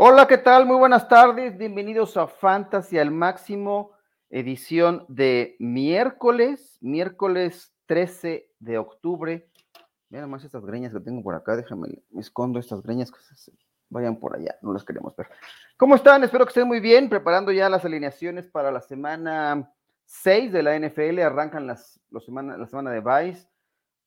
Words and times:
Hola, 0.00 0.28
¿qué 0.28 0.38
tal? 0.38 0.64
Muy 0.64 0.76
buenas 0.76 1.08
tardes. 1.08 1.58
Bienvenidos 1.58 2.16
a 2.16 2.28
Fantasy 2.28 3.00
al 3.00 3.10
Máximo, 3.10 3.90
edición 4.30 5.04
de 5.08 5.56
miércoles, 5.58 6.78
miércoles 6.80 7.74
13 7.86 8.48
de 8.60 8.78
octubre. 8.78 9.50
Mira 10.08 10.28
más 10.28 10.44
estas 10.44 10.64
greñas 10.64 10.92
que 10.92 11.00
tengo 11.00 11.20
por 11.20 11.34
acá. 11.34 11.56
Déjame, 11.56 12.00
me 12.10 12.20
escondo 12.20 12.60
estas 12.60 12.80
greñas 12.80 13.10
que 13.10 13.18
se 13.18 13.50
vayan 13.88 14.20
por 14.20 14.36
allá. 14.36 14.54
No 14.62 14.72
las 14.72 14.84
queremos 14.84 15.16
ver. 15.16 15.26
¿Cómo 15.76 15.96
están? 15.96 16.22
Espero 16.22 16.44
que 16.44 16.50
estén 16.50 16.68
muy 16.68 16.78
bien. 16.78 17.08
Preparando 17.08 17.50
ya 17.50 17.68
las 17.68 17.84
alineaciones 17.84 18.46
para 18.46 18.70
la 18.70 18.82
semana 18.82 19.72
6 20.04 20.52
de 20.52 20.62
la 20.62 20.78
NFL. 20.78 21.18
Arrancan 21.18 21.66
las, 21.66 22.00
la 22.12 22.20
semana 22.20 22.92
de 22.92 23.00
Vice 23.00 23.48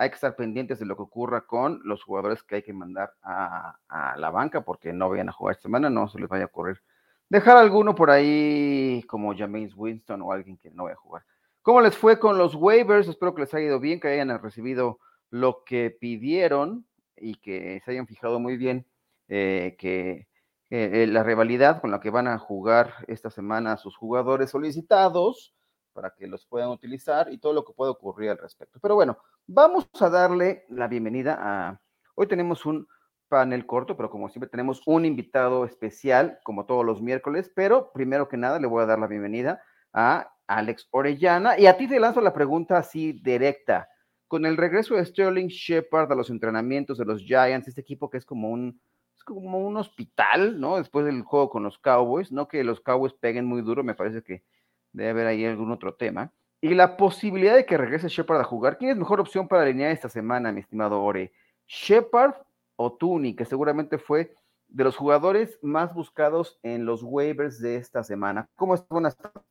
hay 0.02 0.10
que 0.10 0.16
estar 0.16 0.36
pendientes 0.36 0.80
de 0.80 0.86
lo 0.88 0.96
que 0.96 1.04
ocurra 1.04 1.46
con 1.46 1.80
los 1.84 2.04
jugadores 2.04 2.42
que 2.42 2.56
hay 2.56 2.64
que 2.64 2.74
mandar 2.74 3.14
a, 3.22 3.78
la 4.18 4.32
banca 4.32 4.62
porque 4.62 4.92
no 4.94 5.10
vayan 5.10 5.30
a 5.30 5.32
jugar 5.32 5.54
esta 5.54 5.64
semana, 5.64 5.92
no 5.92 6.08
se 6.08 6.20
les 6.20 6.28
vaya 6.28 6.46
a 6.46 6.48
ocurrir 6.48 6.82
dejar 7.30 7.56
alguno 7.56 7.96
por 7.96 8.10
ahí 8.10 9.04
como 9.08 9.34
James 9.38 9.74
Winston 9.76 10.22
o 10.22 10.34
alguien 10.34 10.58
que 10.58 10.70
no 10.72 10.84
vaya 10.84 10.96
a 10.96 11.00
jugar. 11.00 11.24
¿Cómo 11.62 11.80
les 11.80 11.96
fue 11.96 12.20
con 12.20 12.38
los 12.38 12.56
waivers? 12.56 13.08
Espero 13.08 13.34
que 13.34 13.44
les 13.44 13.54
haya 13.54 13.68
ido 13.68 13.80
bien, 13.80 14.02
que 14.02 14.10
hayan 14.10 14.38
recibido 14.42 15.00
lo 15.30 15.64
que 15.64 15.92
pidieron 15.92 16.86
y 17.16 17.36
que 17.36 17.80
se 17.86 17.92
hayan 17.92 18.08
fijado 18.08 18.40
muy 18.40 18.58
bien 18.58 18.86
eh, 19.30 19.78
que 19.80 20.28
eh, 20.72 21.08
la 21.08 21.24
rivalidad 21.24 21.80
con 21.80 21.92
la 21.92 22.02
que 22.02 22.10
van 22.10 22.28
a 22.28 22.38
jugar 22.38 22.96
esta 23.08 23.30
semana 23.30 23.78
sus 23.78 23.96
jugadores 23.96 24.50
solicitados 24.50 25.54
para 25.94 26.12
que 26.12 26.28
los 26.28 26.46
puedan 26.46 26.70
utilizar 26.70 27.32
y 27.32 27.38
todo 27.38 27.54
lo 27.54 27.64
que 27.64 27.74
pueda 27.74 27.92
ocurrir 27.92 28.32
al 28.32 28.38
respecto. 28.40 28.80
Pero 28.82 28.96
bueno, 28.96 29.18
vamos 29.54 29.90
a 30.00 30.10
darle 30.10 30.64
la 30.70 30.88
bienvenida 30.88 31.38
a... 31.40 31.82
Hoy 32.16 32.28
tenemos 32.28 32.66
un 32.66 32.88
panel 33.28 33.66
corto, 33.66 33.98
pero 33.98 34.10
como 34.10 34.30
siempre 34.30 34.50
tenemos 34.50 34.82
un 34.86 35.04
invitado 35.04 35.66
especial, 35.66 36.40
como 36.44 36.66
todos 36.66 36.86
los 36.86 37.02
miércoles, 37.02 37.52
pero 37.54 37.92
primero 37.92 38.30
que 38.30 38.38
nada 38.38 38.60
le 38.60 38.68
voy 38.68 38.82
a 38.82 38.86
dar 38.86 39.00
la 39.00 39.08
bienvenida 39.08 39.62
a 39.92 40.34
Alex 40.48 40.88
Orellana 40.92 41.60
y 41.60 41.66
a 41.66 41.76
ti 41.76 41.88
te 41.88 42.00
lanzo 42.00 42.22
la 42.22 42.34
pregunta 42.34 42.78
así 42.78 43.20
directa. 43.24 43.90
Con 44.30 44.46
el 44.46 44.56
regreso 44.56 44.96
de 44.96 45.04
Sterling 45.04 45.48
Shepard 45.48 46.10
a 46.10 46.16
los 46.16 46.30
entrenamientos 46.30 46.98
de 46.98 47.06
los 47.06 47.22
Giants, 47.22 47.68
este 47.68 47.82
equipo 47.82 48.10
que 48.10 48.20
es 48.20 48.26
como 48.26 48.50
un, 48.50 48.82
es 49.18 49.24
como 49.26 49.60
un 49.60 49.76
hospital, 49.76 50.62
¿no? 50.62 50.78
Después 50.78 51.06
del 51.06 51.24
juego 51.24 51.50
con 51.50 51.64
los 51.64 51.78
Cowboys, 51.78 52.32
no 52.32 52.48
que 52.48 52.64
los 52.64 52.80
Cowboys 52.80 53.14
peguen 53.14 53.46
muy 53.46 53.62
duro, 53.62 53.84
me 53.84 53.96
parece 53.96 54.24
que 54.24 54.46
debe 54.94 55.10
haber 55.10 55.28
ahí 55.28 55.46
algún 55.46 55.72
otro 55.72 55.96
tema. 55.96 56.32
Y 56.62 56.76
la 56.76 56.96
posibilidad 56.96 57.56
de 57.56 57.66
que 57.66 57.76
regrese 57.76 58.08
Shepard 58.08 58.42
a 58.42 58.44
jugar. 58.44 58.78
¿Quién 58.78 58.92
es 58.92 58.98
mejor 58.98 59.20
opción 59.20 59.48
para 59.48 59.64
alinear 59.64 59.92
esta 59.92 60.10
semana, 60.10 60.52
mi 60.52 60.62
estimado 60.62 61.02
Ore? 61.02 61.34
¿Shepard 61.68 62.36
o 62.76 62.94
Tuni, 62.94 63.36
que 63.36 63.46
seguramente 63.46 63.98
fue 63.98 64.36
de 64.68 64.84
los 64.84 64.96
jugadores 64.96 65.58
más 65.64 65.94
buscados 65.94 66.60
en 66.62 66.86
los 66.86 67.02
waivers 67.02 67.60
de 67.60 67.78
esta 67.78 68.04
semana? 68.04 68.48
¿Cómo 68.56 68.76
estás? 68.76 68.90
Buenas 68.90 69.18
tardes. 69.18 69.44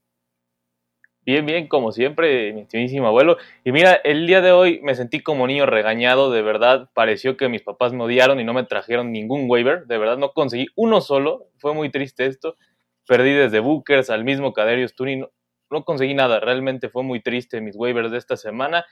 Bien, 1.22 1.44
bien, 1.44 1.68
como 1.68 1.92
siempre, 1.92 2.52
mi 2.52 2.62
estimadísimo 2.62 3.06
abuelo. 3.06 3.36
Y 3.62 3.72
mira, 3.72 3.94
el 3.94 4.26
día 4.26 4.40
de 4.40 4.52
hoy 4.52 4.80
me 4.82 4.94
sentí 4.94 5.20
como 5.20 5.46
niño 5.46 5.66
regañado, 5.66 6.30
de 6.30 6.40
verdad, 6.40 6.88
pareció 6.94 7.36
que 7.36 7.48
mis 7.48 7.62
papás 7.62 7.92
me 7.92 8.04
odiaron 8.04 8.40
y 8.40 8.44
no 8.44 8.54
me 8.54 8.64
trajeron 8.64 9.12
ningún 9.12 9.44
waiver, 9.50 9.86
de 9.86 9.98
verdad 9.98 10.16
no 10.16 10.32
conseguí 10.32 10.68
uno 10.76 11.00
solo, 11.00 11.48
fue 11.58 11.74
muy 11.74 11.90
triste 11.90 12.24
esto. 12.24 12.56
Perdí 13.06 13.32
desde 13.32 13.60
Bookers 13.60 14.08
al 14.08 14.24
mismo 14.24 14.54
Caderius 14.54 14.94
Tuni, 14.94 15.24
no, 15.70 15.84
conseguí 15.84 16.14
nada, 16.14 16.40
realmente 16.40 16.88
fue 16.88 17.02
muy 17.02 17.20
triste 17.20 17.60
mis 17.60 17.76
waivers 17.76 18.10
de 18.10 18.18
esta 18.18 18.36
semana. 18.36 18.84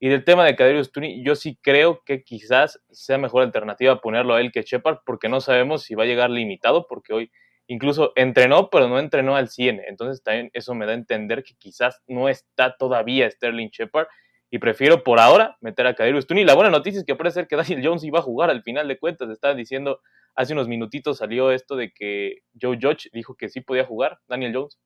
Y 0.00 0.08
del 0.08 0.24
tema 0.24 0.44
de 0.44 0.54
Caderius 0.54 0.92
Tuni, 0.92 1.24
yo 1.24 1.34
sí 1.34 1.58
creo 1.60 2.02
que 2.04 2.22
quizás 2.22 2.80
sea 2.90 3.18
mejor 3.18 3.42
alternativa 3.42 4.00
ponerlo 4.00 4.34
a 4.34 4.40
él 4.40 4.52
que 4.52 4.62
Shepard, 4.62 4.98
porque 5.04 5.28
no 5.28 5.40
sabemos 5.40 5.82
si 5.82 5.96
va 5.96 6.04
a 6.04 6.06
llegar 6.06 6.30
limitado, 6.30 6.86
porque 6.86 7.12
hoy 7.12 7.30
incluso 7.66 8.12
entrenó, 8.14 8.70
pero 8.70 8.88
no 8.88 8.98
entrenó 8.98 9.36
al 9.36 9.48
100. 9.48 9.82
Entonces 9.86 10.22
también 10.22 10.50
eso 10.52 10.74
me 10.74 10.86
da 10.86 10.92
a 10.92 10.94
entender 10.94 11.42
que 11.42 11.54
quizás 11.56 12.00
no 12.06 12.28
está 12.28 12.76
todavía 12.76 13.30
Sterling 13.30 13.70
Shepard 13.70 14.06
y 14.50 14.58
prefiero 14.58 15.02
por 15.04 15.18
ahora 15.18 15.56
meter 15.60 15.86
a 15.86 15.94
Caderius 15.94 16.26
Tuni. 16.26 16.44
La 16.44 16.54
buena 16.54 16.70
noticia 16.70 17.00
es 17.00 17.04
que 17.04 17.14
parece 17.14 17.40
ser 17.40 17.48
que 17.48 17.56
Daniel 17.56 17.82
Jones 17.84 18.04
iba 18.04 18.20
a 18.20 18.22
jugar 18.22 18.50
al 18.50 18.62
final 18.62 18.88
de 18.88 18.98
cuentas. 18.98 19.28
Estaba 19.30 19.54
diciendo 19.54 20.00
hace 20.34 20.52
unos 20.52 20.68
minutitos 20.68 21.18
salió 21.18 21.50
esto 21.50 21.76
de 21.76 21.92
que 21.92 22.38
Joe 22.60 22.78
Judge 22.80 23.10
dijo 23.12 23.34
que 23.34 23.48
sí 23.48 23.60
podía 23.60 23.84
jugar, 23.84 24.18
Daniel 24.28 24.54
Jones. 24.54 24.78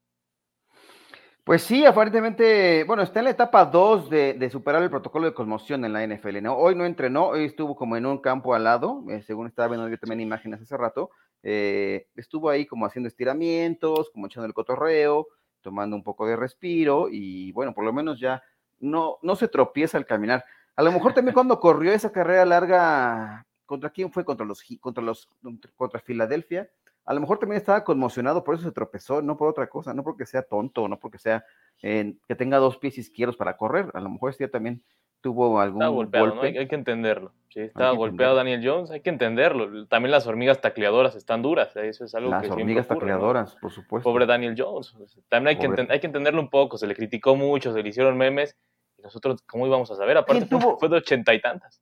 Pues 1.44 1.62
sí, 1.64 1.84
aparentemente, 1.84 2.84
bueno, 2.84 3.02
está 3.02 3.18
en 3.18 3.24
la 3.24 3.32
etapa 3.32 3.64
2 3.64 4.08
de, 4.08 4.48
superar 4.50 4.80
el 4.80 4.90
protocolo 4.90 5.26
de 5.26 5.34
conmoción 5.34 5.84
en 5.84 5.92
la 5.92 6.04
NFL, 6.06 6.40
¿no? 6.40 6.56
Hoy 6.56 6.76
no 6.76 6.84
entrenó, 6.84 7.28
hoy 7.28 7.46
estuvo 7.46 7.74
como 7.74 7.96
en 7.96 8.06
un 8.06 8.18
campo 8.18 8.54
al 8.54 8.62
lado, 8.62 9.02
eh, 9.10 9.22
según 9.22 9.48
estaba 9.48 9.66
viendo 9.66 9.88
yo 9.88 9.98
también 9.98 10.20
imágenes 10.20 10.60
hace 10.62 10.76
rato, 10.76 11.10
eh, 11.42 12.06
estuvo 12.14 12.48
ahí 12.48 12.64
como 12.64 12.86
haciendo 12.86 13.08
estiramientos, 13.08 14.10
como 14.10 14.26
echando 14.26 14.46
el 14.46 14.54
cotorreo, 14.54 15.26
tomando 15.62 15.96
un 15.96 16.04
poco 16.04 16.28
de 16.28 16.36
respiro 16.36 17.08
y 17.10 17.50
bueno, 17.50 17.74
por 17.74 17.84
lo 17.84 17.92
menos 17.92 18.20
ya 18.20 18.40
no, 18.78 19.18
no 19.22 19.34
se 19.34 19.48
tropieza 19.48 19.98
al 19.98 20.06
caminar. 20.06 20.44
A 20.76 20.82
lo 20.84 20.92
mejor 20.92 21.12
también 21.12 21.34
cuando 21.34 21.58
corrió 21.58 21.92
esa 21.92 22.12
carrera 22.12 22.44
larga 22.44 23.44
¿Contra 23.72 23.88
quién 23.88 24.12
fue? 24.12 24.22
Contra 24.22 24.44
los 24.44 24.62
contra 24.80 25.02
los 25.02 25.30
contra 25.76 25.98
Filadelfia. 25.98 26.68
A 27.04 27.14
lo 27.14 27.20
mejor 27.20 27.38
también 27.38 27.58
estaba 27.58 27.82
conmocionado, 27.82 28.44
por 28.44 28.54
eso 28.54 28.64
se 28.64 28.72
tropezó, 28.72 29.22
no 29.22 29.36
por 29.36 29.48
otra 29.48 29.68
cosa, 29.68 29.92
no 29.92 30.04
porque 30.04 30.24
sea 30.24 30.42
tonto, 30.42 30.86
no 30.88 30.98
porque 30.98 31.18
sea 31.18 31.44
que 31.78 32.36
tenga 32.36 32.58
dos 32.58 32.78
pies 32.78 32.96
izquierdos 32.98 33.36
para 33.36 33.56
correr. 33.56 33.90
A 33.94 34.00
lo 34.00 34.08
mejor 34.08 34.30
este 34.30 34.46
también 34.48 34.82
tuvo 35.22 35.60
algún 35.60 35.84
golpeado, 35.94 36.30
golpe. 36.30 36.58
hay, 36.58 36.68
que 36.68 36.74
entenderlo. 36.74 37.32
Sí, 37.48 37.60
estaba 37.60 37.92
golpeado 37.92 38.34
Daniel 38.34 38.60
Jones, 38.62 38.90
hay 38.90 39.00
que 39.00 39.10
entenderlo. 39.10 39.86
También 39.86 40.10
las 40.10 40.26
hormigas 40.26 40.60
tacleadoras 40.60 41.14
están 41.14 41.42
duras, 41.42 41.74
¿eh? 41.76 41.88
eso 41.88 42.04
es 42.04 42.14
algo 42.14 42.30
las 42.30 42.48
hormigas 42.50 42.86
tacleadoras, 42.86 43.56
por 43.56 43.70
supuesto. 43.70 44.08
Pobre 44.08 44.26
Daniel 44.26 44.54
Jones. 44.56 44.94
También 45.28 45.56
hay 45.56 45.74
que, 45.74 45.92
hay 45.92 46.00
que 46.00 46.06
entenderlo 46.06 46.40
un 46.40 46.50
poco, 46.50 46.76
se 46.76 46.86
le 46.86 46.94
criticó 46.94 47.36
mucho, 47.36 47.72
se 47.72 47.82
le 47.82 47.88
hicieron 47.88 48.16
memes, 48.16 48.56
y 48.98 49.02
nosotros, 49.02 49.42
¿cómo 49.42 49.66
íbamos 49.66 49.90
a 49.90 49.96
saber? 49.96 50.18
Aparte 50.18 50.46
fue 50.78 50.88
de 50.88 50.96
ochenta 50.96 51.32
y 51.32 51.40
tantas. 51.40 51.80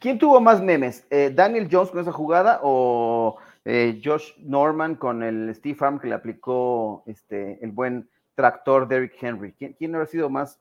¿Quién 0.00 0.18
tuvo 0.18 0.40
más 0.40 0.60
memes? 0.60 1.06
Eh, 1.10 1.30
¿Daniel 1.34 1.68
Jones 1.70 1.90
con 1.90 2.00
esa 2.00 2.12
jugada 2.12 2.60
o 2.62 3.38
eh, 3.64 4.00
Josh 4.04 4.32
Norman 4.38 4.96
con 4.96 5.22
el 5.22 5.54
Steve 5.54 5.76
Arm 5.80 6.00
que 6.00 6.08
le 6.08 6.14
aplicó 6.14 7.04
este, 7.06 7.58
el 7.62 7.70
buen 7.70 8.08
tractor 8.34 8.88
Derrick 8.88 9.14
Henry? 9.20 9.52
¿Quién, 9.52 9.74
quién 9.74 9.94
ha 9.94 10.06
sido 10.06 10.28
más? 10.30 10.60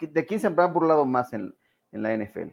¿De 0.00 0.26
quién 0.26 0.40
se 0.40 0.46
han 0.46 0.56
burlado 0.72 1.06
más 1.06 1.32
en, 1.32 1.54
la 1.92 2.16
NFL? 2.16 2.48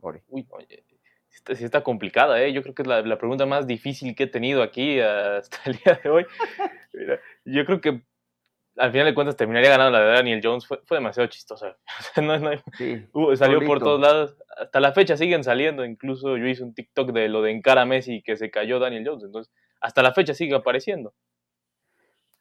Uy, 0.00 0.46
oye, 0.50 0.84
sí 1.28 1.64
está, 1.64 1.82
complicada, 1.82 2.40
¿eh? 2.40 2.52
Yo 2.52 2.62
creo 2.62 2.74
que 2.74 2.82
es 2.82 2.88
la, 2.88 3.18
pregunta 3.18 3.46
más 3.46 3.66
difícil 3.66 4.14
que 4.14 4.24
he 4.24 4.28
tenido 4.28 4.62
aquí 4.62 5.00
hasta 5.00 5.58
el 5.64 5.76
día 5.78 6.00
de 6.02 6.08
hoy. 6.08 6.26
yo 7.44 7.64
creo 7.64 7.80
que 7.80 8.02
al 8.76 8.90
final 8.92 9.06
de 9.06 9.14
cuentas 9.14 9.36
terminaría 9.36 9.70
ganando 9.70 9.98
la 9.98 10.04
de 10.04 10.12
Daniel 10.12 10.40
Jones, 10.42 10.66
fue, 10.66 10.80
demasiado 10.90 11.28
chistosa. 11.28 11.76
salió 13.36 13.64
por 13.66 13.80
todos 13.80 14.00
lados. 14.00 14.36
Hasta 14.56 14.80
la 14.80 14.92
fecha 14.92 15.16
siguen 15.16 15.44
saliendo. 15.44 15.84
Incluso 15.84 16.36
yo 16.36 16.46
hice 16.46 16.62
un 16.62 16.74
TikTok 16.74 17.12
de 17.12 17.28
lo 17.28 17.42
de 17.42 17.52
encara 17.52 17.82
a 17.82 17.86
Messi 17.86 18.22
que 18.22 18.36
se 18.36 18.50
cayó 18.50 18.78
Daniel 18.78 19.04
Jones. 19.06 19.24
Entonces, 19.24 19.52
hasta 19.80 20.02
la 20.02 20.12
fecha 20.12 20.34
sigue 20.34 20.54
apareciendo. 20.54 21.14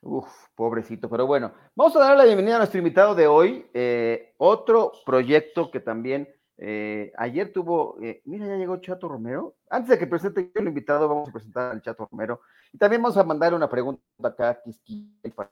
Uf, 0.02 0.30
pobrecito. 0.56 1.10
Pero 1.10 1.26
bueno, 1.26 1.54
vamos 1.76 1.96
a 1.96 2.00
dar 2.00 2.18
la 2.18 2.26
bienvenida 2.26 2.56
a 2.56 2.60
nuestro 2.60 2.78
invitado 2.78 3.16
de 3.16 3.28
hoy. 3.28 3.66
Eh, 3.74 4.34
otro 4.38 4.92
proyecto 5.06 5.72
que 5.72 5.80
también 5.80 6.30
eh, 6.58 7.12
ayer 7.18 7.52
tuvo. 7.52 7.98
Eh, 8.02 8.22
mira, 8.26 8.46
ya 8.46 8.56
llegó 8.56 8.78
Chato 8.78 9.08
Romero. 9.08 9.56
Antes 9.70 9.90
de 9.90 10.00
que 10.00 10.08
presente 10.08 10.52
yo 10.54 10.62
el 10.62 10.68
invitado, 10.68 11.08
vamos 11.08 11.30
a 11.30 11.32
presentar 11.32 11.72
al 11.72 11.82
Chato 11.82 12.08
Romero. 12.12 12.42
Y 12.72 12.78
también 12.78 13.02
vamos 13.02 13.18
a 13.18 13.24
mandar 13.24 13.54
una 13.54 13.70
pregunta 13.70 14.02
acá 14.22 14.62
para 15.36 15.50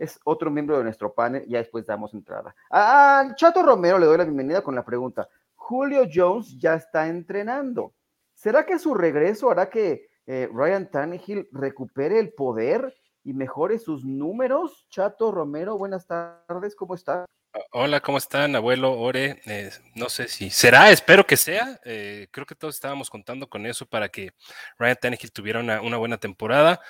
es 0.00 0.18
otro 0.24 0.50
miembro 0.50 0.78
de 0.78 0.84
nuestro 0.84 1.12
panel, 1.12 1.44
ya 1.46 1.58
después 1.58 1.86
damos 1.86 2.14
entrada. 2.14 2.54
Al 2.70 3.34
Chato 3.34 3.62
Romero 3.62 3.98
le 3.98 4.06
doy 4.06 4.16
la 4.16 4.24
bienvenida 4.24 4.62
con 4.62 4.74
la 4.74 4.84
pregunta, 4.84 5.28
Julio 5.54 6.08
Jones 6.12 6.58
ya 6.58 6.74
está 6.74 7.06
entrenando. 7.06 7.92
¿Será 8.32 8.64
que 8.64 8.78
su 8.78 8.94
regreso 8.94 9.50
hará 9.50 9.68
que 9.68 10.08
eh, 10.26 10.48
Ryan 10.52 10.90
Tannehill 10.90 11.48
recupere 11.52 12.18
el 12.18 12.32
poder 12.32 12.94
y 13.22 13.34
mejore 13.34 13.78
sus 13.78 14.02
números? 14.02 14.86
Chato 14.88 15.30
Romero, 15.30 15.76
buenas 15.76 16.06
tardes, 16.06 16.74
¿cómo 16.74 16.94
está? 16.94 17.26
Hola, 17.72 18.00
¿cómo 18.00 18.16
están, 18.16 18.56
abuelo, 18.56 18.98
Ore? 18.98 19.42
Eh, 19.44 19.70
no 19.96 20.08
sé 20.08 20.28
si 20.28 20.48
será, 20.48 20.90
espero 20.90 21.26
que 21.26 21.36
sea. 21.36 21.78
Eh, 21.84 22.28
creo 22.30 22.46
que 22.46 22.54
todos 22.54 22.74
estábamos 22.74 23.10
contando 23.10 23.50
con 23.50 23.66
eso 23.66 23.84
para 23.86 24.08
que 24.08 24.30
Ryan 24.78 24.96
Tannehill 24.96 25.32
tuviera 25.32 25.60
una 25.60 25.96
buena 25.98 26.16
temporada. 26.16 26.80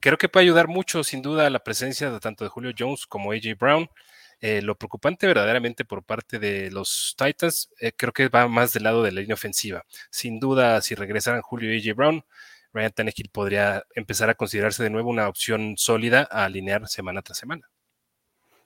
Creo 0.00 0.16
que 0.16 0.30
puede 0.30 0.44
ayudar 0.44 0.66
mucho, 0.66 1.04
sin 1.04 1.20
duda, 1.20 1.50
la 1.50 1.62
presencia 1.62 2.10
de 2.10 2.20
tanto 2.20 2.44
de 2.44 2.50
Julio 2.50 2.72
Jones 2.76 3.06
como 3.06 3.32
AJ 3.32 3.58
Brown. 3.58 3.88
Eh, 4.40 4.62
lo 4.62 4.74
preocupante 4.74 5.26
verdaderamente 5.26 5.84
por 5.84 6.02
parte 6.02 6.38
de 6.38 6.70
los 6.70 7.14
Titans, 7.18 7.70
eh, 7.78 7.92
creo 7.94 8.12
que 8.14 8.28
va 8.28 8.48
más 8.48 8.72
del 8.72 8.84
lado 8.84 9.02
de 9.02 9.12
la 9.12 9.20
línea 9.20 9.34
ofensiva. 9.34 9.84
Sin 10.10 10.40
duda, 10.40 10.80
si 10.80 10.94
regresaran 10.94 11.42
Julio 11.42 11.74
y 11.74 11.78
AJ 11.78 11.94
Brown, 11.94 12.24
Ryan 12.72 12.92
Tannehill 12.92 13.28
podría 13.30 13.84
empezar 13.94 14.30
a 14.30 14.34
considerarse 14.34 14.82
de 14.82 14.88
nuevo 14.88 15.10
una 15.10 15.28
opción 15.28 15.74
sólida 15.76 16.26
a 16.30 16.44
alinear 16.44 16.88
semana 16.88 17.20
tras 17.20 17.36
semana. 17.36 17.68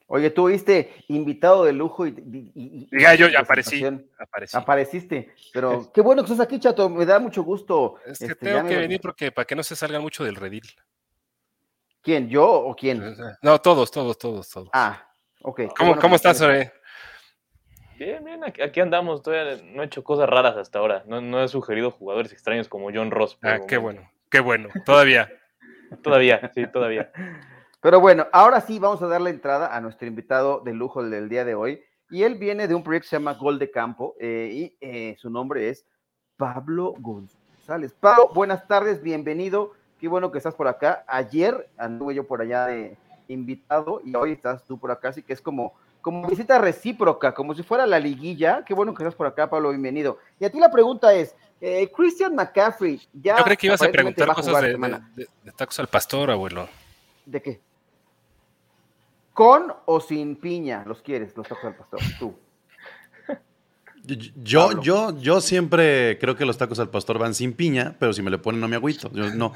Oye, 0.07 0.31
tú 0.31 0.47
viste 0.47 0.93
invitado 1.09 1.65
de 1.65 1.73
lujo 1.73 2.07
y. 2.07 2.89
ya, 2.93 3.15
yo 3.15 3.27
ya 3.29 3.41
aparecí, 3.41 3.83
Apareciste. 4.53 5.35
Pero 5.53 5.91
qué 5.93 6.03
bueno 6.03 6.23
que 6.23 6.31
estás 6.31 6.47
aquí, 6.47 6.61
chato. 6.61 6.91
Me 6.91 7.07
da 7.07 7.19
mucho 7.19 7.43
gusto. 7.43 7.97
Es 8.07 8.19
que 8.19 8.27
este, 8.27 8.35
tengo 8.37 8.69
que 8.69 8.77
venir 8.77 9.01
porque 9.01 9.33
para 9.33 9.47
que 9.47 9.57
no 9.57 9.63
se 9.63 9.75
salgan 9.75 10.03
mucho 10.03 10.23
del 10.23 10.37
redil. 10.37 10.63
¿Quién? 12.05 12.29
¿Yo 12.29 12.47
o 12.47 12.77
quién? 12.77 13.17
No, 13.41 13.59
todos, 13.59 13.91
todos, 13.91 14.19
todos, 14.19 14.51
todos. 14.51 14.69
Ah, 14.75 15.09
ok. 15.43 15.63
¿Cómo, 15.77 15.97
¿cómo 15.99 16.17
estás, 16.17 16.39
Ore? 16.43 16.71
Bien, 17.99 18.23
bien, 18.23 18.45
aquí, 18.45 18.81
andamos. 18.81 19.23
Todavía 19.23 19.63
no 19.65 19.83
he 19.83 19.87
hecho 19.87 20.05
cosas 20.05 20.29
raras 20.29 20.55
hasta 20.59 20.81
ahora. 20.81 21.03
No, 21.07 21.23
no 21.23 21.43
he 21.43 21.49
sugerido 21.49 21.91
jugadores 21.91 22.31
extraños 22.31 22.69
como 22.69 22.91
John 22.93 23.11
Ross. 23.11 23.39
Ah, 23.43 23.61
qué 23.67 23.79
bueno, 23.79 24.11
qué 24.31 24.41
bueno. 24.41 24.69
Todavía. 24.85 25.31
todavía, 26.03 26.51
sí, 26.55 26.67
todavía. 26.67 27.11
Pero 27.81 28.01
bueno, 28.01 28.27
ahora 28.33 28.61
sí 28.61 28.79
vamos 28.79 29.01
a 29.01 29.07
darle 29.07 29.31
entrada 29.31 29.75
a 29.75 29.81
nuestro 29.81 30.07
invitado 30.07 30.61
de 30.61 30.75
lujo 30.75 31.03
del 31.03 31.31
día 31.31 31.47
de 31.47 31.55
hoy. 31.55 31.83
Y 32.11 32.25
él 32.25 32.35
viene 32.35 32.69
de 32.69 32.75
un 32.75 32.83
proyecto 32.83 33.05
que 33.05 33.11
se 33.11 33.17
llama 33.17 33.33
Gol 33.33 33.59
de 33.59 33.71
Campo 33.71 34.15
eh, 34.21 34.51
y 34.53 34.77
eh, 34.83 35.17
su 35.19 35.31
nombre 35.31 35.71
es 35.71 35.87
Pablo 36.37 36.95
González. 36.99 37.95
Pablo, 37.99 38.31
buenas 38.35 38.69
tardes, 38.69 39.03
bienvenido. 39.03 39.73
Qué 40.05 40.09
bueno 40.09 40.31
que 40.31 40.37
estás 40.37 40.55
por 40.55 40.69
acá. 40.69 41.03
Ayer 41.09 41.67
anduve 41.79 42.15
yo 42.15 42.27
por 42.27 42.43
allá 42.43 42.67
de 42.67 42.95
invitado 43.27 44.03
y 44.05 44.15
hoy 44.15 44.33
estás 44.33 44.63
tú 44.63 44.79
por 44.79 44.91
acá, 44.91 45.09
así 45.09 45.23
que 45.23 45.33
es 45.33 45.41
como, 45.41 45.73
como 46.03 46.29
visita 46.29 46.59
recíproca, 46.59 47.33
como 47.33 47.55
si 47.55 47.63
fuera 47.63 47.87
la 47.87 47.99
liguilla. 47.99 48.63
Qué 48.67 48.75
bueno 48.75 48.93
que 48.93 49.03
estás 49.03 49.15
por 49.15 49.27
acá, 49.27 49.49
Pablo, 49.49 49.71
bienvenido. 49.71 50.19
Y 50.39 50.45
a 50.45 50.51
ti 50.51 50.59
la 50.59 50.71
pregunta 50.71 51.15
es, 51.15 51.35
eh, 51.59 51.91
Christian 51.91 52.35
McCaffrey, 52.35 53.01
ya... 53.15 53.39
Yo 53.39 53.45
creo 53.45 53.57
que 53.57 53.67
ibas 53.67 53.81
a 53.81 53.89
preguntar 53.91 54.35
cosas 54.35 54.61
de, 54.61 55.27
de, 55.43 55.53
tacos 55.53 55.81
al 55.81 55.87
pastor, 55.87 56.31
abuelo. 56.31 56.69
¿De 57.25 57.41
qué? 57.41 57.63
¿Con 59.33 59.73
o 59.87 60.01
sin 60.01 60.37
piña 60.37 60.85
los 60.87 61.01
quieres, 61.01 61.35
los 61.35 61.49
tacos 61.49 61.65
al 61.65 61.77
pastor? 61.77 62.01
Tú. 62.19 62.35
Yo, 64.07 64.83
yo, 64.83 65.19
yo 65.19 65.41
siempre 65.41 66.19
creo 66.21 66.37
que 66.37 66.45
los 66.45 66.59
tacos 66.59 66.79
al 66.79 66.91
pastor 66.91 67.19
van 67.19 67.35
sin 67.35 67.55
piña, 67.55 67.97
pero 67.99 68.13
si 68.13 68.21
me 68.23 68.31
le 68.31 68.39
ponen 68.39 68.61
no 68.61 68.69
me 68.69 68.77
agüito. 68.77 69.11
Yo 69.13 69.35
no, 69.35 69.55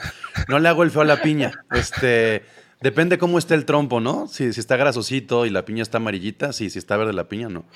no 0.48 0.58
le 0.58 0.68
hago 0.68 0.82
el 0.82 0.90
feo 0.90 1.02
a 1.02 1.04
la 1.04 1.20
piña. 1.20 1.52
Este, 1.70 2.44
depende 2.80 3.18
cómo 3.18 3.38
esté 3.38 3.54
el 3.54 3.66
trompo, 3.66 4.00
¿no? 4.00 4.26
Si, 4.26 4.52
si 4.54 4.60
está 4.60 4.76
grasosito 4.76 5.44
y 5.44 5.50
la 5.50 5.66
piña 5.66 5.82
está 5.82 5.98
amarillita, 5.98 6.54
sí, 6.54 6.70
si 6.70 6.78
está 6.78 6.96
verde 6.96 7.12
la 7.12 7.28
piña, 7.28 7.48
no. 7.48 7.66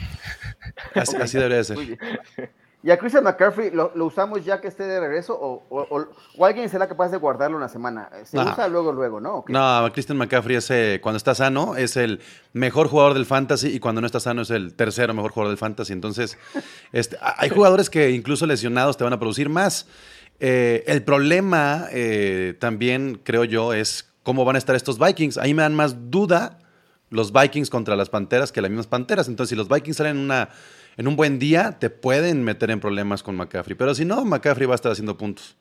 Así, 0.94 1.16
así 1.16 1.36
debería 1.36 1.62
ser. 1.62 1.98
¿Y 2.84 2.90
a 2.90 2.99
Christian 2.99 3.23
McCaffrey 3.23 3.70
lo, 3.70 3.93
usamos 4.05 4.44
ya 4.44 4.61
que 4.61 4.67
esté 4.67 4.82
de 4.82 4.99
regreso 4.99 5.38
o, 5.40 5.62
o, 5.70 6.44
alguien 6.44 6.69
será 6.69 6.88
capaz 6.88 7.11
de 7.11 7.17
guardarlo 7.17 7.56
una 7.56 7.69
semana? 7.69 8.11
Se 8.25 8.37
usa 8.37 8.67
luego, 8.67 8.93
luego, 8.93 9.20
¿no? 9.20 9.44
No, 9.46 9.93
Christian 9.93 10.19
McCaffrey 10.19 10.56
es, 10.56 10.69
eh, 10.70 10.99
cuando 11.00 11.17
está 11.17 11.34
sano 11.37 11.76
es 11.76 11.96
el 11.96 12.20
mejor 12.52 12.88
jugador 12.88 13.14
del 13.14 13.25
fantasy 13.25 13.69
y 13.69 13.79
cuando 13.79 14.00
no 14.00 14.06
está 14.06 14.19
sano 14.19 14.43
es 14.43 14.50
el 14.50 14.75
tercero 14.75 15.14
mejor 15.14 15.31
jugador 15.31 15.50
del 15.50 15.58
fantasy. 15.58 15.93
Entonces, 15.93 16.37
este, 16.93 17.17
hay 17.20 17.50
jugadores 17.50 17.88
que 17.88 18.11
incluso 18.11 18.46
lesionados 18.46 18.96
te 18.96 19.05
van 19.05 19.12
a 19.12 19.19
producir 19.19 19.49
más. 19.49 19.87
Eh, 20.40 20.82
el 20.88 21.05
problema 21.05 21.87
eh, 21.93 22.56
también, 22.58 23.20
creo 23.23 23.44
yo, 23.44 23.75
es 23.75 24.12
cómo 24.25 24.44
van 24.44 24.56
a 24.56 24.58
estar 24.58 24.75
estos 24.75 24.99
Vikings. 24.99 25.38
Ahí 25.38 25.55
me 25.55 25.62
dan 25.62 25.76
más 25.76 26.11
duda 26.11 26.58
los 27.11 27.32
Vikings 27.32 27.70
contra 27.70 27.94
las 27.94 28.08
Panteras 28.08 28.50
que 28.50 28.61
las 28.61 28.70
mismas 28.70 28.88
Panteras. 28.88 29.28
Entonces, 29.28 29.50
si 29.50 29.56
los 29.56 29.69
Vikings 29.69 29.96
salen 29.96 30.17
en 30.17 30.25
una 30.25 30.49
en 30.96 31.08
un 31.08 31.16
buen 31.16 31.38
día 31.38 31.78
te 31.78 31.90
pueden 31.90 32.44
meter 32.44 32.70
en 32.70 32.80
problemas 32.80 33.22
con 33.22 33.36
McCaffrey. 33.36 33.76
Pero 33.76 33.94
si 33.94 34.04
no, 34.04 34.24
McCaffrey 34.24 34.66
va 34.66 34.74
a 34.74 34.76
estar 34.76 34.92
haciendo 34.92 35.16
puntos. 35.16 35.56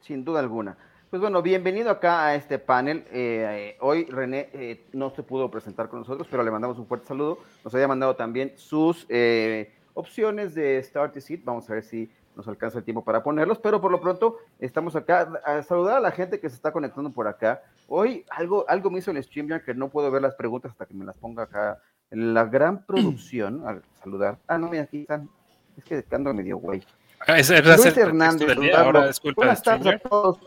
Sin 0.00 0.24
duda 0.24 0.40
alguna. 0.40 0.76
Pues 1.10 1.20
bueno, 1.20 1.42
bienvenido 1.42 1.90
acá 1.90 2.26
a 2.26 2.34
este 2.34 2.58
panel. 2.58 3.04
Eh, 3.10 3.76
hoy 3.80 4.06
René 4.06 4.48
eh, 4.54 4.86
no 4.92 5.10
se 5.10 5.22
pudo 5.22 5.50
presentar 5.50 5.88
con 5.88 5.98
nosotros, 5.98 6.26
pero 6.30 6.42
le 6.42 6.50
mandamos 6.50 6.78
un 6.78 6.86
fuerte 6.86 7.06
saludo. 7.06 7.38
Nos 7.64 7.74
había 7.74 7.86
mandado 7.86 8.16
también 8.16 8.54
sus 8.56 9.04
eh, 9.10 9.74
opciones 9.92 10.54
de 10.54 10.82
Start 10.82 11.18
Seat. 11.18 11.44
Vamos 11.44 11.68
a 11.68 11.74
ver 11.74 11.84
si 11.84 12.10
nos 12.34 12.48
alcanza 12.48 12.78
el 12.78 12.84
tiempo 12.84 13.04
para 13.04 13.22
ponerlos, 13.22 13.58
pero 13.58 13.78
por 13.78 13.90
lo 13.90 14.00
pronto 14.00 14.38
estamos 14.58 14.96
acá 14.96 15.30
a 15.44 15.62
saludar 15.62 15.98
a 15.98 16.00
la 16.00 16.12
gente 16.12 16.40
que 16.40 16.48
se 16.48 16.56
está 16.56 16.72
conectando 16.72 17.10
por 17.10 17.28
acá. 17.28 17.62
Hoy 17.88 18.24
algo, 18.30 18.64
algo 18.66 18.90
me 18.90 19.00
hizo 19.00 19.10
el 19.10 19.22
stream 19.22 19.60
que 19.60 19.74
no 19.74 19.90
puedo 19.90 20.10
ver 20.10 20.22
las 20.22 20.34
preguntas 20.34 20.70
hasta 20.70 20.86
que 20.86 20.94
me 20.94 21.04
las 21.04 21.18
ponga 21.18 21.42
acá 21.42 21.78
la 22.12 22.44
gran 22.44 22.84
producción, 22.84 23.66
al 23.66 23.82
saludar. 24.02 24.38
Ah, 24.46 24.58
no, 24.58 24.68
mira, 24.68 24.84
aquí 24.84 25.00
están. 25.00 25.28
Es 25.76 25.84
que 25.84 26.04
ando 26.14 26.32
medio 26.34 26.58
güey. 26.58 26.82
Ah, 27.26 27.38
es, 27.38 27.50
es 27.50 27.64
Luis 27.64 27.96
Hernández, 27.96 28.48
ahora 28.74 29.10
Buenas 29.34 29.62
tardes 29.62 29.94
a 29.94 29.98
todos. 29.98 30.38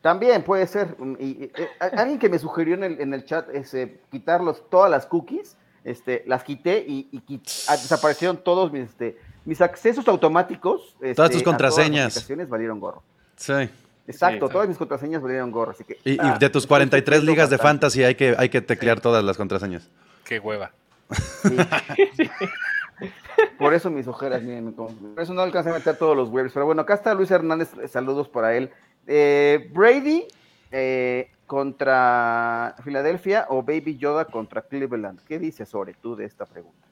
También 0.00 0.44
puede 0.44 0.66
ser. 0.68 0.94
Mm, 0.98 1.16
y, 1.18 1.44
eh, 1.44 1.68
alguien 1.80 2.18
que 2.18 2.28
me 2.28 2.38
sugirió 2.38 2.74
en 2.74 2.84
el, 2.84 3.00
en 3.00 3.12
el 3.12 3.24
chat 3.24 3.48
es 3.52 3.74
eh, 3.74 4.00
quitarlos 4.10 4.68
todas 4.70 4.90
las 4.90 5.06
cookies. 5.06 5.56
Este, 5.82 6.24
las 6.26 6.44
quité 6.44 6.84
y, 6.86 7.08
y 7.12 7.40
ah, 7.68 7.72
desaparecieron 7.72 8.36
todos 8.36 8.72
mis, 8.72 8.84
este, 8.84 9.18
mis 9.44 9.60
accesos 9.60 10.06
automáticos. 10.06 10.94
Este, 11.00 11.14
todas 11.14 11.30
tus 11.32 11.42
contraseñas. 11.42 12.14
Todas 12.14 12.38
las 12.38 12.48
valieron 12.48 12.78
gorro. 12.78 13.02
Sí. 13.36 13.68
Exacto, 14.08 14.48
todas 14.48 14.68
mis 14.68 14.78
contraseñas 14.78 15.20
valieron 15.20 15.50
gorro, 15.50 15.72
así 15.72 15.84
que... 15.84 15.98
Y, 16.04 16.16
ah, 16.20 16.36
de 16.38 16.48
tus 16.48 16.66
43 16.66 17.24
ligas 17.24 17.50
de 17.50 17.58
fantasy 17.58 18.04
hay 18.04 18.14
que, 18.14 18.34
hay 18.38 18.48
que 18.48 18.60
teclear 18.60 19.00
todas 19.00 19.24
las 19.24 19.36
contraseñas. 19.36 19.90
Qué 20.24 20.38
hueva. 20.38 20.70
por 23.58 23.74
eso 23.74 23.90
mis 23.90 24.06
ojeras, 24.06 24.42
miren, 24.42 24.72
por 24.72 24.90
eso 25.18 25.34
no 25.34 25.42
alcancé 25.42 25.70
a 25.70 25.74
meter 25.74 25.96
todos 25.96 26.16
los 26.16 26.30
webs. 26.30 26.52
Pero 26.52 26.66
bueno, 26.66 26.82
acá 26.82 26.94
está 26.94 27.14
Luis 27.14 27.30
Hernández, 27.30 27.70
saludos 27.90 28.28
para 28.28 28.56
él. 28.56 28.70
Eh, 29.06 29.70
Brady 29.72 30.26
eh, 30.70 31.30
contra 31.46 32.74
Filadelfia 32.82 33.46
o 33.48 33.62
Baby 33.62 33.98
Yoda 33.98 34.24
contra 34.24 34.62
Cleveland. 34.62 35.20
¿Qué 35.26 35.38
dices 35.38 35.68
sobre 35.68 35.94
tú 35.94 36.16
de 36.16 36.24
esta 36.24 36.44
pregunta? 36.44 36.86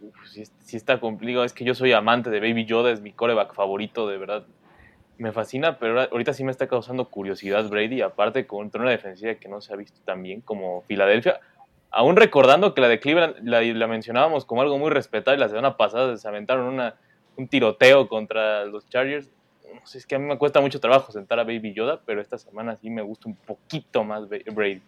Uf, 0.00 0.14
sí, 0.28 0.76
está 0.76 0.98
complicado. 0.98 1.44
Es 1.44 1.52
que 1.52 1.64
yo 1.64 1.74
soy 1.74 1.92
amante 1.92 2.30
de 2.30 2.40
Baby 2.40 2.66
Yoda, 2.66 2.90
es 2.90 3.00
mi 3.00 3.12
coreback 3.12 3.54
favorito, 3.54 4.08
de 4.08 4.18
verdad 4.18 4.44
me 5.20 5.32
fascina, 5.32 5.78
pero 5.78 6.00
ahorita 6.00 6.32
sí 6.32 6.44
me 6.44 6.50
está 6.50 6.66
causando 6.66 7.10
curiosidad 7.10 7.68
Brady, 7.68 8.00
aparte 8.00 8.46
contra 8.46 8.80
una 8.80 8.90
defensiva 8.90 9.34
que 9.34 9.50
no 9.50 9.60
se 9.60 9.72
ha 9.72 9.76
visto 9.76 10.00
tan 10.02 10.22
bien 10.22 10.40
como 10.40 10.80
Filadelfia. 10.82 11.40
Aún 11.90 12.16
recordando 12.16 12.72
que 12.72 12.80
la 12.80 12.88
de 12.88 13.00
Cleveland 13.00 13.36
la, 13.42 13.86
mencionábamos 13.86 14.46
como 14.46 14.62
algo 14.62 14.78
muy 14.78 14.88
respetable, 14.88 15.38
la 15.38 15.50
semana 15.50 15.76
pasada 15.76 16.16
se 16.16 16.26
aventaron 16.26 16.72
una, 16.72 16.94
un 17.36 17.48
tiroteo 17.48 18.08
contra 18.08 18.64
los 18.64 18.88
Chargers. 18.88 19.30
No 19.74 19.86
sé, 19.86 19.98
es 19.98 20.06
que 20.06 20.14
a 20.14 20.18
mí 20.18 20.24
me 20.24 20.38
cuesta 20.38 20.62
mucho 20.62 20.80
trabajo 20.80 21.12
sentar 21.12 21.38
a 21.38 21.44
Baby 21.44 21.74
Yoda, 21.74 22.00
pero 22.06 22.22
esta 22.22 22.38
semana 22.38 22.76
sí 22.76 22.88
me 22.88 23.02
gusta 23.02 23.28
un 23.28 23.36
poquito 23.36 24.02
más 24.02 24.26
Brady. 24.26 24.80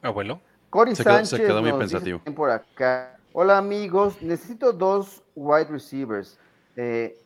Abuelo. 0.00 0.40
Cory 0.70 0.94
Sánchez 0.94 1.30
se 1.30 1.38
quedó 1.38 1.60
muy 1.60 1.72
pensativo. 1.72 2.20
por 2.36 2.50
acá 2.50 3.17
Hola 3.32 3.58
amigos, 3.58 4.20
necesito 4.22 4.72
dos 4.72 5.22
wide 5.34 5.66
receivers. 5.66 6.38
Eh, 6.76 7.18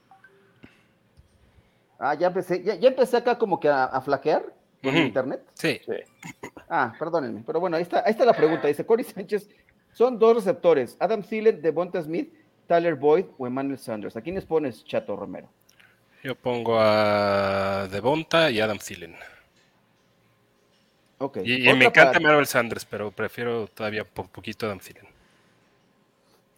ah, 1.98 2.14
ya 2.14 2.26
empecé, 2.26 2.62
ya, 2.62 2.74
empecé 2.74 3.16
acá 3.16 3.38
como 3.38 3.60
que 3.60 3.68
a, 3.68 4.00
flaquear 4.00 4.44
con 4.82 4.96
internet. 4.96 5.42
Sí. 5.54 5.80
Ah, 6.68 6.92
perdónenme, 6.98 7.42
pero 7.46 7.60
bueno, 7.60 7.76
ahí 7.76 7.82
está, 7.82 8.02
ahí 8.04 8.10
está 8.10 8.24
la 8.24 8.32
pregunta. 8.32 8.66
Dice 8.66 8.84
Corey 8.84 9.04
Sánchez, 9.04 9.48
son 9.92 10.18
dos 10.18 10.36
receptores, 10.36 10.96
Adam 10.98 11.22
Thielen, 11.22 11.62
Devonta 11.62 12.02
Smith, 12.02 12.32
Tyler 12.66 12.94
Boyd 12.94 13.26
o 13.38 13.46
Emmanuel 13.46 13.78
Sanders. 13.78 14.16
¿A 14.16 14.22
quiénes 14.22 14.44
pones, 14.44 14.84
Chato 14.84 15.14
Romero? 15.14 15.48
Yo 16.22 16.34
pongo 16.34 16.78
a 16.78 17.88
Devonta 17.90 18.50
y 18.50 18.60
Adam 18.60 18.78
Thielen. 18.78 19.16
Okay. 21.18 21.68
Y, 21.68 21.72
me 21.74 21.84
encanta 21.84 22.18
Emmanuel 22.18 22.46
Sanders, 22.46 22.84
pero 22.84 23.10
prefiero 23.10 23.68
todavía 23.68 24.02
un 24.02 24.28
poquito 24.28 24.66
Adam 24.66 24.80
Thielen. 24.80 25.11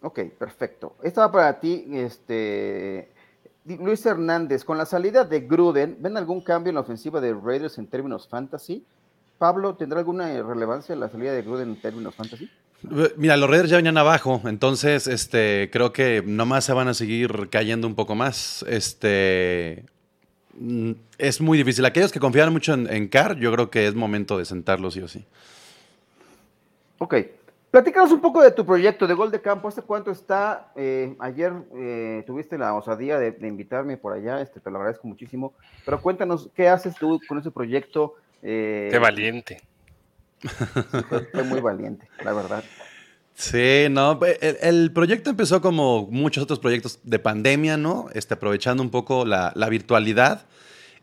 Ok, 0.05 0.19
perfecto. 0.37 0.95
Esta 1.01 1.21
va 1.21 1.31
para 1.31 1.59
ti, 1.59 1.83
este, 1.93 3.09
Luis 3.65 4.05
Hernández. 4.05 4.63
Con 4.63 4.77
la 4.77 4.85
salida 4.85 5.23
de 5.23 5.39
Gruden, 5.39 5.97
¿ven 5.99 6.15
algún 6.15 6.41
cambio 6.41 6.69
en 6.69 6.75
la 6.75 6.81
ofensiva 6.81 7.19
de 7.19 7.33
Raiders 7.33 7.79
en 7.79 7.87
términos 7.87 8.27
fantasy? 8.27 8.85
Pablo, 9.39 9.73
¿tendrá 9.73 9.97
alguna 9.97 10.27
relevancia 10.43 10.95
la 10.95 11.09
salida 11.09 11.33
de 11.33 11.41
Gruden 11.41 11.69
en 11.69 11.81
términos 11.81 12.13
fantasy? 12.13 12.47
Mira, 13.17 13.35
los 13.35 13.49
Raiders 13.49 13.71
ya 13.71 13.77
venían 13.77 13.97
abajo, 13.97 14.41
entonces 14.45 15.07
este, 15.07 15.71
creo 15.73 15.91
que 15.91 16.21
nomás 16.23 16.65
se 16.65 16.73
van 16.73 16.87
a 16.87 16.93
seguir 16.93 17.49
cayendo 17.49 17.87
un 17.87 17.95
poco 17.95 18.13
más. 18.13 18.63
Este, 18.69 19.85
mm, 20.59 20.91
es 21.17 21.41
muy 21.41 21.57
difícil. 21.57 21.83
Aquellos 21.83 22.11
que 22.11 22.19
confían 22.19 22.53
mucho 22.53 22.75
en, 22.75 22.87
en 22.93 23.07
Carr, 23.07 23.37
yo 23.37 23.51
creo 23.51 23.71
que 23.71 23.87
es 23.87 23.95
momento 23.95 24.37
de 24.37 24.45
sentarlos 24.45 24.93
sí 24.93 25.01
o 25.01 25.07
sí. 25.07 25.25
Ok. 26.99 27.15
Platícanos 27.75 28.13
un 28.13 28.21
poco 28.21 28.41
de 28.41 28.51
tu 28.51 28.65
proyecto 28.65 29.05
de 29.05 29.13
Gol 29.13 29.31
de 29.31 29.41
Campo. 29.41 29.67
¿Hace 29.67 29.81
cuánto 29.81 30.09
está? 30.09 30.71
Eh, 30.77 31.13
ayer 31.19 31.51
eh, 31.75 32.23
tuviste 32.25 32.57
la 32.57 32.73
osadía 32.73 33.19
de, 33.19 33.35
invitarme 33.45 33.97
por 33.97 34.13
allá, 34.13 34.39
este, 34.39 34.61
te 34.61 34.71
lo 34.71 34.77
agradezco 34.77 35.05
muchísimo. 35.09 35.53
Pero 35.83 36.01
cuéntanos, 36.01 36.49
¿qué 36.55 36.69
haces 36.69 36.95
tú 36.95 37.19
con 37.27 37.37
ese 37.37 37.51
proyecto? 37.51 38.13
Eh, 38.41 38.87
Qué 38.89 38.97
valiente. 38.97 39.61
fue, 41.33 41.43
muy 41.43 41.59
valiente, 41.59 42.07
la 42.23 42.31
verdad. 42.31 42.63
Sí, 43.33 43.87
no, 43.91 44.21
el, 44.39 44.57
el, 44.61 44.93
proyecto 44.93 45.29
empezó 45.29 45.59
como 45.59 46.07
muchos 46.09 46.45
otros 46.45 46.59
proyectos 46.59 47.01
de 47.03 47.19
pandemia, 47.19 47.75
¿no? 47.75 48.07
Este, 48.13 48.35
aprovechando 48.35 48.83
un 48.83 48.89
poco 48.89 49.25
la, 49.25 49.51
la, 49.53 49.67
virtualidad. 49.67 50.45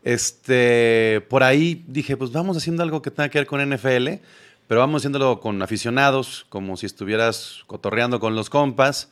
Este, 0.01 1.23
por 1.29 1.43
ahí 1.43 1.85
dije, 1.87 2.17
pues 2.17 2.31
vamos 2.31 2.57
haciendo 2.57 2.81
algo 2.81 3.03
que 3.03 3.11
tenga 3.11 3.29
que 3.29 3.37
ver 3.37 3.45
con 3.45 3.61
NFL, 3.61 4.23
pero 4.67 4.81
vamos 4.81 5.01
haciéndolo 5.01 5.39
con 5.39 5.61
aficionados, 5.61 6.45
como 6.49 6.77
si 6.77 6.85
estuvieras 6.85 7.63
cotorreando 7.67 8.19
con 8.19 8.35
los 8.35 8.49
compas. 8.49 9.09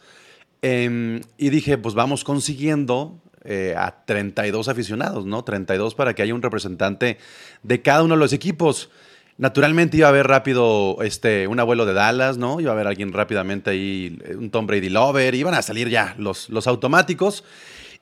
Eh, 0.61 1.21
y 1.37 1.49
dije, 1.49 1.77
pues 1.77 1.95
vamos 1.95 2.23
consiguiendo 2.23 3.19
eh, 3.43 3.73
a 3.75 4.05
32 4.05 4.67
aficionados, 4.67 5.25
¿no? 5.25 5.43
32 5.43 5.95
para 5.95 6.13
que 6.13 6.21
haya 6.21 6.35
un 6.35 6.43
representante 6.43 7.17
de 7.63 7.81
cada 7.81 8.03
uno 8.03 8.13
de 8.13 8.19
los 8.19 8.33
equipos. 8.33 8.91
Naturalmente 9.39 9.97
iba 9.97 10.05
a 10.05 10.09
haber 10.09 10.27
rápido 10.27 10.97
este, 11.01 11.47
un 11.47 11.59
abuelo 11.59 11.87
de 11.87 11.93
Dallas, 11.93 12.37
¿no? 12.37 12.59
Iba 12.59 12.69
a 12.69 12.73
haber 12.75 12.85
alguien 12.85 13.11
rápidamente 13.11 13.71
ahí, 13.71 14.19
un 14.37 14.51
Tom 14.51 14.67
Brady 14.67 14.89
Lover, 14.89 15.33
iban 15.33 15.55
a 15.55 15.63
salir 15.63 15.89
ya 15.89 16.13
los, 16.19 16.49
los 16.49 16.67
automáticos. 16.67 17.43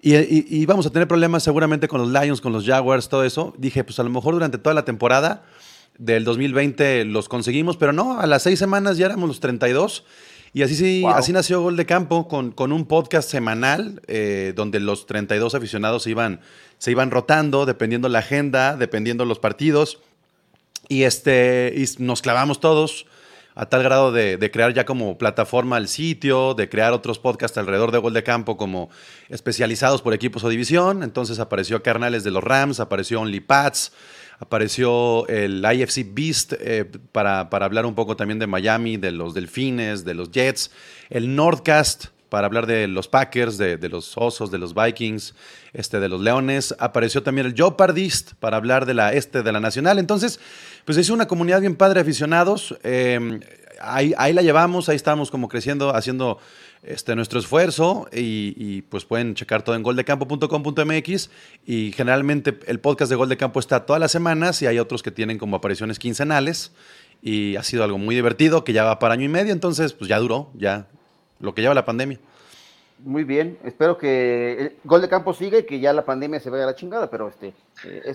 Y, 0.01 0.15
y, 0.15 0.65
vamos 0.65 0.85
a 0.85 0.89
tener 0.89 1.07
problemas 1.07 1.43
seguramente 1.43 1.87
con 1.87 2.01
los 2.01 2.09
Lions, 2.09 2.41
con 2.41 2.51
los 2.51 2.65
Jaguars, 2.65 3.07
todo 3.07 3.23
eso. 3.23 3.53
Dije, 3.57 3.85
pues 3.85 3.97
a 3.99 4.03
lo 4.03 4.09
mejor 4.09 4.33
durante 4.33 4.57
toda 4.57 4.73
la 4.73 4.83
temporada 4.83 5.43
del 5.99 6.23
2020 6.23 7.05
los 7.05 7.29
conseguimos, 7.29 7.77
pero 7.77 7.93
no, 7.93 8.19
a 8.19 8.25
las 8.25 8.43
seis 8.43 8.57
semanas 8.57 8.97
ya 8.97 9.05
éramos 9.05 9.27
los 9.27 9.39
32 9.39 10.03
y 10.53 10.63
así, 10.63 10.75
sí, 10.75 11.01
wow. 11.01 11.11
así 11.11 11.31
nació 11.31 11.61
Gol 11.61 11.77
de 11.77 11.85
Campo, 11.85 12.27
con, 12.27 12.51
con 12.51 12.71
un 12.71 12.85
podcast 12.85 13.29
semanal 13.29 14.01
eh, 14.07 14.53
donde 14.55 14.79
los 14.79 15.05
32 15.05 15.53
aficionados 15.53 16.03
se 16.03 16.09
iban, 16.09 16.41
se 16.79 16.91
iban 16.91 17.11
rotando, 17.11 17.65
dependiendo 17.65 18.09
la 18.09 18.19
agenda, 18.19 18.75
dependiendo 18.75 19.25
los 19.25 19.39
partidos. 19.39 19.99
Y, 20.87 21.03
este, 21.03 21.73
y 21.75 22.01
nos 22.01 22.23
clavamos 22.23 22.59
todos 22.59 23.05
a 23.53 23.67
tal 23.67 23.83
grado 23.83 24.11
de, 24.11 24.37
de, 24.37 24.51
crear 24.51 24.73
ya 24.73 24.85
como 24.85 25.17
plataforma 25.17 25.77
el 25.77 25.87
sitio, 25.87 26.55
de 26.55 26.67
crear 26.67 26.93
otros 26.93 27.19
podcasts 27.19 27.57
alrededor 27.57 27.91
de 27.91 27.99
Gol 27.99 28.13
de 28.13 28.23
Campo 28.23 28.57
como 28.57 28.89
especializados 29.27 30.01
por 30.01 30.13
equipos 30.15 30.43
o 30.43 30.49
división. 30.49 31.03
Entonces 31.03 31.39
apareció 31.39 31.83
Carnales 31.83 32.23
de 32.23 32.31
los 32.31 32.43
Rams, 32.43 32.79
apareció 32.79 33.21
OnlyPats, 33.21 33.91
apareció 34.39 35.27
el 35.27 35.63
IFC 35.63 36.05
Beast 36.13 36.53
eh, 36.59 36.85
para, 37.11 37.49
para, 37.49 37.65
hablar 37.65 37.85
un 37.85 37.95
poco 37.95 38.15
también 38.15 38.39
de 38.39 38.47
Miami, 38.47 38.97
de 38.97 39.11
los 39.11 39.33
Delfines, 39.33 40.05
de 40.05 40.13
los 40.13 40.31
Jets, 40.31 40.71
el 41.09 41.35
Nordcast 41.35 42.07
para 42.29 42.45
hablar 42.45 42.67
de 42.67 42.87
los 42.87 43.07
Packers, 43.07 43.57
de, 43.57 43.77
los 43.89 44.15
Osos, 44.15 44.51
de 44.51 44.59
los 44.59 44.73
Vikings, 44.75 45.33
este, 45.73 45.99
de 45.99 46.07
los 46.07 46.21
Leones. 46.21 46.75
Apareció 46.79 47.23
también 47.23 47.47
el 47.47 47.55
Jopardist 47.57 48.33
para 48.39 48.57
hablar 48.57 48.85
de 48.85 48.93
la 48.93 49.13
este 49.13 49.41
de 49.41 49.51
la 49.51 49.59
Nacional. 49.59 49.99
Entonces, 49.99 50.39
pues 50.85 50.97
es 50.97 51.09
una 51.09 51.27
comunidad 51.27 51.59
bien 51.59 51.75
padre 51.75 52.01
aficionados. 52.01 52.77
Eh, 52.83 53.39
ahí, 53.81 54.13
ahí 54.17 54.33
la 54.33 54.43
llevamos, 54.43 54.89
ahí 54.89 54.95
estamos 54.95 55.31
como 55.31 55.49
creciendo, 55.49 55.95
haciendo 55.95 56.37
este, 56.83 57.15
nuestro 57.15 57.39
esfuerzo 57.39 58.07
y, 58.11 58.81
pues 58.83 59.05
pueden 59.05 59.35
checar 59.35 59.63
todo 59.63 59.75
en 59.75 59.83
goldecampo.com.mx 59.83 61.29
y 61.65 61.91
generalmente 61.91 62.57
el 62.67 62.79
podcast 62.79 63.09
de 63.09 63.15
Gol 63.15 63.29
de 63.29 63.37
Campo 63.37 63.59
está 63.59 63.85
todas 63.85 63.99
las 63.99 64.11
semanas 64.11 64.61
y 64.61 64.67
hay 64.67 64.79
otros 64.79 65.03
que 65.03 65.11
tienen 65.11 65.37
como 65.37 65.57
apariciones 65.57 65.99
quincenales 65.99 66.71
y 67.21 67.57
ha 67.57 67.63
sido 67.63 67.83
algo 67.83 67.97
muy 67.97 68.15
divertido 68.15 68.63
que 68.63 68.73
ya 68.73 68.83
va 68.83 68.99
para 68.99 69.13
año 69.13 69.25
y 69.25 69.29
medio, 69.29 69.51
entonces 69.51 69.93
pues 69.93 70.07
ya 70.07 70.19
duró, 70.19 70.51
ya 70.53 70.87
lo 71.39 71.53
que 71.53 71.61
lleva 71.61 71.73
la 71.73 71.85
pandemia. 71.85 72.19
Muy 72.99 73.23
bien, 73.23 73.57
espero 73.63 73.97
que 73.97 74.53
el 74.59 74.75
Gol 74.83 75.01
de 75.01 75.09
Campo 75.09 75.33
siga 75.33 75.59
y 75.59 75.63
que 75.63 75.79
ya 75.79 75.93
la 75.93 76.03
pandemia 76.03 76.39
se 76.39 76.49
vaya 76.49 76.63
a 76.63 76.67
la 76.67 76.75
chingada, 76.75 77.09
pero 77.09 77.29
este, 77.29 77.53
eh, 77.85 78.13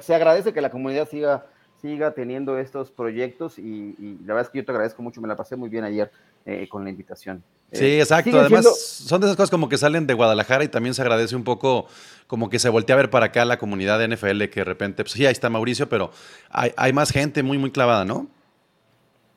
se, 0.00 0.14
agradece 0.14 0.54
que 0.54 0.60
la 0.60 0.70
comunidad 0.70 1.08
siga 1.08 1.46
siga 1.82 2.14
teniendo 2.14 2.58
estos 2.58 2.92
proyectos 2.92 3.58
y, 3.58 3.96
y, 3.98 4.18
la 4.24 4.34
verdad 4.34 4.42
es 4.42 4.48
que 4.50 4.58
yo 4.58 4.64
te 4.64 4.70
agradezco 4.70 5.02
mucho, 5.02 5.20
me 5.20 5.26
la 5.26 5.34
pasé 5.34 5.56
muy 5.56 5.68
bien 5.68 5.82
ayer 5.82 6.12
eh, 6.46 6.68
con 6.68 6.84
la 6.84 6.90
invitación. 6.90 7.42
Sí, 7.72 7.84
eh, 7.84 8.00
exacto. 8.00 8.38
Además, 8.38 8.62
siendo... 8.62 8.74
son 8.74 9.20
de 9.20 9.26
esas 9.26 9.36
cosas 9.36 9.50
como 9.50 9.68
que 9.68 9.78
salen 9.78 10.06
de 10.06 10.14
Guadalajara 10.14 10.64
y 10.64 10.68
también 10.68 10.94
se 10.94 11.02
agradece 11.02 11.34
un 11.34 11.44
poco 11.44 11.86
como 12.26 12.50
que 12.50 12.58
se 12.58 12.68
voltea 12.68 12.94
a 12.94 12.98
ver 12.98 13.10
para 13.10 13.26
acá 13.26 13.44
la 13.44 13.58
comunidad 13.58 13.98
de 13.98 14.08
NFL 14.08 14.44
que 14.44 14.60
de 14.60 14.64
repente, 14.64 15.04
pues 15.04 15.12
sí, 15.12 15.26
ahí 15.26 15.32
está 15.32 15.50
Mauricio, 15.50 15.88
pero 15.88 16.10
hay, 16.50 16.72
hay 16.76 16.92
más 16.92 17.10
gente 17.10 17.42
muy, 17.42 17.58
muy 17.58 17.70
clavada, 17.70 18.04
¿no? 18.04 18.26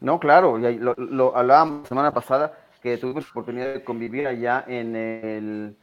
No, 0.02 0.20
claro, 0.20 0.60
ya 0.60 0.70
lo, 0.72 0.94
lo 0.96 1.36
hablábamos 1.36 1.84
la 1.84 1.88
semana 1.88 2.14
pasada 2.14 2.54
que 2.86 2.98
tuvimos 2.98 3.24
la 3.24 3.30
oportunidad 3.32 3.74
de 3.74 3.84
convivir 3.84 4.28
allá 4.28 4.64
en 4.68 4.96
el, 4.96 5.76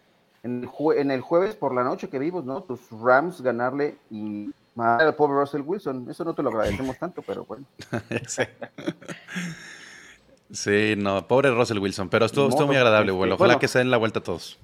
en 0.44 0.60
el, 0.60 0.66
jue, 0.66 1.00
en 1.00 1.10
el 1.10 1.20
jueves 1.20 1.56
por 1.56 1.74
la 1.74 1.82
noche 1.82 2.08
que 2.08 2.20
vimos, 2.20 2.44
¿no? 2.44 2.62
Tus 2.62 2.80
Rams 2.92 3.40
ganarle 3.40 3.96
y 4.08 4.50
Madre 4.74 5.08
al 5.08 5.14
pobre 5.16 5.34
Russell 5.34 5.62
Wilson, 5.62 6.06
eso 6.08 6.24
no 6.24 6.32
te 6.32 6.42
lo 6.42 6.50
agradecemos 6.50 6.96
tanto, 6.98 7.20
pero 7.22 7.44
bueno. 7.44 7.66
sí. 10.52 10.94
no, 10.96 11.26
pobre 11.26 11.50
Russell 11.50 11.78
Wilson, 11.78 12.08
pero 12.08 12.26
estuvo, 12.26 12.48
estuvo 12.48 12.66
muy 12.66 12.76
agradable, 12.76 13.12
bueno. 13.12 13.34
Ojalá 13.34 13.54
bueno, 13.54 13.60
que 13.60 13.68
se 13.68 13.78
den 13.78 13.90
la 13.90 13.96
vuelta 13.96 14.20
a 14.20 14.22
todos. 14.22 14.58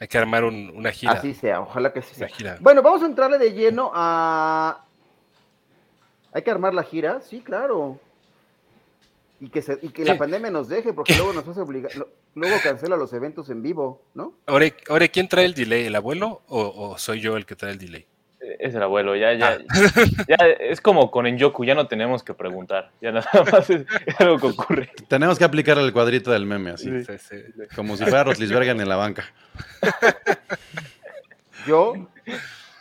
Hay 0.00 0.08
que 0.08 0.18
armar 0.18 0.44
un, 0.44 0.70
una 0.74 0.92
gira. 0.92 1.12
Así 1.12 1.32
sea, 1.32 1.60
ojalá 1.60 1.92
que 1.92 2.02
sí 2.02 2.14
sea. 2.14 2.28
Gira. 2.28 2.58
Bueno, 2.60 2.82
vamos 2.82 3.02
a 3.02 3.06
entrarle 3.06 3.38
de 3.38 3.52
lleno 3.52 3.90
a. 3.94 4.84
Hay 6.32 6.42
que 6.42 6.50
armar 6.50 6.74
la 6.74 6.82
gira, 6.82 7.20
sí, 7.22 7.40
claro. 7.40 7.98
Y 9.40 9.48
que, 9.48 9.62
se, 9.62 9.78
y 9.80 9.88
que 9.88 10.04
la 10.04 10.18
pandemia 10.18 10.50
nos 10.50 10.68
deje, 10.68 10.92
porque 10.92 11.14
luego 11.16 11.32
nos 11.32 11.46
hace 11.46 11.60
obligar. 11.60 11.92
Luego 12.34 12.56
cancela 12.62 12.96
los 12.96 13.12
eventos 13.12 13.48
en 13.50 13.62
vivo, 13.62 14.02
¿no? 14.14 14.34
Ahora, 14.46 14.66
ahora 14.88 15.08
¿quién 15.08 15.28
trae 15.28 15.44
el 15.44 15.54
delay? 15.54 15.86
¿El 15.86 15.94
abuelo 15.94 16.42
o, 16.48 16.90
o, 16.90 16.98
soy 16.98 17.20
yo 17.20 17.36
el 17.36 17.46
que 17.46 17.56
trae 17.56 17.72
el 17.72 17.78
delay? 17.78 18.06
Es 18.58 18.74
el 18.74 18.82
abuelo, 18.82 19.16
ya, 19.16 19.32
ya, 19.34 19.58
ah. 19.58 20.04
ya, 20.28 20.36
es 20.60 20.80
como 20.80 21.10
con 21.10 21.26
Enyoku, 21.26 21.64
ya 21.64 21.74
no 21.74 21.86
tenemos 21.86 22.22
que 22.22 22.34
preguntar, 22.34 22.90
ya 23.00 23.12
nada 23.12 23.28
más 23.52 23.70
es, 23.70 23.84
es 24.06 24.20
algo 24.20 24.38
que 24.38 24.46
ocurre. 24.46 24.90
Tenemos 25.08 25.38
que 25.38 25.44
aplicar 25.44 25.78
el 25.78 25.92
cuadrito 25.92 26.30
del 26.30 26.46
meme, 26.46 26.70
así, 26.70 27.04
sí, 27.04 27.18
sí, 27.18 27.36
sí. 27.56 27.62
como 27.74 27.96
si 27.96 28.04
fuera 28.04 28.24
Rotlisbergen 28.24 28.80
en 28.80 28.88
la 28.88 28.96
banca. 28.96 29.24
Yo, 31.66 31.94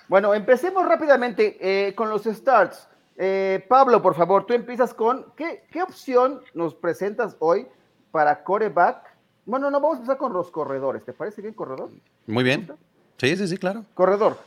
bueno, 0.07 0.33
empecemos 0.33 0.85
rápidamente 0.85 1.57
eh, 1.61 1.95
con 1.95 2.09
los 2.09 2.23
starts. 2.23 2.87
Eh, 3.15 3.63
Pablo, 3.67 4.01
por 4.01 4.15
favor, 4.15 4.45
tú 4.45 4.53
empiezas 4.53 4.93
con, 4.93 5.27
¿qué, 5.37 5.63
¿qué 5.71 5.81
opción 5.81 6.41
nos 6.53 6.75
presentas 6.75 7.37
hoy 7.39 7.67
para 8.11 8.43
coreback 8.43 9.13
bueno, 9.45 9.69
no, 9.69 9.79
vamos 9.79 9.95
a 9.95 9.99
empezar 9.99 10.17
con 10.17 10.33
los 10.33 10.49
corredores. 10.51 11.03
¿Te 11.03 11.13
parece 11.13 11.41
bien, 11.41 11.53
corredor? 11.53 11.89
Muy 12.27 12.43
bien. 12.43 12.71
Sí, 13.17 13.35
sí, 13.35 13.47
sí, 13.47 13.57
claro. 13.57 13.83
Corredor. 13.93 14.37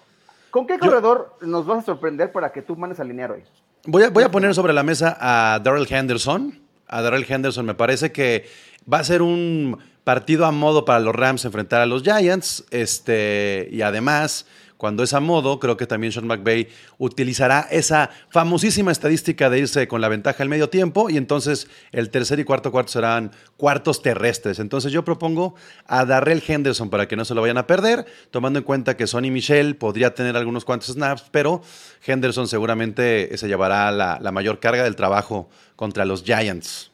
¿Con 0.57 0.67
qué 0.67 0.79
corredor 0.79 1.37
Yo... 1.43 1.47
nos 1.49 1.67
vas 1.67 1.81
a 1.81 1.83
sorprender 1.83 2.33
para 2.33 2.51
que 2.51 2.63
tú 2.63 2.77
mandes 2.77 2.99
a 2.99 3.03
alinear 3.03 3.31
hoy? 3.31 3.45
Voy 3.85 4.05
a, 4.05 4.09
voy 4.09 4.25
a 4.25 4.31
poner 4.31 4.55
sobre 4.55 4.73
la 4.73 4.83
mesa 4.83 5.15
a 5.21 5.61
Darrell 5.63 5.87
Henderson. 5.87 6.59
A 6.89 7.03
Darrell 7.03 7.27
Henderson 7.29 7.67
me 7.67 7.75
parece 7.75 8.11
que 8.11 8.47
va 8.91 9.01
a 9.01 9.05
ser 9.05 9.21
un 9.21 9.77
partido 10.03 10.47
a 10.47 10.53
modo 10.53 10.87
para 10.87 10.99
los 11.01 11.15
Rams 11.15 11.45
enfrentar 11.45 11.83
a 11.83 11.87
los 11.87 12.03
Giants. 12.03 12.65
Este, 12.71 13.69
y 13.71 13.83
además 13.83 14.47
cuando 14.77 15.03
es 15.03 15.15
a 15.15 15.21
modo, 15.21 15.59
creo 15.59 15.77
que 15.77 15.87
también 15.87 16.13
Sean 16.13 16.27
McVay 16.27 16.69
utilizará 16.99 17.67
esa 17.71 18.11
famosísima 18.29 18.93
estadística 18.93 19.49
de 19.49 19.61
irse 19.61 19.89
con 19.89 20.01
la 20.01 20.09
ventaja 20.09 20.43
al 20.43 20.49
medio 20.49 20.69
tiempo 20.69 21.09
y 21.09 21.17
entonces 21.17 21.69
el 21.93 22.11
tercer 22.11 22.41
y 22.41 22.45
cuarto 22.45 22.71
cuarto 22.71 22.93
serán 22.93 23.33
cuartos 23.57 24.03
terrestres. 24.03 24.59
Entonces 24.59 24.93
yo 24.93 25.05
propongo 25.05 25.55
a 25.87 26.05
Darrell 26.05 26.43
Henderson 26.47 26.91
para 26.91 27.09
que 27.09 27.17
no 27.17 27.25
se 27.25 27.35
lo 27.35 27.41
vayan 27.41 27.59
a 27.59 27.67
perder, 27.67 28.07
tomando 28.31 28.59
en 28.59 28.65
cuenta 28.65 28.97
que 28.97 29.07
Sonny 29.07 29.31
Michel 29.31 29.77
podría 29.77 30.15
tener 30.15 30.37
algunos 30.37 30.65
cuantos 30.65 30.93
snaps, 30.93 31.25
pero 31.31 31.63
Henderson 32.07 32.47
seguramente 32.47 33.37
se 33.39 33.49
llevará 33.49 33.91
la, 33.91 34.19
la 34.21 34.33
mayor 34.33 34.61
carga 34.61 34.85
del 34.85 34.97
trabajo 34.97 35.49
contra 35.75 36.05
los 36.05 36.23
Giants. 36.23 36.91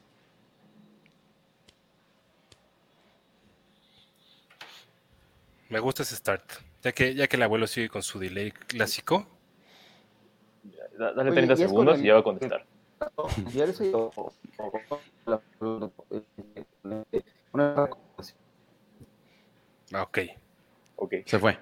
Me 5.69 5.81
gusta 5.81 6.03
ese 6.03 6.15
start. 6.17 6.72
Ya 6.83 6.93
que, 6.93 7.15
ya 7.15 7.29
que 7.29 7.37
el 7.37 7.43
abuelo 7.43 7.67
sigue 7.67 7.89
con 7.89 8.03
su 8.03 8.19
delay 8.19 8.51
clásico. 8.51 9.27
Dale 10.99 11.33
30 11.33 11.55
Oye, 11.55 11.69
segundos 11.69 12.01
y 12.01 12.05
ya 12.05 12.15
va 12.15 12.21
a 12.21 12.23
contestar. 12.23 12.67
Ah, 19.93 20.03
ok. 20.03 20.19
okay. 20.97 21.23
Se 21.27 21.39
fue. 21.39 21.59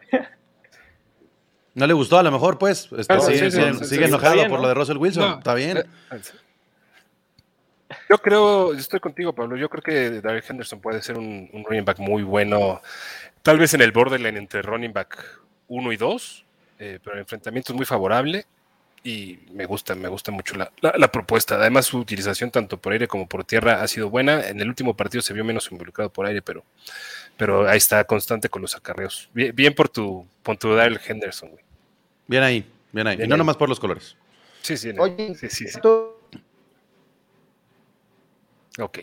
No 1.75 1.87
le 1.87 1.95
gustó 1.95 2.19
a 2.19 2.23
lo 2.23 2.31
mejor, 2.31 2.59
pues. 2.59 2.91
Está, 2.93 3.21
sí, 3.21 3.39
sí, 3.39 3.51
sigue, 3.51 3.75
sí, 3.75 3.85
sigue 3.85 4.07
enojado 4.07 4.35
bien, 4.35 4.49
por 4.49 4.59
¿no? 4.59 4.63
lo 4.63 4.69
de 4.69 4.75
Russell 4.75 4.97
Wilson. 4.99 5.31
No, 5.31 5.39
Está 5.39 5.55
bien. 5.55 5.85
Yo 8.09 8.19
creo, 8.19 8.73
estoy 8.75 9.01
contigo, 9.01 9.35
Pablo. 9.35 9.57
Yo 9.57 9.69
creo 9.69 9.83
que 9.83 10.21
Daryl 10.21 10.43
Henderson 10.47 10.81
puede 10.81 11.01
ser 11.03 11.17
un, 11.17 11.49
un 11.53 11.65
running 11.65 11.85
back 11.85 11.99
muy 11.99 12.23
bueno. 12.23 12.81
Tal 13.43 13.59
vez 13.59 13.75
en 13.75 13.81
el 13.81 13.93
borderline 13.93 14.37
entre 14.37 14.63
running 14.63 14.93
back 14.93 15.41
1 15.69 15.93
y 15.93 15.97
2, 15.97 16.45
eh, 16.79 16.99
pero 17.03 17.15
el 17.15 17.21
enfrentamiento 17.21 17.73
es 17.73 17.77
muy 17.77 17.87
favorable 17.87 18.47
y 19.03 19.39
me 19.53 19.65
gusta, 19.65 19.95
me 19.95 20.09
gusta 20.09 20.31
mucho 20.31 20.57
la, 20.57 20.71
la, 20.81 20.93
la, 20.97 21.11
propuesta. 21.11 21.55
Además, 21.55 21.87
su 21.87 21.99
utilización 21.99 22.51
tanto 22.51 22.77
por 22.77 22.93
aire 22.93 23.09
como 23.09 23.27
por 23.27 23.45
tierra 23.45 23.83
ha 23.83 23.89
sido 23.89 24.11
buena. 24.11 24.47
En 24.49 24.61
el 24.61 24.69
último 24.69 24.95
partido 24.95 25.23
se 25.23 25.33
vio 25.33 25.45
menos 25.45 25.71
involucrado 25.73 26.13
por 26.13 26.27
aire, 26.27 26.43
pero, 26.43 26.65
pero 27.39 27.67
ahí 27.67 27.79
está 27.79 28.05
constante 28.05 28.51
con 28.51 28.61
los 28.61 28.77
acarreos. 28.77 29.31
Bien, 29.33 29.55
bien 29.55 29.75
por 29.75 29.89
tu, 29.89 30.27
por 30.43 30.59
tu 30.59 30.75
Daryl 30.75 31.01
Henderson, 31.07 31.51
güey. 31.51 31.65
Bien 32.27 32.43
ahí, 32.43 32.71
bien 32.93 33.07
ahí. 33.07 33.17
Bien 33.17 33.27
y 33.27 33.29
no 33.31 33.37
ahí. 33.37 33.39
nomás 33.39 33.57
por 33.57 33.71
los 33.71 33.81
colores. 33.81 34.17
Sí, 34.61 34.77
sí. 34.77 34.93
Oye, 34.99 35.35
sí, 35.35 35.49
sí, 35.49 35.67
sí. 35.67 35.81
Ok. 38.79 38.99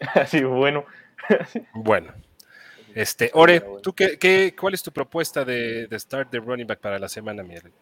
Así, 0.14 0.44
bueno. 0.44 0.86
bueno. 1.74 2.14
Este, 2.94 3.30
Ore, 3.34 3.62
¿tú 3.82 3.92
qué, 3.92 4.18
qué, 4.18 4.54
cuál 4.58 4.74
es 4.74 4.82
tu 4.82 4.90
propuesta 4.92 5.44
de, 5.44 5.86
de 5.86 5.98
start 5.98 6.30
de 6.30 6.40
running 6.40 6.66
back 6.66 6.80
para 6.80 6.98
la 6.98 7.08
semana, 7.08 7.42
Miguel? 7.42 7.72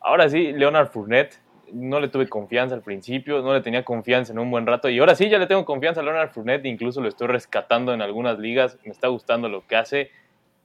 Ahora 0.00 0.28
sí, 0.28 0.52
Leonard 0.52 0.90
Fournette. 0.90 1.40
No 1.70 2.00
le 2.00 2.08
tuve 2.08 2.26
confianza 2.30 2.74
al 2.74 2.80
principio, 2.80 3.42
no 3.42 3.52
le 3.52 3.60
tenía 3.60 3.84
confianza 3.84 4.32
en 4.32 4.38
un 4.38 4.50
buen 4.50 4.66
rato. 4.66 4.88
Y 4.88 4.98
ahora 4.98 5.14
sí, 5.14 5.28
ya 5.28 5.38
le 5.38 5.46
tengo 5.46 5.66
confianza 5.66 6.00
a 6.00 6.02
Leonard 6.02 6.30
Fournette. 6.30 6.64
Incluso 6.64 7.02
lo 7.02 7.08
estoy 7.08 7.26
rescatando 7.26 7.92
en 7.92 8.00
algunas 8.00 8.38
ligas. 8.38 8.78
Me 8.84 8.90
está 8.90 9.08
gustando 9.08 9.50
lo 9.50 9.66
que 9.66 9.76
hace. 9.76 10.10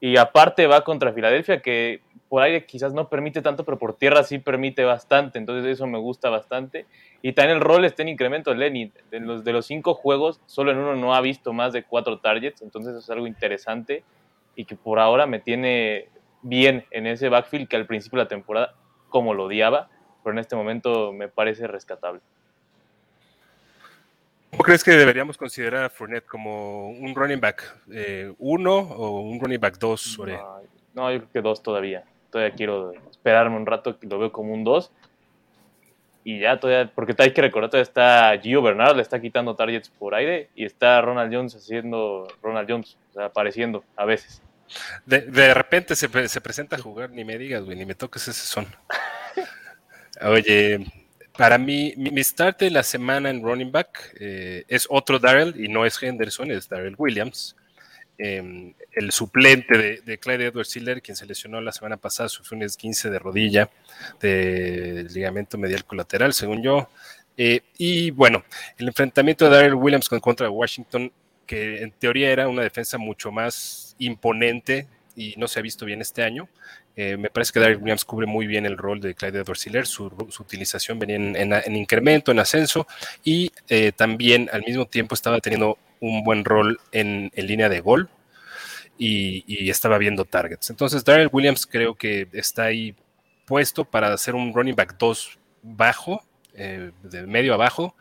Y 0.06 0.18
aparte 0.18 0.68
va 0.68 0.84
contra 0.84 1.14
Filadelfia, 1.14 1.62
que 1.62 2.02
por 2.28 2.44
aire 2.44 2.66
quizás 2.66 2.94
no 2.94 3.08
permite 3.08 3.42
tanto, 3.42 3.64
pero 3.64 3.80
por 3.80 3.96
tierra 3.96 4.24
sí 4.24 4.38
permite 4.38 4.84
bastante. 4.84 5.40
Entonces 5.40 5.72
eso 5.72 5.88
me 5.88 5.98
gusta 5.98 6.30
bastante. 6.30 6.88
Y 7.22 7.32
también 7.32 7.60
el 7.60 7.64
rol 7.64 7.86
está 7.86 8.02
en 8.02 8.10
incremento. 8.10 8.54
Lenny, 8.54 8.92
de 9.12 9.22
los, 9.22 9.46
de 9.46 9.54
los 9.54 9.66
cinco 9.66 9.94
juegos, 9.94 10.42
solo 10.46 10.72
en 10.74 10.80
uno 10.80 10.98
no 10.98 11.16
ha 11.16 11.22
visto 11.22 11.54
más 11.54 11.72
de 11.72 11.84
cuatro 11.86 12.20
targets. 12.20 12.62
Entonces 12.62 12.98
es 12.98 13.10
algo 13.10 13.28
interesante 13.28 14.04
y 14.58 14.66
que 14.66 14.76
por 14.76 15.00
ahora 15.00 15.26
me 15.26 15.40
tiene 15.40 16.10
bien 16.42 16.84
en 16.92 17.08
ese 17.08 17.30
backfield 17.30 17.70
que 17.70 17.78
al 17.78 17.86
principio 17.86 18.20
de 18.20 18.26
la 18.26 18.28
temporada 18.28 18.76
como 19.08 19.34
lo 19.34 19.46
odiaba, 19.46 19.88
pero 20.22 20.34
en 20.34 20.40
este 20.40 20.58
momento 20.58 21.14
me 21.14 21.30
parece 21.30 21.66
rescatable. 21.66 22.20
¿Cómo 24.54 24.66
crees 24.66 24.84
que 24.84 24.92
deberíamos 24.92 25.36
considerar 25.36 25.86
a 25.86 25.90
Fournette 25.90 26.28
como 26.28 26.90
un 26.90 27.16
running 27.16 27.40
back 27.40 27.76
eh, 27.92 28.32
uno 28.38 28.78
o 28.78 29.22
un 29.22 29.40
running 29.40 29.60
back 29.60 29.80
dos? 29.80 30.16
No, 30.20 30.62
no, 30.94 31.12
yo 31.12 31.18
creo 31.18 31.32
que 31.34 31.42
dos 31.42 31.64
todavía. 31.64 32.04
Todavía 32.30 32.54
quiero 32.54 32.94
esperarme 33.10 33.58
un 33.58 33.66
rato, 33.66 33.98
lo 34.02 34.20
veo 34.20 34.32
como 34.32 34.54
un 34.54 34.64
dos. 34.64 34.92
Y 36.24 36.40
ya 36.40 36.60
todavía, 36.60 36.92
porque 36.94 37.16
hay 37.18 37.34
que 37.34 37.42
recordar, 37.42 37.72
todavía 37.72 37.82
está 37.82 38.40
Gio 38.44 38.62
Bernard, 38.62 38.96
le 38.96 39.02
está 39.02 39.20
quitando 39.20 39.56
targets 39.56 39.90
por 39.90 40.14
aire, 40.14 40.50
y 40.56 40.66
está 40.66 41.02
Ronald 41.02 41.34
Jones 41.34 41.56
haciendo 41.56 42.28
Ronald 42.44 42.70
Jones, 42.70 42.96
o 43.10 43.14
sea, 43.16 43.26
apareciendo 43.26 43.84
a 43.96 44.06
veces. 44.06 44.40
De, 45.08 45.22
de 45.22 45.54
repente 45.56 45.96
se, 45.96 46.28
se, 46.28 46.42
presenta 46.42 46.76
a 46.76 46.80
jugar, 46.80 47.10
ni 47.10 47.26
me 47.26 47.40
digas, 47.40 47.64
güey, 47.64 47.76
ni 47.76 47.86
me 47.86 47.96
toques 47.96 48.28
ese 48.28 48.46
son. 48.46 48.68
Oye, 50.22 50.86
para 51.38 51.58
mí, 51.58 51.94
mi, 51.98 52.24
start 52.24 52.60
de 52.60 52.72
la 52.72 52.84
semana 52.84 53.30
en 53.30 53.44
running 53.44 53.72
back 53.72 54.16
eh, 54.20 54.64
es 54.68 54.88
otro 54.90 55.20
Darrell, 55.20 55.54
y 55.60 55.68
no 55.68 55.86
es 55.86 56.02
Henderson, 56.02 56.52
es 56.52 56.70
Darrell 56.70 56.96
Williams. 56.98 57.56
Eh, 58.18 58.74
el 58.92 59.12
suplente 59.12 59.78
de, 59.78 60.02
de 60.02 60.18
Clyde 60.20 60.46
Edwards 60.46 60.76
Hiller, 60.76 61.02
quien 61.02 61.18
se 61.18 61.26
lesionó 61.26 61.60
la 61.62 61.72
semana 61.72 61.98
pasada, 61.98 62.30
sufrió 62.30 62.58
un 62.58 62.64
esguince 62.64 63.10
de 63.10 63.20
rodilla, 63.20 63.70
de 64.20 65.08
ligamento 65.12 65.58
medial 65.58 65.84
colateral, 65.86 66.34
según 66.34 66.62
yo. 66.62 66.90
Eh, 67.38 67.62
y 67.78 68.12
bueno, 68.12 68.44
el 68.78 68.88
enfrentamiento 68.88 69.46
de 69.46 69.52
Darrell 69.52 69.74
Williams 69.74 70.08
contra 70.10 70.50
Washington, 70.50 71.12
que 71.48 71.82
en 71.82 71.92
teoría 71.92 72.32
era 72.32 72.48
una 72.48 72.62
defensa 72.62 72.98
mucho 72.98 73.32
más 73.32 73.96
imponente 73.98 74.88
y 75.16 75.34
no 75.38 75.48
se 75.48 75.60
ha 75.60 75.62
visto 75.62 75.86
bien 75.86 76.02
este 76.02 76.24
año. 76.24 76.48
Eh, 76.96 77.18
me 77.18 77.30
parece 77.30 77.52
que 77.52 77.60
Darrell 77.60 77.78
Williams 77.78 78.06
cubre 78.06 78.28
muy 78.28 78.46
bien 78.46 78.66
el 78.66 78.78
rol 78.78 79.02
de 79.02 79.16
Clyde 79.16 79.40
Edwards 79.40 79.62
su, 79.90 80.12
su, 80.30 80.44
utilización 80.44 81.00
venía 81.00 81.16
en, 81.16 81.36
en, 81.36 81.54
en, 81.54 81.76
incremento, 81.76 82.32
en 82.32 82.40
ascenso, 82.40 82.86
y 83.24 83.52
eh, 83.68 83.92
también 83.92 84.50
al 84.54 84.64
mismo 84.64 84.86
tiempo 84.86 85.16
estaba 85.16 85.40
teniendo 85.40 85.80
un 86.00 86.24
buen 86.24 86.46
rol 86.46 86.80
en, 86.92 87.32
línea 87.36 87.70
de 87.70 87.80
gol 87.80 88.10
y, 88.98 89.70
estaba 89.70 89.98
viendo 89.98 90.26
targets. 90.26 90.70
Entonces, 90.70 91.04
Darrell 91.04 91.30
Williams 91.32 91.66
creo 91.66 91.96
que 91.96 92.28
está 92.34 92.66
ahí 92.66 92.96
puesto 93.46 93.86
para 93.86 94.14
hacer 94.14 94.36
un 94.36 94.54
running 94.54 94.76
back 94.76 94.96
2 95.00 95.40
bajo, 95.64 96.24
eh, 96.54 96.92
de 97.02 97.26
medio 97.26 97.56
abajo, 97.56 97.96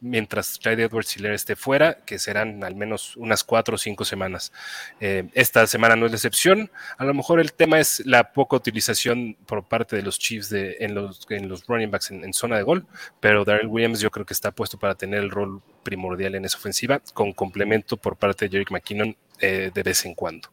mientras 0.00 0.58
Clyde 0.58 0.84
Edwards 0.84 1.16
Hiller 1.16 1.32
esté 1.32 1.56
fuera, 1.56 1.98
que 2.04 2.18
serán 2.18 2.62
al 2.64 2.74
menos 2.74 3.16
unas 3.16 3.44
cuatro 3.44 3.76
o 3.76 3.78
cinco 3.78 4.04
semanas. 4.04 4.52
Eh, 5.00 5.28
esta 5.32 5.66
semana 5.66 5.96
no 5.96 6.06
es 6.06 6.12
la 6.12 6.16
excepción. 6.16 6.70
A 6.98 7.04
lo 7.04 7.14
mejor 7.14 7.40
el 7.40 7.52
tema 7.52 7.78
es 7.80 8.04
la 8.06 8.32
poca 8.32 8.56
utilización 8.56 9.36
por 9.46 9.64
parte 9.64 9.96
de 9.96 10.02
los 10.02 10.18
Chiefs 10.18 10.48
de, 10.48 10.76
en, 10.80 10.94
los, 10.94 11.26
en 11.30 11.48
los 11.48 11.66
running 11.66 11.90
backs 11.90 12.10
en, 12.10 12.32
zona 12.32 12.56
de 12.56 12.62
gol, 12.62 12.86
pero 13.20 13.44
Darrell 13.44 13.68
Williams 13.68 14.00
yo 14.00 14.10
creo 14.10 14.26
que 14.26 14.34
está 14.34 14.50
puesto 14.50 14.78
para 14.78 14.94
tener 14.94 15.20
el 15.20 15.30
rol 15.30 15.62
primordial 15.82 16.34
en 16.34 16.44
esa 16.44 16.58
ofensiva, 16.58 17.00
con 17.14 17.32
complemento 17.32 17.96
por 17.96 18.16
parte 18.16 18.46
de 18.46 18.50
Jerick 18.50 18.70
McKinnon 18.70 19.16
eh, 19.40 19.70
de 19.72 19.82
vez 19.82 20.04
en 20.04 20.14
cuando. 20.14 20.48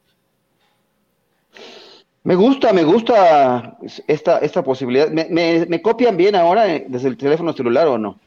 Me 2.23 2.35
gusta, 2.35 2.71
me 2.71 2.83
gusta 2.83 3.77
esta, 4.07 4.37
esta 4.39 4.63
posibilidad. 4.63 5.09
¿Me, 5.09 5.81
copian 5.81 6.15
bien 6.15 6.35
ahora 6.35 6.65
desde 6.87 7.09
el 7.09 7.17
teléfono 7.17 7.51
celular 7.51 7.87
o 7.87 7.97
no? 7.97 8.19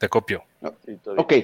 Te 0.00 0.08
copio. 0.08 0.42
Ok. 1.18 1.34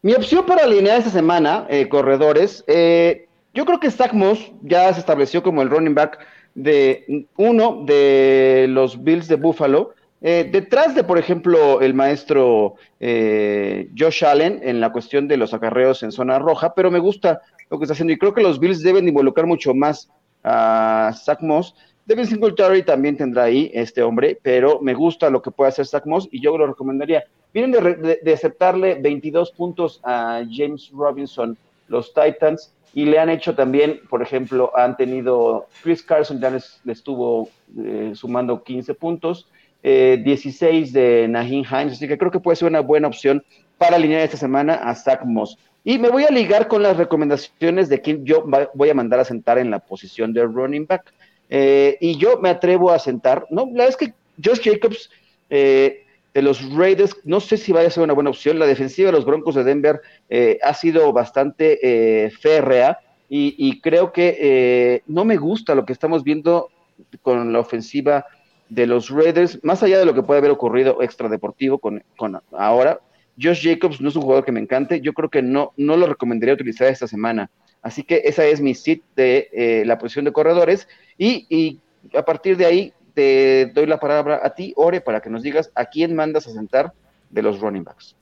Mi 0.00 0.14
opción 0.14 0.46
para 0.46 0.64
alinear 0.64 0.98
esta 0.98 1.10
semana, 1.10 1.66
eh, 1.68 1.86
corredores, 1.86 2.64
eh, 2.66 3.28
yo 3.52 3.66
creo 3.66 3.78
que 3.78 3.90
Zach 3.90 4.14
Moss 4.14 4.52
ya 4.62 4.90
se 4.94 5.00
estableció 5.00 5.42
como 5.42 5.60
el 5.60 5.68
running 5.68 5.94
back 5.94 6.18
de 6.54 7.26
uno 7.36 7.84
de 7.84 8.64
los 8.70 9.04
Bills 9.04 9.28
de 9.28 9.36
Buffalo. 9.36 9.94
Eh, 10.22 10.48
detrás 10.50 10.94
de, 10.94 11.04
por 11.04 11.18
ejemplo, 11.18 11.82
el 11.82 11.92
maestro 11.92 12.76
eh, 13.00 13.90
Josh 13.98 14.24
Allen 14.24 14.60
en 14.62 14.80
la 14.80 14.90
cuestión 14.90 15.28
de 15.28 15.36
los 15.36 15.52
acarreos 15.52 16.02
en 16.02 16.10
zona 16.10 16.38
roja, 16.38 16.74
pero 16.74 16.90
me 16.90 17.00
gusta 17.00 17.42
lo 17.68 17.78
que 17.78 17.84
está 17.84 17.92
haciendo 17.92 18.14
y 18.14 18.18
creo 18.18 18.32
que 18.32 18.42
los 18.42 18.58
Bills 18.58 18.82
deben 18.82 19.06
involucrar 19.06 19.46
mucho 19.46 19.74
más 19.74 20.08
a 20.42 21.12
Zach 21.14 21.42
Moss. 21.42 21.74
Devin 22.06 22.26
Singletary 22.26 22.82
también 22.82 23.18
tendrá 23.18 23.44
ahí 23.44 23.70
este 23.74 24.02
hombre, 24.02 24.38
pero 24.42 24.80
me 24.80 24.94
gusta 24.94 25.28
lo 25.28 25.42
que 25.42 25.50
puede 25.50 25.68
hacer 25.68 25.86
Zach 25.86 26.06
Moss 26.06 26.26
y 26.30 26.40
yo 26.40 26.56
lo 26.56 26.66
recomendaría. 26.66 27.24
Vienen 27.54 27.70
de, 27.70 27.94
de, 27.94 28.20
de, 28.22 28.32
aceptarle 28.32 28.96
22 28.96 29.52
puntos 29.52 30.00
a 30.02 30.42
James 30.50 30.90
Robinson, 30.92 31.56
los 31.88 32.12
Titans, 32.12 32.74
y 32.94 33.06
le 33.06 33.18
han 33.18 33.30
hecho 33.30 33.54
también, 33.54 34.00
por 34.10 34.22
ejemplo, 34.22 34.70
han 34.76 34.96
tenido, 34.96 35.66
Chris 35.82 36.02
Carson 36.02 36.40
ya 36.40 36.50
les, 36.50 36.80
estuvo 36.86 37.48
eh, 37.78 38.12
sumando 38.14 38.62
15 38.62 38.94
puntos, 38.94 39.48
eh, 39.82 40.20
16 40.24 40.92
de 40.92 41.26
Nahin 41.28 41.64
Hines, 41.64 41.94
así 41.94 42.06
que 42.06 42.18
creo 42.18 42.30
que 42.30 42.40
puede 42.40 42.56
ser 42.56 42.68
una 42.68 42.80
buena 42.80 43.08
opción 43.08 43.44
para 43.78 43.96
alinear 43.96 44.22
esta 44.22 44.36
semana 44.36 44.74
a 44.74 44.94
Zach 44.94 45.24
Moss. 45.24 45.58
Y 45.82 45.98
me 45.98 46.08
voy 46.08 46.24
a 46.24 46.30
ligar 46.30 46.68
con 46.68 46.82
las 46.82 46.96
recomendaciones 46.96 47.88
de 47.88 48.00
quien 48.00 48.24
yo 48.24 48.44
voy 48.74 48.88
a 48.88 48.94
mandar 48.94 49.20
a 49.20 49.24
sentar 49.24 49.58
en 49.58 49.70
la 49.70 49.80
posición 49.80 50.32
de 50.32 50.44
running 50.44 50.86
back. 50.86 51.12
Eh, 51.50 51.98
y 52.00 52.16
yo 52.16 52.38
me 52.40 52.48
atrevo 52.48 52.90
a 52.90 52.98
sentar, 52.98 53.46
no, 53.50 53.66
la 53.66 53.84
verdad 53.84 53.88
es 53.88 53.96
que 53.96 54.14
Josh 54.42 54.62
Jacobs 54.62 55.10
eh, 55.50 56.03
de 56.34 56.42
los 56.42 56.68
Raiders, 56.74 57.16
no 57.24 57.38
sé 57.38 57.56
si 57.56 57.72
vaya 57.72 57.86
a 57.86 57.90
ser 57.92 58.02
una 58.02 58.12
buena 58.12 58.30
opción. 58.30 58.58
La 58.58 58.66
defensiva 58.66 59.06
de 59.06 59.12
los 59.12 59.24
Broncos 59.24 59.54
de 59.54 59.62
Denver 59.62 60.00
eh, 60.28 60.58
ha 60.62 60.74
sido 60.74 61.12
bastante 61.12 61.78
eh, 61.80 62.30
férrea 62.30 62.98
y, 63.36 63.80
creo 63.80 64.12
que 64.12 64.36
eh, 64.40 65.02
no 65.06 65.24
me 65.24 65.36
gusta 65.36 65.74
lo 65.74 65.84
que 65.84 65.92
estamos 65.92 66.22
viendo 66.22 66.70
con 67.22 67.52
la 67.52 67.58
ofensiva 67.58 68.26
de 68.68 68.86
los 68.86 69.10
Raiders, 69.10 69.58
más 69.64 69.82
allá 69.82 69.98
de 69.98 70.04
lo 70.04 70.14
que 70.14 70.22
puede 70.22 70.38
haber 70.38 70.52
ocurrido 70.52 71.02
extradeportivo 71.02 71.78
con, 71.78 72.04
con 72.16 72.40
ahora. 72.52 73.00
Josh 73.40 73.68
Jacobs 73.68 74.00
no 74.00 74.08
es 74.08 74.14
un 74.14 74.22
jugador 74.22 74.44
que 74.44 74.52
me 74.52 74.60
encante, 74.60 75.00
yo 75.00 75.12
creo 75.14 75.28
que 75.28 75.42
no, 75.42 75.72
no 75.76 75.96
lo 75.96 76.06
recomendaría 76.06 76.54
utilizar 76.54 76.86
esta 76.86 77.08
semana. 77.08 77.50
Así 77.82 78.04
que 78.04 78.22
esa 78.24 78.46
es 78.46 78.60
mi 78.60 78.74
sit 78.74 79.02
de 79.16 79.82
la 79.84 79.98
posición 79.98 80.26
de 80.26 80.32
corredores 80.32 80.86
y 81.18 81.80
a 82.14 82.24
partir 82.24 82.56
de 82.56 82.66
ahí 82.66 82.92
te 83.14 83.66
doy 83.66 83.86
la 83.86 83.98
palabra 83.98 84.40
a 84.42 84.54
ti, 84.54 84.72
Ore, 84.76 85.00
para 85.00 85.20
que 85.20 85.30
nos 85.30 85.42
digas 85.42 85.70
a 85.74 85.86
quién 85.86 86.14
mandas 86.14 86.46
a 86.46 86.50
sentar 86.50 86.92
de 87.30 87.42
los 87.42 87.60
running 87.60 87.84
backs. 87.84 88.16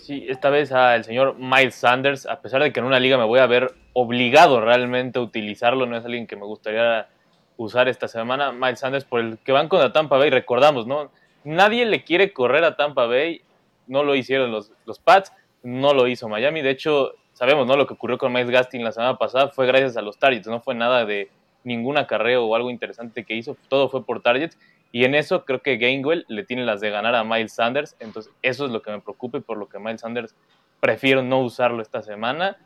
Sí, 0.00 0.26
esta 0.28 0.50
vez 0.50 0.72
al 0.72 1.04
señor 1.04 1.36
Miles 1.38 1.74
Sanders, 1.74 2.26
a 2.26 2.40
pesar 2.40 2.62
de 2.62 2.72
que 2.72 2.80
en 2.80 2.86
una 2.86 3.00
liga 3.00 3.18
me 3.18 3.24
voy 3.24 3.40
a 3.40 3.46
ver 3.46 3.74
obligado 3.92 4.60
realmente 4.60 5.18
a 5.18 5.22
utilizarlo, 5.22 5.86
no 5.86 5.96
es 5.96 6.04
alguien 6.04 6.26
que 6.26 6.36
me 6.36 6.44
gustaría 6.44 7.08
usar 7.56 7.88
esta 7.88 8.06
semana, 8.06 8.52
Miles 8.52 8.80
Sanders 8.80 9.04
por 9.04 9.20
el 9.20 9.38
que 9.38 9.52
van 9.52 9.68
contra 9.68 9.92
Tampa 9.92 10.16
Bay, 10.16 10.30
recordamos, 10.30 10.86
¿no? 10.86 11.10
Nadie 11.44 11.86
le 11.86 12.04
quiere 12.04 12.32
correr 12.32 12.64
a 12.64 12.76
Tampa 12.76 13.06
Bay, 13.06 13.42
no 13.86 14.02
lo 14.02 14.14
hicieron 14.14 14.52
los, 14.52 14.72
los 14.84 14.98
Pats, 14.98 15.32
no 15.62 15.92
lo 15.94 16.06
hizo 16.06 16.28
Miami, 16.28 16.62
de 16.62 16.70
hecho, 16.70 17.14
sabemos, 17.32 17.66
¿no? 17.66 17.76
Lo 17.76 17.86
que 17.86 17.94
ocurrió 17.94 18.18
con 18.18 18.32
Miles 18.32 18.50
Gastin 18.50 18.84
la 18.84 18.92
semana 18.92 19.16
pasada 19.16 19.48
fue 19.48 19.66
gracias 19.66 19.96
a 19.96 20.02
los 20.02 20.18
targets, 20.18 20.46
no 20.46 20.60
fue 20.60 20.74
nada 20.74 21.04
de 21.04 21.30
ningún 21.66 21.98
acarreo 21.98 22.46
o 22.46 22.54
algo 22.54 22.70
interesante 22.70 23.24
que 23.24 23.34
hizo, 23.34 23.56
todo 23.68 23.88
fue 23.88 24.04
por 24.04 24.22
targets. 24.22 24.58
Y 24.92 25.04
en 25.04 25.14
eso 25.14 25.44
creo 25.44 25.60
que 25.60 25.76
Gainwell 25.76 26.24
le 26.28 26.44
tiene 26.44 26.64
las 26.64 26.80
de 26.80 26.90
ganar 26.90 27.14
a 27.14 27.24
Miles 27.24 27.52
Sanders. 27.52 27.96
Entonces, 27.98 28.32
eso 28.40 28.64
es 28.64 28.70
lo 28.70 28.80
que 28.80 28.90
me 28.90 29.00
preocupa 29.00 29.38
y 29.38 29.40
por 29.42 29.58
lo 29.58 29.68
que 29.68 29.78
Miles 29.78 30.00
Sanders 30.00 30.34
prefiero 30.80 31.22
no 31.22 31.40
usarlo 31.40 31.82
esta 31.82 32.02
semana. 32.02 32.56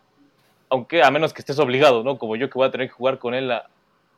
Aunque 0.68 1.02
a 1.02 1.10
menos 1.10 1.32
que 1.32 1.40
estés 1.40 1.58
obligado, 1.58 2.04
¿no? 2.04 2.18
Como 2.18 2.36
yo 2.36 2.48
que 2.48 2.58
voy 2.58 2.68
a 2.68 2.70
tener 2.70 2.86
que 2.88 2.94
jugar 2.94 3.18
con 3.18 3.34
él. 3.34 3.50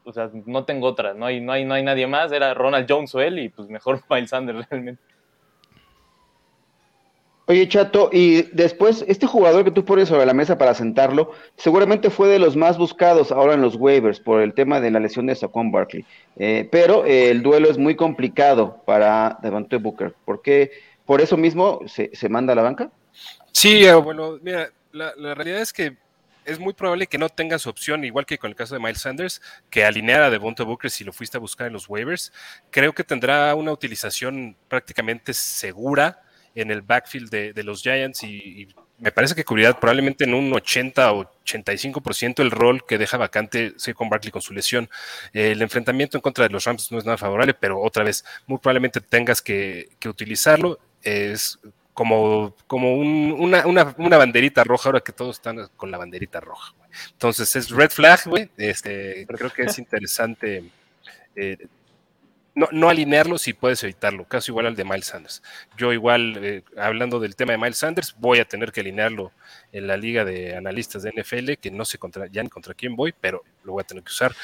O 0.04 0.12
sea, 0.12 0.30
no 0.44 0.64
tengo 0.64 0.88
otra. 0.88 1.14
No 1.14 1.24
hay, 1.24 1.40
no, 1.40 1.52
hay, 1.52 1.64
no 1.64 1.74
hay 1.74 1.82
nadie 1.82 2.06
más. 2.06 2.32
Era 2.32 2.52
Ronald 2.52 2.86
Jones 2.86 3.14
o 3.14 3.20
él 3.20 3.38
y 3.38 3.48
pues 3.48 3.68
mejor 3.68 4.02
Miles 4.10 4.30
Sanders 4.30 4.68
realmente. 4.68 5.00
Oye, 7.46 7.68
Chato, 7.68 8.08
y 8.12 8.42
después, 8.52 9.04
este 9.08 9.26
jugador 9.26 9.64
que 9.64 9.72
tú 9.72 9.84
pones 9.84 10.08
sobre 10.08 10.26
la 10.26 10.34
mesa 10.34 10.58
para 10.58 10.74
sentarlo, 10.74 11.32
seguramente 11.56 12.08
fue 12.08 12.28
de 12.28 12.38
los 12.38 12.56
más 12.56 12.78
buscados 12.78 13.32
ahora 13.32 13.54
en 13.54 13.62
los 13.62 13.74
waivers 13.74 14.20
por 14.20 14.40
el 14.42 14.54
tema 14.54 14.80
de 14.80 14.92
la 14.92 15.00
lesión 15.00 15.26
de 15.26 15.34
Saquon 15.34 15.72
Barkley. 15.72 16.04
Eh, 16.36 16.68
pero 16.70 17.04
eh, 17.04 17.30
el 17.30 17.42
duelo 17.42 17.68
es 17.68 17.78
muy 17.78 17.96
complicado 17.96 18.80
para 18.86 19.38
Devante 19.42 19.76
Booker. 19.76 20.14
¿Por 20.24 20.40
qué? 20.40 20.70
¿Por 21.04 21.20
eso 21.20 21.36
mismo 21.36 21.80
se, 21.86 22.10
se, 22.14 22.28
manda 22.28 22.52
a 22.52 22.56
la 22.56 22.62
banca? 22.62 22.90
Sí, 23.50 23.84
bueno, 24.04 24.38
mira, 24.40 24.70
la, 24.92 25.12
la 25.16 25.34
realidad 25.34 25.60
es 25.60 25.72
que 25.72 25.96
es 26.44 26.60
muy 26.60 26.74
probable 26.74 27.08
que 27.08 27.18
no 27.18 27.28
tengas 27.28 27.66
opción, 27.66 28.04
igual 28.04 28.24
que 28.24 28.38
con 28.38 28.50
el 28.50 28.56
caso 28.56 28.74
de 28.74 28.80
Miles 28.80 29.00
Sanders, 29.00 29.42
que 29.68 29.84
alinear 29.84 30.22
a 30.22 30.30
Devonta 30.30 30.62
Booker 30.62 30.90
si 30.90 31.02
lo 31.02 31.12
fuiste 31.12 31.38
a 31.38 31.40
buscar 31.40 31.66
en 31.66 31.72
los 31.72 31.88
waivers. 31.88 32.32
Creo 32.70 32.92
que 32.92 33.02
tendrá 33.02 33.52
una 33.56 33.72
utilización 33.72 34.56
prácticamente 34.68 35.34
segura 35.34 36.22
en 36.54 36.70
el 36.70 36.82
backfield 36.82 37.30
de, 37.30 37.62
los 37.62 37.82
Giants 37.82 38.22
y, 38.24 38.68
me 38.98 39.10
parece 39.10 39.34
que 39.34 39.44
cubrirá 39.44 39.78
probablemente 39.80 40.22
en 40.22 40.32
un 40.32 40.52
80 40.52 41.12
o 41.12 41.24
85% 41.44 42.38
el 42.38 42.52
rol 42.52 42.86
que 42.86 42.98
deja 42.98 43.16
vacante 43.16 43.74
con 43.96 44.08
Barkley 44.08 44.30
con 44.30 44.42
su 44.42 44.54
lesión. 44.54 44.88
el 45.32 45.60
enfrentamiento 45.60 46.16
en 46.16 46.20
contra 46.20 46.46
de 46.46 46.50
los 46.50 46.64
Rams 46.64 46.92
no 46.92 46.98
es 46.98 47.04
nada 47.04 47.18
favorable, 47.18 47.52
pero 47.52 47.80
otra 47.80 48.04
vez, 48.04 48.24
muy 48.46 48.58
probablemente 48.58 49.00
tengas 49.00 49.42
que, 49.42 49.88
que 49.98 50.08
utilizarlo. 50.08 50.78
Es 51.02 51.58
como, 51.94 52.54
como 52.66 52.94
una, 52.94 53.66
una, 53.66 54.16
banderita 54.16 54.64
roja, 54.64 54.88
ahora 54.88 55.00
que 55.00 55.12
todos 55.12 55.36
están 55.36 55.68
con 55.76 55.90
la 55.90 55.98
banderita 55.98 56.40
roja. 56.40 56.74
Entonces 57.12 57.54
es 57.56 57.70
red 57.70 57.90
flag, 57.90 58.20
güey. 58.26 58.50
Este, 58.56 59.26
creo 59.26 59.50
que 59.50 59.62
es 59.62 59.78
interesante 59.80 60.64
eh, 61.36 61.58
no, 62.54 62.68
no, 62.70 62.88
alinearlo 62.88 63.38
si 63.38 63.52
puedes 63.52 63.82
evitarlo, 63.82 64.24
casi 64.24 64.50
igual 64.50 64.66
al 64.66 64.76
de 64.76 64.84
Miles 64.84 65.06
Sanders. 65.06 65.42
Yo 65.76 65.92
igual, 65.92 66.38
eh, 66.42 66.62
hablando 66.76 67.18
del 67.18 67.34
tema 67.34 67.52
de 67.52 67.58
Miles 67.58 67.78
Sanders, 67.78 68.14
voy 68.18 68.40
a 68.40 68.44
tener 68.44 68.72
que 68.72 68.80
alinearlo 68.80 69.32
en 69.72 69.86
la 69.86 69.96
liga 69.96 70.24
de 70.24 70.54
analistas 70.56 71.02
de 71.02 71.12
NFL, 71.12 71.54
que 71.60 71.70
no 71.70 71.84
sé 71.84 71.98
contra, 71.98 72.26
ya 72.26 72.42
ni 72.42 72.48
contra 72.48 72.74
quién 72.74 72.94
voy, 72.94 73.14
pero 73.18 73.42
lo 73.64 73.72
voy 73.72 73.82
a 73.82 73.86
tener 73.86 74.04
que 74.04 74.10
usar. 74.10 74.34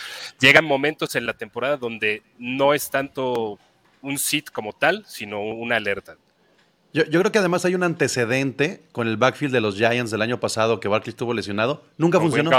Llegan 0.40 0.64
momentos 0.64 1.14
en 1.16 1.26
la 1.26 1.34
temporada 1.34 1.76
donde 1.76 2.22
no 2.38 2.72
es 2.72 2.90
tanto 2.90 3.58
un 4.00 4.18
sit 4.18 4.50
como 4.50 4.72
tal, 4.72 5.04
sino 5.06 5.42
una 5.42 5.76
alerta. 5.76 6.16
Yo, 6.94 7.04
creo 7.04 7.30
que 7.30 7.38
además 7.38 7.64
hay 7.66 7.74
un 7.74 7.82
antecedente 7.82 8.82
con 8.92 9.06
el 9.06 9.18
backfield 9.18 9.52
de 9.52 9.60
los 9.60 9.76
Giants 9.76 10.10
del 10.10 10.22
año 10.22 10.40
pasado 10.40 10.80
que 10.80 10.88
Barkley 10.88 11.10
estuvo 11.10 11.34
lesionado. 11.34 11.84
Nunca 11.98 12.18
funcionó. 12.18 12.50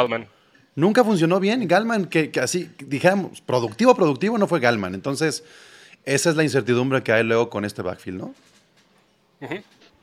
Nunca 0.80 1.04
funcionó 1.04 1.42
bien. 1.42 1.68
Galman, 1.68 2.06
que, 2.06 2.32
así, 2.42 2.70
dijéramos, 2.80 3.42
productivo, 3.42 3.94
productivo, 3.96 4.38
no 4.38 4.48
fue 4.48 4.62
Galman. 4.62 4.96
Entonces, 4.96 5.44
esa 6.06 6.30
es 6.30 6.38
la 6.38 6.44
incertidumbre 6.44 7.04
que 7.04 7.12
hay 7.12 7.24
luego 7.24 7.50
con 7.50 7.66
este 7.66 7.82
backfield, 7.82 8.20
¿no? 8.20 8.34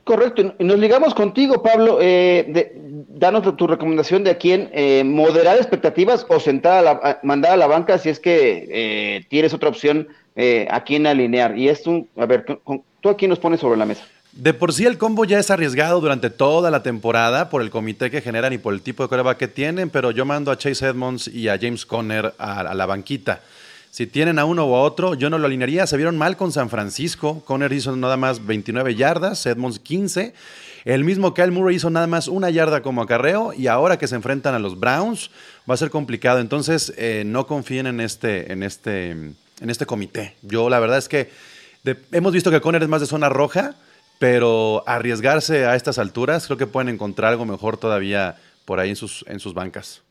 Correcto. 0.05 0.55
Nos 0.59 0.79
ligamos 0.79 1.15
contigo, 1.15 1.63
Pablo. 1.63 1.99
Eh, 2.03 2.75
danos 3.09 3.57
tu, 3.57 3.67
recomendación 3.67 4.23
de 4.23 4.33
a 4.33 4.39
quién 4.39 4.69
eh, 4.73 5.03
moderar 5.03 5.57
expectativas 5.57 6.27
o 6.29 6.39
sentar 6.39 6.79
a 6.79 6.83
la, 6.83 7.21
mandar 7.23 7.53
a 7.53 7.57
la 7.57 7.67
banca 7.67 7.97
si 7.97 8.11
es 8.11 8.21
que 8.21 8.69
eh, 8.71 9.25
tienes 9.31 9.55
otra 9.55 9.71
opción 9.71 10.09
eh, 10.37 10.69
a 10.71 10.85
quién 10.85 11.07
alinear. 11.07 11.57
Y 11.57 11.71
es 11.71 11.87
un, 11.87 12.07
a 12.17 12.27
ver, 12.27 12.45
¿tú 12.45 13.09
a 13.09 13.17
quién 13.17 13.31
nos 13.31 13.39
pones 13.39 13.61
sobre 13.61 13.79
la 13.79 13.87
mesa? 13.87 14.07
De 14.37 14.53
por 14.53 14.75
sí 14.75 14.85
el 14.85 14.99
combo 14.99 15.25
ya 15.25 15.39
es 15.39 15.51
arriesgado 15.51 15.99
durante 15.99 16.29
toda 16.29 16.71
la 16.71 16.83
temporada 16.83 17.49
por 17.49 17.63
el 17.63 17.71
comité 17.71 18.11
que 18.11 18.21
generan 18.21 18.53
y 18.53 18.59
por 18.59 18.75
el 18.75 18.83
tipo 18.83 19.03
de 19.03 19.09
coreback 19.09 19.39
que 19.39 19.49
tienen, 19.49 19.89
pero 19.89 20.11
yo 20.11 20.27
mando 20.27 20.51
a 20.51 20.59
Chase 20.59 20.89
Edmonds 20.89 21.27
y 21.27 21.49
a 21.49 21.59
James 21.59 21.87
Conner 21.87 22.35
a, 22.37 22.75
la 22.75 22.85
banquita. 22.85 23.41
Si 23.91 24.07
tienen 24.07 24.39
a 24.39 24.45
uno 24.45 24.67
u 24.67 24.75
a 24.75 24.83
otro, 24.83 25.15
yo 25.15 25.31
no 25.31 25.39
lo 25.39 25.47
alinearía. 25.47 25.87
Se 25.87 25.97
vieron 25.97 26.19
mal 26.19 26.37
con 26.37 26.53
San 26.53 26.69
Francisco. 26.69 27.43
Conner 27.47 27.73
hizo 27.73 27.97
nada 27.97 28.19
más 28.19 28.45
29 28.45 28.95
yardas, 28.95 29.47
Edmonds 29.47 29.79
15. 29.79 30.35
El 30.85 31.03
mismo 31.03 31.33
Kyle 31.33 31.51
Murray 31.51 31.77
hizo 31.77 31.89
nada 31.89 32.07
más 32.07 32.29
una 32.29 32.51
yarda 32.51 32.83
como 32.83 33.01
acarreo 33.01 33.55
y 33.55 33.69
ahora 33.69 33.99
que 33.99 34.07
se 34.07 34.17
enfrentan 34.17 34.55
a 34.55 34.59
los 34.59 34.79
Browns 34.79 35.31
va 35.69 35.73
a 35.73 35.79
ser 35.79 35.89
complicado. 35.89 36.41
Entonces 36.41 36.93
eh, 36.99 37.23
no 37.25 37.47
confíen 37.47 37.87
en 37.87 38.01
este, 38.01 38.53
en, 38.53 38.63
este, 38.63 39.13
en 39.13 39.35
este 39.71 39.87
comité. 39.87 40.37
Yo 40.43 40.69
la 40.69 40.79
verdad 40.79 40.99
es 40.99 41.09
que 41.09 41.31
hemos 42.13 42.35
visto 42.35 42.51
que 42.51 42.61
Conner 42.61 42.83
es 42.83 42.89
más 42.91 43.01
de 43.01 43.07
zona 43.07 43.31
roja 43.31 43.77
pero 44.19 44.83
arriesgarse 44.87 45.67
a 45.67 45.77
estas 45.77 45.99
alturas, 45.99 46.47
creo 46.47 46.57
que 46.57 46.67
pueden 46.67 46.89
encontrar 46.89 47.33
algo 47.33 47.45
mejor 47.45 47.77
todavía 47.77 48.37
por 48.65 48.81
ahí 48.81 48.91
en 48.91 48.97
sus, 48.97 49.25
en 49.29 49.41
sus 49.41 49.55
bancas. 49.55 50.03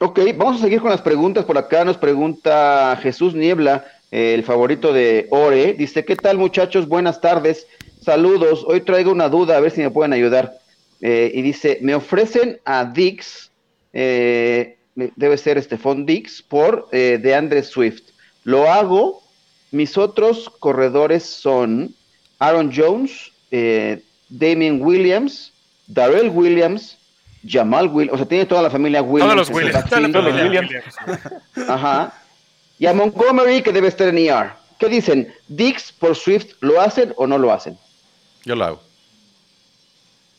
Ok, 0.00 0.20
vamos 0.36 0.56
a 0.56 0.64
seguir 0.64 0.80
con 0.80 0.90
las 0.90 1.00
preguntas. 1.00 1.44
Por 1.44 1.56
acá 1.56 1.84
nos 1.84 1.96
pregunta 1.96 2.98
Jesús 3.00 3.34
Niebla, 3.34 3.84
el 4.10 4.42
favorito 4.42 4.92
de 4.92 5.28
Ore. 5.30 5.72
Dice, 5.74 6.04
¿qué 6.04 6.16
tal 6.16 6.36
muchachos? 6.36 6.88
Buenas 6.88 7.20
tardes. 7.20 7.66
Saludos. 8.00 8.64
Hoy 8.66 8.82
traigo 8.82 9.12
una 9.12 9.28
duda, 9.28 9.56
a 9.56 9.60
ver 9.60 9.70
si 9.70 9.80
me 9.80 9.90
pueden 9.90 10.12
ayudar. 10.12 10.58
Eh, 11.00 11.30
y 11.34 11.42
dice, 11.42 11.78
me 11.80 11.94
ofrecen 11.94 12.60
a 12.64 12.84
Dix, 12.84 13.50
eh, 13.92 14.76
debe 14.94 15.38
ser 15.38 15.62
Stephon 15.62 16.04
Dix, 16.04 16.42
por 16.42 16.88
eh, 16.92 17.18
de 17.22 17.34
Andre 17.34 17.62
Swift. 17.62 18.10
Lo 18.42 18.70
hago. 18.70 19.22
Mis 19.70 19.96
otros 19.96 20.50
corredores 20.60 21.24
son 21.24 21.94
Aaron 22.38 22.72
Jones, 22.74 23.32
eh, 23.50 24.02
Damien 24.28 24.82
Williams, 24.82 25.52
Darrell 25.86 26.30
Williams, 26.30 26.96
Jamal 27.46 27.88
Williams, 27.88 28.14
o 28.14 28.16
sea, 28.18 28.26
tiene 28.26 28.46
toda 28.46 28.62
la 28.62 28.70
familia 28.70 29.02
Williams. 29.02 29.34
Todos 29.34 29.48
los 29.48 29.56
Williams, 29.56 29.90
todos 29.90 30.24
los 30.24 30.42
Williams. 30.42 30.70
Ajá. 31.68 32.14
Y 32.78 32.86
a 32.86 32.92
Montgomery 32.92 33.62
que 33.62 33.72
debe 33.72 33.88
estar 33.88 34.08
en 34.08 34.18
ER. 34.18 34.52
¿Qué 34.78 34.88
dicen? 34.88 35.32
¿Dix 35.48 35.92
por 35.92 36.16
Swift 36.16 36.54
lo 36.60 36.80
hacen 36.80 37.12
o 37.16 37.26
no 37.26 37.38
lo 37.38 37.52
hacen? 37.52 37.78
Yo 38.44 38.56
lo 38.56 38.64
hago. 38.64 38.82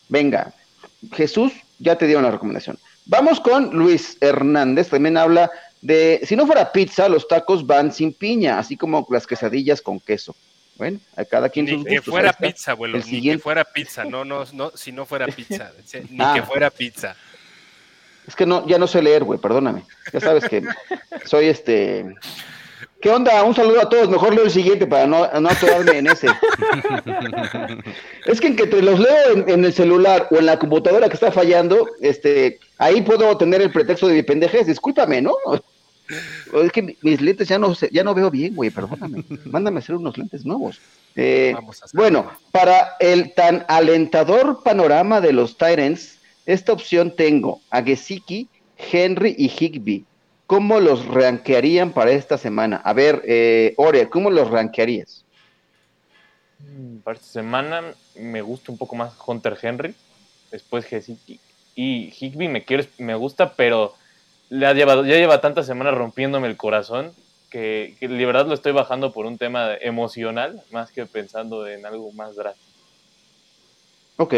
Venga, 0.10 0.54
Jesús, 1.14 1.54
ya 1.80 1.98
te 1.98 2.06
dieron 2.06 2.24
la 2.24 2.32
recomendación. 2.32 2.78
Vamos 3.06 3.40
con 3.40 3.72
Luis 3.72 4.18
Hernández, 4.20 4.90
también 4.90 5.18
habla 5.18 5.50
de, 5.82 6.22
si 6.26 6.36
no 6.36 6.48
fuera 6.48 6.72
pizza, 6.72 7.08
los 7.08 7.28
tacos 7.28 7.66
van 7.66 7.92
sin 7.92 8.14
piña, 8.14 8.58
así 8.58 8.76
como 8.76 9.06
las 9.10 9.28
quesadillas 9.28 9.82
con 9.82 10.00
queso. 10.00 10.36
Bueno, 10.78 11.00
a 11.16 11.24
cada 11.24 11.50
quien 11.50 11.66
Ni 11.66 11.84
que 11.86 12.02
fuera 12.02 12.34
pizza, 12.34 12.72
abuelo. 12.72 13.00
Ni 13.00 13.22
que 13.22 13.38
fuera 13.40 13.64
pizza. 13.64 14.04
No, 14.04 14.26
no, 14.26 14.46
no, 14.54 14.72
si 14.76 14.92
no 14.92 15.06
fuera 15.06 15.28
pizza. 15.28 15.72
Ni 16.10 16.34
que 16.34 16.42
fuera 16.44 16.70
pizza. 16.70 17.16
Es 18.28 18.36
que 18.36 18.46
no, 18.46 18.68
ya 18.68 18.78
no 18.78 18.88
sé 18.88 19.02
leer, 19.02 19.24
güey, 19.24 19.40
perdóname. 19.40 19.84
Ya 20.12 20.20
sabes 20.20 20.46
que 20.50 20.64
soy 21.26 21.46
este. 21.46 22.16
¿Qué 23.00 23.10
onda? 23.10 23.44
Un 23.44 23.56
saludo 23.56 23.82
a 23.82 23.90
todos. 23.90 24.10
Mejor 24.10 24.34
leo 24.34 24.46
el 24.46 24.52
siguiente 24.52 24.88
para 24.88 25.06
no, 25.06 25.28
no 25.40 25.50
atorarme 25.50 26.00
en 26.00 26.08
ese. 26.08 26.28
es 28.26 28.42
que 28.42 28.48
entre 28.48 28.82
los 28.82 29.00
leo 29.00 29.34
en, 29.34 29.50
en, 29.50 29.64
el 29.64 29.74
celular 29.74 30.28
o 30.32 30.38
en 30.38 30.48
la 30.48 30.58
computadora 30.58 31.08
que 31.08 31.14
está 31.14 31.32
fallando, 31.32 31.88
este, 32.02 32.60
ahí 32.80 33.02
puedo 33.02 33.38
tener 33.38 33.62
el 33.62 33.72
pretexto 33.72 34.08
de 34.08 34.16
mi 34.16 34.24
pendejez. 34.24 34.66
Discúlpame, 34.66 35.22
¿no? 35.22 35.36
Es 36.10 36.72
que 36.72 36.96
mis 37.02 37.22
lentes 37.22 37.48
ya 37.48 37.58
no, 37.58 37.74
ya 37.74 38.04
no 38.04 38.14
veo 38.14 38.30
bien, 38.30 38.56
güey, 38.56 38.70
perdóname. 38.70 39.24
Mándame 39.46 39.78
a 39.78 39.80
hacer 39.80 39.96
unos 39.96 40.18
lentes 40.18 40.46
nuevos. 40.46 40.80
Eh, 41.16 41.56
bueno, 41.94 42.32
para 42.52 42.96
el 43.00 43.34
tan 43.34 43.66
alentador 43.68 44.64
panorama 44.64 45.22
de 45.22 45.34
los 45.34 45.58
Tyrants, 45.58 46.20
esta 46.46 46.74
opción 46.74 47.16
tengo 47.16 47.62
a 47.70 47.82
Gesicki, 47.82 48.48
Henry 48.78 49.36
y 49.38 49.48
Higby. 49.48 50.06
¿Cómo 50.48 50.80
los 50.80 51.06
rankearían 51.08 51.92
para 51.92 52.12
esta 52.12 52.38
semana? 52.38 52.78
A 52.78 52.94
ver, 52.94 53.24
eh, 53.26 53.74
Ore, 53.78 54.10
¿cómo 54.10 54.30
los 54.30 54.50
rankearías? 54.52 55.26
Mm, 56.60 56.98
para 56.98 57.18
esta 57.18 57.32
semana 57.32 57.82
me 58.16 58.42
gusta 58.42 58.72
un 58.72 58.78
poco 58.78 58.96
más 58.96 59.14
Hunter 59.26 59.58
Henry, 59.62 59.96
después 60.52 60.86
Gesicki 60.86 61.40
y 61.76 62.14
Higby 62.18 62.48
me, 62.48 62.64
quiero, 62.64 62.86
me 62.98 63.16
gusta, 63.16 63.54
pero 63.54 63.94
le 64.50 64.66
ha 64.66 64.74
llevado, 64.74 65.06
ya 65.06 65.16
lleva 65.16 65.42
tantas 65.42 65.66
semanas 65.66 65.96
rompiéndome 65.96 66.48
el 66.48 66.58
corazón 66.58 67.12
que, 67.50 67.96
que 68.00 68.08
de 68.08 68.26
verdad 68.26 68.48
lo 68.48 68.54
estoy 68.54 68.72
bajando 68.72 69.14
por 69.14 69.26
un 69.26 69.38
tema 69.38 69.76
emocional 69.76 70.62
más 70.72 70.92
que 70.92 71.06
pensando 71.06 71.68
en 71.68 71.86
algo 71.86 72.12
más 72.12 72.36
drástico. 72.36 72.72
Ok. 74.18 74.34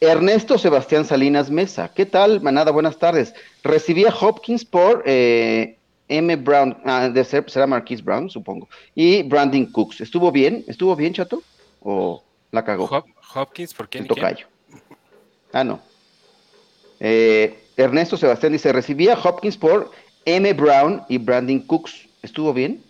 Ernesto 0.00 0.58
Sebastián 0.58 1.04
Salinas 1.04 1.50
Mesa. 1.50 1.92
¿Qué 1.92 2.06
tal, 2.06 2.40
manada? 2.40 2.70
Buenas 2.70 2.98
tardes. 2.98 3.34
Recibí 3.64 4.04
a 4.04 4.14
Hopkins 4.14 4.64
por 4.64 5.02
eh, 5.06 5.76
M. 6.08 6.36
Brown, 6.36 6.76
ah, 6.84 7.08
de 7.08 7.24
ser, 7.24 7.50
será 7.50 7.66
Marquise 7.66 8.02
Brown, 8.02 8.30
supongo. 8.30 8.68
Y 8.94 9.22
Brandon 9.24 9.66
Cooks. 9.66 10.00
¿Estuvo 10.00 10.30
bien? 10.30 10.64
¿Estuvo 10.68 10.94
bien, 10.94 11.12
chato? 11.12 11.42
¿O 11.80 12.22
la 12.52 12.64
cagó? 12.64 13.04
Hopkins, 13.34 13.74
¿por 13.74 13.88
qué? 13.88 14.02
Tocayo. 14.02 14.46
Ah, 15.52 15.64
no. 15.64 15.80
Eh, 17.00 17.67
Ernesto 17.78 18.16
Sebastián 18.16 18.52
dice, 18.52 18.72
recibía 18.72 19.14
Hopkins 19.14 19.56
por 19.56 19.92
M. 20.24 20.52
Brown 20.52 21.04
y 21.08 21.16
Brandon 21.16 21.60
Cooks. 21.60 22.08
¿Estuvo 22.22 22.52
bien? 22.52 22.82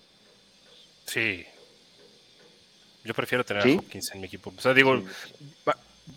Sí. 1.04 1.44
Yo 3.04 3.12
prefiero 3.12 3.44
tener 3.44 3.62
a 3.62 3.78
Hopkins 3.78 4.10
en 4.12 4.20
mi 4.20 4.26
equipo. 4.26 4.52
O 4.56 4.60
sea, 4.60 4.72
digo, 4.72 5.02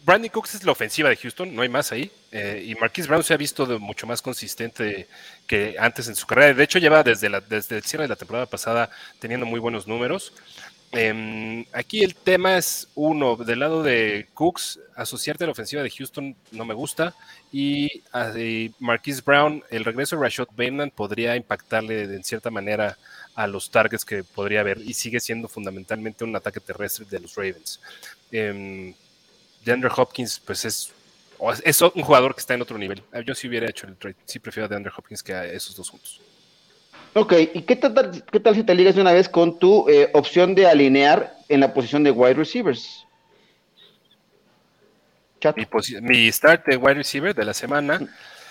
Brandon 0.05 0.29
Cooks 0.29 0.55
es 0.55 0.63
la 0.63 0.71
ofensiva 0.71 1.09
de 1.09 1.17
Houston, 1.17 1.53
no 1.53 1.61
hay 1.61 1.69
más 1.69 1.91
ahí. 1.91 2.09
Eh, 2.31 2.63
y 2.65 2.75
Marquis 2.75 3.07
Brown 3.07 3.23
se 3.23 3.33
ha 3.33 3.37
visto 3.37 3.67
mucho 3.77 4.07
más 4.07 4.21
consistente 4.21 5.09
que 5.45 5.75
antes 5.77 6.07
en 6.07 6.15
su 6.15 6.25
carrera. 6.25 6.53
De 6.53 6.63
hecho, 6.63 6.79
lleva 6.79 7.03
desde, 7.03 7.29
la, 7.29 7.41
desde 7.41 7.75
el 7.75 7.83
cierre 7.83 8.05
de 8.05 8.09
la 8.09 8.15
temporada 8.15 8.45
pasada 8.45 8.89
teniendo 9.19 9.45
muy 9.45 9.59
buenos 9.59 9.85
números. 9.85 10.31
Em, 10.93 11.65
aquí 11.71 12.03
el 12.03 12.15
tema 12.15 12.57
es 12.57 12.89
uno, 12.95 13.37
del 13.37 13.59
lado 13.59 13.81
de 13.81 14.27
Cooks, 14.33 14.77
asociarte 14.95 15.45
a 15.45 15.47
la 15.47 15.53
ofensiva 15.53 15.81
de 15.81 15.89
Houston 15.89 16.35
no 16.51 16.65
me 16.65 16.73
gusta. 16.73 17.15
Y 17.51 18.03
a 18.11 18.33
Marquise 18.79 19.21
Brown, 19.25 19.63
el 19.69 19.85
regreso 19.85 20.15
de 20.17 20.23
Rashad 20.23 20.47
Bateman 20.49 20.91
podría 20.91 21.35
impactarle 21.35 22.07
de, 22.07 22.15
en 22.17 22.23
cierta 22.23 22.49
manera 22.49 22.97
a 23.35 23.47
los 23.47 23.71
targets 23.71 24.03
que 24.03 24.23
podría 24.25 24.59
haber 24.59 24.79
y 24.79 24.93
sigue 24.93 25.21
siendo 25.21 25.47
fundamentalmente 25.47 26.25
un 26.25 26.35
ataque 26.35 26.59
terrestre 26.59 27.05
de 27.09 27.19
los 27.21 27.35
Ravens. 27.35 27.79
Em, 28.31 28.93
DeAndre 29.63 29.89
Hopkins, 29.95 30.41
pues 30.45 30.65
es, 30.65 30.91
es 31.63 31.81
un 31.81 32.01
jugador 32.03 32.35
que 32.35 32.41
está 32.41 32.53
en 32.53 32.63
otro 32.63 32.77
nivel. 32.77 33.01
Yo 33.25 33.33
sí 33.33 33.47
hubiera 33.47 33.69
hecho 33.69 33.87
el 33.87 33.95
trade. 33.95 34.15
Sí 34.25 34.39
prefiero 34.39 34.65
a 34.65 34.69
DeAndre 34.69 34.91
Hopkins 34.95 35.23
que 35.23 35.33
a 35.33 35.45
esos 35.45 35.75
dos 35.75 35.89
juntos. 35.89 36.19
Ok, 37.13 37.33
¿y 37.53 37.61
qué 37.63 37.75
tal, 37.75 38.23
qué 38.31 38.39
tal 38.39 38.55
si 38.55 38.63
te 38.63 38.73
ligas 38.73 38.95
de 38.95 39.01
una 39.01 39.11
vez 39.11 39.27
con 39.27 39.59
tu 39.59 39.89
eh, 39.89 40.09
opción 40.13 40.55
de 40.55 40.67
alinear 40.67 41.35
en 41.49 41.59
la 41.59 41.73
posición 41.73 42.03
de 42.03 42.11
wide 42.11 42.35
receivers? 42.35 43.05
Mi, 46.01 46.31
start 46.31 46.67
de 46.67 46.77
wide 46.77 46.93
receiver 46.93 47.33
de 47.33 47.43
la 47.43 47.53
semana 47.53 47.99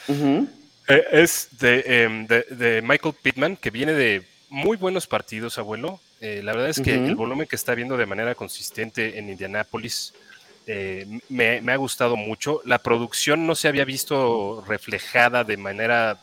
eh, 0.08 1.04
es 1.12 1.48
em, 1.62 2.26
de, 2.26 2.82
Michael 2.82 3.14
Pittman, 3.22 3.56
que 3.56 3.70
viene 3.70 3.92
de 3.92 4.24
muy 4.48 4.76
buenos 4.76 5.06
partidos, 5.06 5.56
abuelo. 5.56 6.00
Eh, 6.20 6.42
la 6.42 6.52
verdad 6.52 6.68
es 6.68 6.80
que 6.80 6.94
el 6.94 7.14
volumen 7.14 7.46
que 7.46 7.56
está 7.56 7.74
viendo 7.74 7.96
de 7.96 8.06
manera 8.06 8.34
consistente 8.34 9.18
en 9.18 9.30
Indianápolis 9.30 10.12
me, 11.28 11.72
ha 11.72 11.76
gustado 11.76 12.16
mucho. 12.16 12.60
La 12.64 12.78
producción 12.78 13.46
no 13.46 13.54
se 13.54 13.68
había 13.68 13.84
visto 13.84 14.62
reflejada 14.66 15.44
de 15.44 15.56
manera 15.56 16.18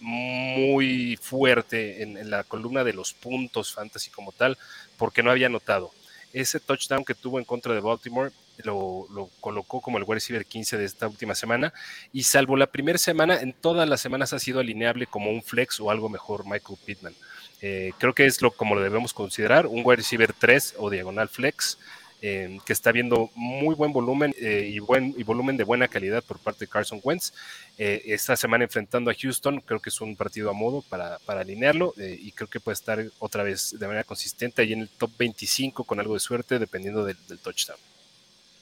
muy 0.00 1.18
fuerte 1.20 2.02
en, 2.02 2.30
la 2.30 2.44
columna 2.44 2.84
de 2.84 2.92
los 2.92 3.12
puntos 3.12 3.72
fantasy 3.72 4.10
como 4.10 4.32
tal, 4.32 4.58
porque 4.96 5.22
no 5.22 5.30
había 5.30 5.48
notado. 5.48 5.90
Ese 6.32 6.60
touchdown 6.60 7.04
que 7.04 7.14
tuvo 7.14 7.38
en 7.38 7.44
contra 7.44 7.74
de 7.74 7.80
Baltimore 7.80 8.32
lo, 8.64 9.30
colocó 9.40 9.80
como 9.80 9.98
el 9.98 10.04
wide 10.04 10.16
receiver 10.16 10.44
15 10.44 10.78
de 10.78 10.84
esta 10.84 11.06
última 11.08 11.34
semana 11.34 11.72
y 12.12 12.24
salvo 12.24 12.56
la 12.56 12.66
primera 12.66 12.98
semana, 12.98 13.40
en 13.40 13.52
todas 13.52 13.88
las 13.88 14.00
semanas 14.00 14.32
ha 14.32 14.38
sido 14.38 14.60
alineable 14.60 15.06
como 15.06 15.30
un 15.30 15.42
flex 15.42 15.80
o 15.80 15.90
algo 15.90 16.08
mejor 16.08 16.44
Michael 16.44 16.78
Pittman. 16.84 17.14
Eh, 17.60 17.92
creo 17.98 18.14
que 18.14 18.26
es 18.26 18.40
lo 18.40 18.50
como 18.50 18.74
lo 18.74 18.82
debemos 18.82 19.14
considerar, 19.14 19.66
un 19.66 19.82
wide 19.84 19.96
receiver 19.96 20.32
3 20.32 20.74
o 20.78 20.90
diagonal 20.90 21.28
flex. 21.28 21.78
Eh, 22.20 22.58
que 22.66 22.72
está 22.72 22.90
viendo 22.90 23.30
muy 23.36 23.76
buen 23.76 23.92
volumen 23.92 24.34
eh, 24.40 24.68
y, 24.72 24.80
buen, 24.80 25.14
y 25.16 25.22
volumen 25.22 25.56
de 25.56 25.62
buena 25.62 25.86
calidad 25.86 26.24
por 26.24 26.40
parte 26.40 26.64
de 26.64 26.68
Carson 26.68 27.00
Wentz. 27.04 27.32
Eh, 27.78 28.02
esta 28.06 28.36
semana 28.36 28.64
enfrentando 28.64 29.08
a 29.08 29.14
Houston, 29.14 29.60
creo 29.60 29.78
que 29.78 29.90
es 29.90 30.00
un 30.00 30.16
partido 30.16 30.50
a 30.50 30.52
modo 30.52 30.82
para, 30.82 31.20
para 31.24 31.42
alinearlo 31.42 31.94
y 31.96 32.32
creo 32.32 32.48
que 32.48 32.58
puede 32.58 32.74
estar 32.74 33.04
otra 33.20 33.44
vez 33.44 33.76
de 33.78 33.86
manera 33.86 34.02
consistente 34.02 34.62
ahí 34.62 34.72
en 34.72 34.80
el 34.80 34.88
top 34.88 35.12
25 35.16 35.84
con 35.84 36.00
algo 36.00 36.14
de 36.14 36.20
suerte 36.20 36.58
dependiendo 36.58 37.04
del, 37.04 37.16
touchdown. 37.40 37.78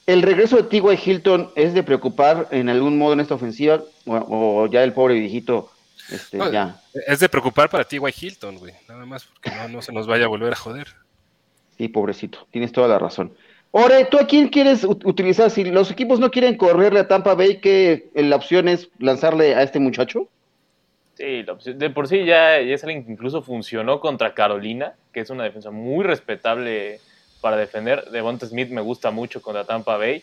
¿El 0.04 0.20
regreso 0.20 0.56
de 0.56 0.64
T.Y. 0.64 0.82
Hilton 1.02 1.50
es 1.56 1.72
de 1.72 1.82
preocupar 1.82 2.48
en 2.50 2.68
algún 2.68 2.98
modo 2.98 3.14
en 3.14 3.20
esta 3.20 3.36
ofensiva 3.36 3.82
o, 4.04 4.68
ya 4.70 4.84
el 4.84 4.92
pobre 4.92 5.18
viejito 5.18 5.70
este, 6.10 6.38
ya? 6.52 6.82
Es 7.06 7.20
de 7.20 7.28
preocupar 7.30 7.70
para 7.70 7.84
T.Y. 7.84 8.00
Hilton, 8.20 8.58
güey, 8.58 8.74
nada 8.86 9.06
más 9.06 9.24
porque 9.24 9.50
no, 9.50 9.68
no 9.68 9.82
se 9.82 9.92
nos 9.92 10.06
vaya 10.06 10.26
a 10.26 10.28
volver 10.28 10.52
a 10.52 10.56
joder. 10.56 10.88
Sí, 11.78 11.88
pobrecito, 11.88 12.46
tienes 12.50 12.72
toda 12.72 12.88
la 12.88 12.98
razón. 12.98 13.32
Ore, 13.78 14.06
¿tú 14.06 14.18
a 14.18 14.26
quién 14.26 14.48
quieres 14.48 14.84
utilizar? 14.84 15.50
Si 15.50 15.62
los 15.62 15.90
equipos 15.90 16.18
no 16.18 16.30
quieren 16.30 16.56
correrle 16.56 17.00
a 17.00 17.08
Tampa 17.08 17.34
Bay, 17.34 17.58
¿qué 17.58 18.08
la 18.14 18.36
opción 18.36 18.68
es 18.68 18.88
lanzarle 18.98 19.54
a 19.54 19.62
este 19.62 19.80
muchacho? 19.80 20.28
Sí, 21.12 21.44
de 21.74 21.90
por 21.90 22.08
sí 22.08 22.24
ya, 22.24 22.58
ya 22.62 22.74
es 22.74 22.82
alguien 22.84 23.04
que 23.04 23.12
incluso 23.12 23.42
funcionó 23.42 24.00
contra 24.00 24.32
Carolina, 24.32 24.94
que 25.12 25.20
es 25.20 25.28
una 25.28 25.44
defensa 25.44 25.70
muy 25.70 26.06
respetable 26.06 27.00
para 27.42 27.58
defender. 27.58 28.10
Devonta 28.10 28.46
Smith 28.46 28.70
me 28.70 28.80
gusta 28.80 29.10
mucho 29.10 29.42
contra 29.42 29.64
Tampa 29.64 29.98
Bay. 29.98 30.22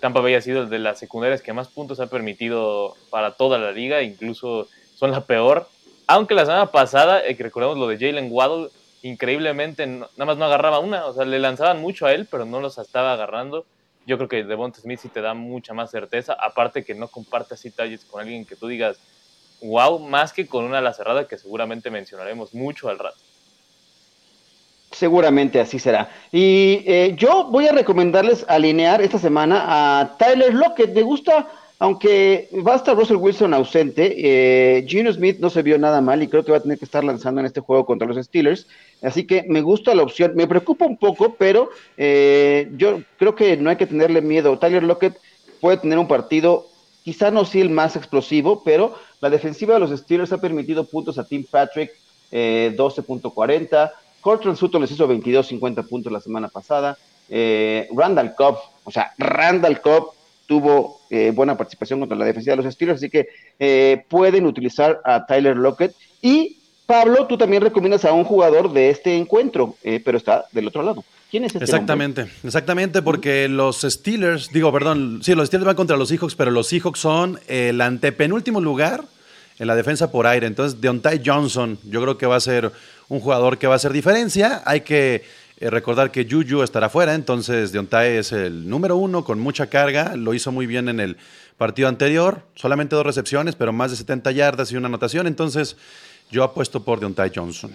Tampa 0.00 0.20
Bay 0.20 0.34
ha 0.34 0.42
sido 0.42 0.66
de 0.66 0.78
las 0.78 0.98
secundarias 0.98 1.40
que 1.40 1.54
más 1.54 1.68
puntos 1.68 2.00
ha 2.00 2.10
permitido 2.10 2.96
para 3.08 3.30
toda 3.30 3.56
la 3.56 3.72
liga, 3.72 4.02
incluso 4.02 4.68
son 4.94 5.10
la 5.10 5.24
peor. 5.24 5.66
Aunque 6.06 6.34
la 6.34 6.44
semana 6.44 6.66
pasada, 6.66 7.26
eh, 7.26 7.34
que 7.34 7.44
recordamos 7.44 7.78
lo 7.78 7.88
de 7.88 7.96
Jalen 7.96 8.28
Waddle, 8.30 8.68
increíblemente 9.02 9.86
nada 9.86 10.24
más 10.24 10.36
no 10.36 10.44
agarraba 10.44 10.78
una, 10.78 11.06
o 11.06 11.14
sea, 11.14 11.24
le 11.24 11.38
lanzaban 11.38 11.80
mucho 11.80 12.06
a 12.06 12.12
él, 12.12 12.26
pero 12.30 12.44
no 12.44 12.60
los 12.60 12.78
estaba 12.78 13.12
agarrando. 13.12 13.64
Yo 14.06 14.16
creo 14.16 14.28
que 14.28 14.44
Devonta 14.44 14.80
Smith 14.80 15.00
sí 15.00 15.08
te 15.08 15.20
da 15.20 15.34
mucha 15.34 15.74
más 15.74 15.90
certeza, 15.90 16.34
aparte 16.34 16.84
que 16.84 16.94
no 16.94 17.08
comparte 17.08 17.54
así 17.54 17.70
targets 17.70 18.04
con 18.04 18.20
alguien 18.20 18.44
que 18.44 18.56
tú 18.56 18.66
digas, 18.66 18.98
wow, 19.62 19.98
más 19.98 20.32
que 20.32 20.46
con 20.46 20.64
una 20.64 20.80
la 20.80 20.92
cerrada 20.92 21.28
que 21.28 21.38
seguramente 21.38 21.90
mencionaremos 21.90 22.54
mucho 22.54 22.88
al 22.88 22.98
rato. 22.98 23.18
Seguramente 24.90 25.60
así 25.60 25.78
será. 25.78 26.10
Y 26.32 26.82
eh, 26.84 27.14
yo 27.16 27.44
voy 27.44 27.68
a 27.68 27.72
recomendarles 27.72 28.44
alinear 28.48 29.00
esta 29.00 29.18
semana 29.18 30.00
a 30.00 30.16
Tyler 30.18 30.52
Lockett. 30.52 30.92
Me 30.92 31.02
gusta 31.02 31.48
aunque 31.82 32.50
va 32.66 32.74
a 32.74 32.76
estar 32.76 32.94
Russell 32.94 33.16
Wilson 33.16 33.54
ausente, 33.54 34.14
eh, 34.18 34.84
Gino 34.86 35.10
Smith 35.10 35.38
no 35.40 35.48
se 35.48 35.62
vio 35.62 35.78
nada 35.78 36.02
mal 36.02 36.22
y 36.22 36.28
creo 36.28 36.44
que 36.44 36.52
va 36.52 36.58
a 36.58 36.62
tener 36.62 36.78
que 36.78 36.84
estar 36.84 37.02
lanzando 37.02 37.40
en 37.40 37.46
este 37.46 37.62
juego 37.62 37.86
contra 37.86 38.06
los 38.06 38.22
Steelers. 38.22 38.66
Así 39.00 39.26
que 39.26 39.46
me 39.48 39.62
gusta 39.62 39.94
la 39.94 40.02
opción. 40.02 40.32
Me 40.36 40.46
preocupa 40.46 40.84
un 40.84 40.98
poco, 40.98 41.36
pero 41.38 41.70
eh, 41.96 42.70
yo 42.76 43.00
creo 43.18 43.34
que 43.34 43.56
no 43.56 43.70
hay 43.70 43.76
que 43.76 43.86
tenerle 43.86 44.20
miedo. 44.20 44.58
Tyler 44.58 44.82
Lockett 44.82 45.16
puede 45.62 45.78
tener 45.78 45.98
un 45.98 46.06
partido, 46.06 46.66
quizá 47.02 47.30
no 47.30 47.46
sea 47.46 47.62
el 47.62 47.70
más 47.70 47.96
explosivo, 47.96 48.62
pero 48.62 48.94
la 49.22 49.30
defensiva 49.30 49.72
de 49.72 49.80
los 49.80 49.98
Steelers 49.98 50.34
ha 50.34 50.38
permitido 50.38 50.84
puntos 50.84 51.16
a 51.16 51.26
Tim 51.26 51.46
Patrick, 51.50 51.92
eh, 52.30 52.74
12.40. 52.76 53.90
Cortland 54.20 54.58
Sutton 54.58 54.82
les 54.82 54.90
hizo 54.90 55.08
22.50 55.08 55.88
puntos 55.88 56.12
la 56.12 56.20
semana 56.20 56.48
pasada. 56.48 56.98
Eh, 57.30 57.88
Randall 57.96 58.34
Cobb, 58.34 58.58
o 58.84 58.90
sea, 58.90 59.14
Randall 59.16 59.80
Cobb 59.80 60.19
tuvo 60.50 61.02
eh, 61.10 61.30
buena 61.32 61.56
participación 61.56 62.00
contra 62.00 62.18
la 62.18 62.24
defensiva 62.24 62.56
de 62.56 62.64
los 62.64 62.74
Steelers, 62.74 62.98
así 62.98 63.08
que 63.08 63.28
eh, 63.60 64.04
pueden 64.08 64.46
utilizar 64.46 65.00
a 65.04 65.24
Tyler 65.24 65.56
Lockett. 65.56 65.94
Y 66.20 66.56
Pablo, 66.86 67.28
tú 67.28 67.38
también 67.38 67.62
recomiendas 67.62 68.04
a 68.04 68.12
un 68.12 68.24
jugador 68.24 68.72
de 68.72 68.90
este 68.90 69.16
encuentro, 69.16 69.76
eh, 69.84 70.02
pero 70.04 70.18
está 70.18 70.46
del 70.50 70.66
otro 70.66 70.82
lado. 70.82 71.04
¿Quién 71.30 71.44
es 71.44 71.54
este 71.54 71.62
Exactamente, 71.62 72.26
exactamente, 72.42 73.00
porque 73.00 73.46
los 73.48 73.82
Steelers, 73.82 74.50
digo, 74.52 74.72
perdón, 74.72 75.20
sí, 75.22 75.36
los 75.36 75.46
Steelers 75.46 75.66
van 75.66 75.76
contra 75.76 75.96
los 75.96 76.08
Seahawks, 76.08 76.34
pero 76.34 76.50
los 76.50 76.66
Seahawks 76.66 76.98
son 76.98 77.38
el 77.46 77.80
antepenúltimo 77.80 78.60
lugar 78.60 79.04
en 79.60 79.68
la 79.68 79.76
defensa 79.76 80.10
por 80.10 80.26
aire. 80.26 80.48
Entonces, 80.48 80.80
Deontay 80.80 81.22
Johnson, 81.24 81.78
yo 81.84 82.02
creo 82.02 82.18
que 82.18 82.26
va 82.26 82.34
a 82.34 82.40
ser 82.40 82.72
un 83.08 83.20
jugador 83.20 83.56
que 83.56 83.68
va 83.68 83.74
a 83.74 83.76
hacer 83.76 83.92
diferencia. 83.92 84.62
Hay 84.64 84.80
que 84.80 85.22
eh, 85.60 85.70
recordar 85.70 86.10
que 86.10 86.26
Juju 86.28 86.62
estará 86.62 86.88
fuera, 86.88 87.14
entonces 87.14 87.70
Deontay 87.70 88.16
es 88.16 88.32
el 88.32 88.68
número 88.68 88.96
uno 88.96 89.24
con 89.24 89.38
mucha 89.38 89.68
carga, 89.68 90.16
lo 90.16 90.32
hizo 90.32 90.50
muy 90.50 90.66
bien 90.66 90.88
en 90.88 91.00
el 91.00 91.18
partido 91.58 91.88
anterior, 91.88 92.42
solamente 92.54 92.96
dos 92.96 93.04
recepciones, 93.04 93.54
pero 93.54 93.72
más 93.72 93.90
de 93.90 93.98
70 93.98 94.30
yardas 94.32 94.72
y 94.72 94.76
una 94.76 94.88
anotación, 94.88 95.26
entonces 95.26 95.76
yo 96.30 96.44
apuesto 96.44 96.82
por 96.82 96.98
Deontay 96.98 97.30
Johnson. 97.34 97.70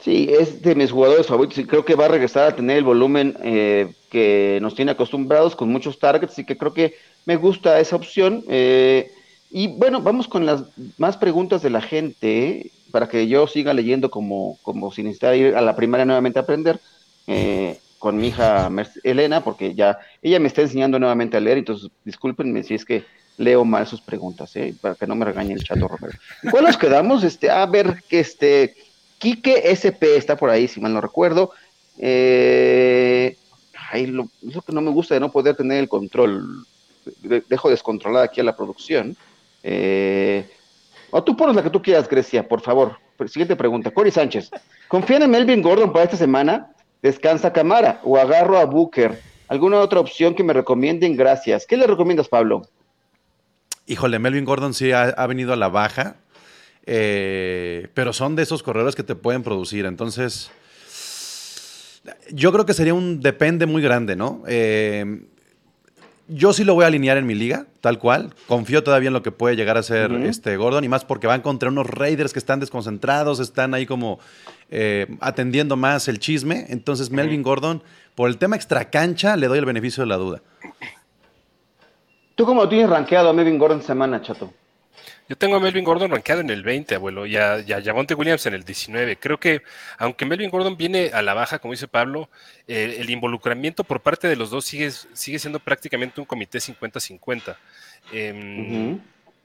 Sí, 0.00 0.28
es 0.30 0.62
de 0.62 0.76
mis 0.76 0.92
jugadores 0.92 1.26
favoritos 1.26 1.58
y 1.58 1.64
creo 1.64 1.84
que 1.84 1.96
va 1.96 2.04
a 2.04 2.08
regresar 2.08 2.44
a 2.44 2.54
tener 2.54 2.78
el 2.78 2.84
volumen 2.84 3.36
eh, 3.42 3.92
que 4.10 4.60
nos 4.62 4.76
tiene 4.76 4.92
acostumbrados 4.92 5.56
con 5.56 5.70
muchos 5.70 5.98
targets 5.98 6.38
y 6.38 6.44
que 6.44 6.56
creo 6.56 6.72
que 6.72 6.94
me 7.26 7.34
gusta 7.34 7.80
esa 7.80 7.96
opción. 7.96 8.44
Eh, 8.48 9.10
y 9.50 9.66
bueno, 9.66 10.00
vamos 10.00 10.28
con 10.28 10.46
las 10.46 10.62
más 10.98 11.16
preguntas 11.16 11.62
de 11.62 11.70
la 11.70 11.80
gente 11.80 12.70
para 12.90 13.08
que 13.08 13.28
yo 13.28 13.46
siga 13.46 13.74
leyendo 13.74 14.10
como, 14.10 14.58
como 14.62 14.92
si 14.92 15.02
necesitara 15.02 15.36
ir 15.36 15.56
a 15.56 15.60
la 15.60 15.76
primaria 15.76 16.04
nuevamente 16.04 16.38
a 16.38 16.42
aprender 16.42 16.80
eh, 17.26 17.78
con 17.98 18.16
mi 18.16 18.28
hija 18.28 18.70
Elena, 19.02 19.42
porque 19.42 19.74
ya 19.74 19.98
ella 20.22 20.40
me 20.40 20.48
está 20.48 20.62
enseñando 20.62 20.98
nuevamente 20.98 21.36
a 21.36 21.40
leer, 21.40 21.58
entonces 21.58 21.90
discúlpenme 22.04 22.62
si 22.62 22.74
es 22.74 22.84
que 22.84 23.04
leo 23.36 23.64
mal 23.64 23.86
sus 23.86 24.00
preguntas, 24.00 24.54
¿eh? 24.56 24.74
para 24.80 24.94
que 24.94 25.06
no 25.06 25.14
me 25.14 25.24
regañe 25.24 25.54
el 25.54 25.64
chato 25.64 25.88
Romero. 25.88 26.18
¿Cuál 26.50 26.64
nos 26.64 26.76
quedamos? 26.76 27.24
Este, 27.24 27.50
a 27.50 27.64
ver, 27.66 28.02
que 28.08 28.20
este, 28.20 28.74
Quique 29.18 29.62
SP 29.70 30.16
está 30.16 30.36
por 30.36 30.50
ahí, 30.50 30.68
si 30.68 30.80
mal 30.80 30.92
no 30.92 31.00
recuerdo. 31.00 31.52
Eh, 31.98 33.36
lo, 34.06 34.28
lo 34.42 34.62
que 34.62 34.72
no 34.72 34.80
me 34.80 34.90
gusta 34.90 35.14
de 35.14 35.20
no 35.20 35.32
poder 35.32 35.56
tener 35.56 35.78
el 35.78 35.88
control. 35.88 36.66
dejo 37.22 37.70
descontrolada 37.70 38.26
aquí 38.26 38.40
a 38.40 38.44
la 38.44 38.56
producción. 38.56 39.16
Eh, 39.62 40.48
o 41.10 41.22
tú 41.22 41.36
pones 41.36 41.56
la 41.56 41.62
que 41.62 41.70
tú 41.70 41.82
quieras, 41.82 42.08
Grecia, 42.08 42.46
por 42.46 42.60
favor. 42.60 42.98
Siguiente 43.26 43.56
pregunta. 43.56 43.90
Cory 43.90 44.10
Sánchez. 44.10 44.50
¿Confían 44.86 45.22
en 45.22 45.30
Melvin 45.30 45.60
Gordon 45.60 45.92
para 45.92 46.04
esta 46.04 46.16
semana? 46.16 46.72
Descansa 47.02 47.52
Camara 47.52 48.00
o 48.04 48.16
agarro 48.16 48.58
a 48.58 48.64
Booker. 48.64 49.20
¿Alguna 49.48 49.80
otra 49.80 49.98
opción 49.98 50.34
que 50.34 50.44
me 50.44 50.52
recomienden? 50.52 51.16
Gracias. 51.16 51.66
¿Qué 51.66 51.76
le 51.76 51.86
recomiendas, 51.86 52.28
Pablo? 52.28 52.62
Híjole, 53.86 54.18
Melvin 54.18 54.44
Gordon 54.44 54.74
sí 54.74 54.92
ha, 54.92 55.26
venido 55.26 55.54
a 55.54 55.56
la 55.56 55.68
baja, 55.68 56.16
eh, 56.84 57.88
pero 57.94 58.12
son 58.12 58.36
de 58.36 58.42
esos 58.42 58.62
corredores 58.62 58.94
que 58.94 59.02
te 59.02 59.14
pueden 59.14 59.42
producir. 59.42 59.86
Entonces, 59.86 60.50
yo 62.30 62.52
creo 62.52 62.66
que 62.66 62.74
sería 62.74 62.92
un 62.92 63.20
depende 63.20 63.64
muy 63.64 63.80
grande, 63.80 64.14
¿no? 64.14 64.42
Eh, 64.46 65.22
yo 66.28 66.52
sí 66.52 66.64
lo 66.64 66.74
voy 66.74 66.84
a 66.84 66.88
alinear 66.88 67.16
en 67.16 67.26
mi 67.26 67.34
liga, 67.34 67.66
tal 67.80 67.98
cual. 67.98 68.34
Confío 68.46 68.84
todavía 68.84 69.08
en 69.08 69.14
lo 69.14 69.22
que 69.22 69.32
puede 69.32 69.56
llegar 69.56 69.76
a 69.78 69.82
ser 69.82 70.12
este 70.12 70.56
Gordon 70.56 70.84
y 70.84 70.88
más 70.88 71.04
porque 71.04 71.26
van 71.26 71.40
contra 71.40 71.70
unos 71.70 71.86
Raiders 71.86 72.32
que 72.32 72.38
están 72.38 72.60
desconcentrados, 72.60 73.40
están 73.40 73.74
ahí 73.74 73.86
como 73.86 74.18
eh, 74.70 75.06
atendiendo 75.20 75.76
más 75.76 76.06
el 76.08 76.18
chisme. 76.18 76.66
Entonces, 76.68 77.10
Melvin 77.10 77.42
Gordon, 77.42 77.82
por 78.14 78.28
el 78.28 78.36
tema 78.36 78.56
extracancha, 78.56 79.36
le 79.36 79.48
doy 79.48 79.58
el 79.58 79.64
beneficio 79.64 80.02
de 80.02 80.08
la 80.08 80.16
duda. 80.16 80.42
¿Tú 82.34 82.44
cómo 82.44 82.68
tienes 82.68 82.88
rankeado 82.88 83.30
a 83.30 83.32
Melvin 83.32 83.58
Gordon 83.58 83.82
semana, 83.82 84.22
chato? 84.22 84.52
Yo 85.28 85.36
tengo 85.36 85.56
a 85.56 85.60
Melvin 85.60 85.84
Gordon 85.84 86.10
rankeado 86.10 86.40
en 86.40 86.48
el 86.48 86.62
20, 86.62 86.94
abuelo, 86.94 87.26
y 87.26 87.36
a, 87.36 87.62
Javonte 87.84 88.14
Williams 88.14 88.46
en 88.46 88.54
el 88.54 88.64
19. 88.64 89.18
Creo 89.18 89.38
que, 89.38 89.62
aunque 89.98 90.24
Melvin 90.24 90.48
Gordon 90.48 90.76
viene 90.76 91.10
a 91.12 91.20
la 91.20 91.34
baja, 91.34 91.58
como 91.58 91.72
dice 91.72 91.86
Pablo, 91.86 92.30
eh, 92.66 92.96
el 92.98 93.10
involucramiento 93.10 93.84
por 93.84 94.00
parte 94.00 94.26
de 94.26 94.36
los 94.36 94.50
dos 94.50 94.64
sigue, 94.64 94.90
sigue 94.90 95.38
siendo 95.38 95.58
prácticamente 95.58 96.20
un 96.20 96.26
comité 96.26 96.58
50-50. 96.60 97.56
Em, 98.12 98.98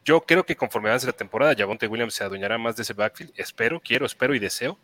yo 0.05 0.21
creo 0.21 0.45
que 0.45 0.55
conforme 0.55 0.89
avance 0.89 1.05
la 1.05 1.13
temporada, 1.13 1.55
Javonte 1.57 1.87
Williams 1.87 2.13
se 2.13 2.23
adueñará 2.23 2.57
más 2.57 2.75
de 2.77 2.83
ese 2.83 2.93
backfield. 2.93 3.33
Espero, 3.35 3.81
quiero, 3.81 4.05
espero 4.05 4.33
y 4.33 4.39
deseo. 4.39 4.77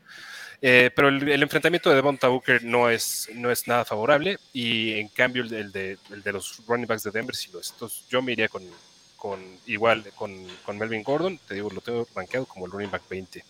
Eh, 0.61 0.91
pero 0.93 1.07
el, 1.07 1.41
enfrentamiento 1.41 1.89
de 1.89 1.95
Devonta 1.95 2.27
Booker 2.27 2.63
no 2.65 2.89
es, 2.89 3.29
no 3.33 3.49
es 3.49 3.65
nada 3.67 3.85
favorable 3.85 4.37
y 4.51 4.99
en 4.99 5.07
cambio 5.07 5.43
el 5.43 5.71
de, 5.71 5.97
el 6.11 6.21
de 6.21 6.33
los 6.33 6.61
running 6.67 6.85
backs 6.85 7.03
de 7.03 7.11
Denver 7.11 7.35
sí 7.35 7.49
lo 7.53 7.61
es. 7.61 7.71
Entonces 7.71 8.05
yo 8.09 8.21
me 8.21 8.33
iría 8.33 8.49
con, 8.49 8.63
con 9.19 9.39
igual 9.67 10.03
con, 10.15 10.33
con, 10.65 10.77
Melvin 10.77 11.03
Gordon, 11.03 11.39
te 11.47 11.53
digo, 11.53 11.69
lo 11.69 11.81
tengo 11.81 12.07
rankeado 12.15 12.45
como 12.45 12.65
el 12.65 12.71
running 12.71 12.89
back 12.89 13.03
20. 13.09 13.43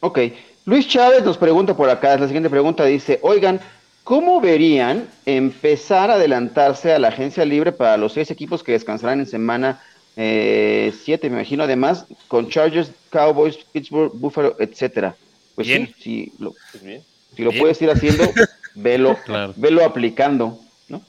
Ok, 0.00 0.18
Luis 0.66 0.86
Chávez 0.86 1.24
nos 1.24 1.38
pregunta 1.38 1.74
por 1.74 1.88
acá, 1.88 2.16
la 2.18 2.26
siguiente 2.26 2.50
pregunta 2.50 2.84
dice, 2.84 3.18
oigan, 3.22 3.60
¿cómo 4.04 4.40
verían 4.40 5.08
empezar 5.24 6.10
a 6.10 6.14
adelantarse 6.14 6.92
a 6.92 6.98
la 6.98 7.08
agencia 7.08 7.44
libre 7.44 7.72
para 7.72 7.96
los 7.96 8.12
seis 8.12 8.30
equipos 8.30 8.62
que 8.62 8.72
descansarán 8.72 9.20
en 9.20 9.26
semana 9.26 9.80
7, 10.14 10.92
eh, 11.06 11.18
me 11.30 11.36
imagino, 11.36 11.64
además, 11.64 12.04
con 12.28 12.50
Chargers, 12.50 12.90
Cowboys, 13.10 13.56
Pittsburgh, 13.72 14.12
Buffalo, 14.14 14.56
etcétera? 14.58 15.16
Pues 15.54 15.66
bien. 15.66 15.86
sí, 15.96 16.02
si 16.02 16.32
lo, 16.38 16.54
pues 16.72 17.02
Si 17.34 17.42
lo 17.42 17.52
puedes 17.52 17.80
ir 17.80 17.90
haciendo, 17.90 18.24
velo, 18.74 19.16
velo 19.56 19.84
aplicando, 19.84 20.58
¿no? 20.88 21.02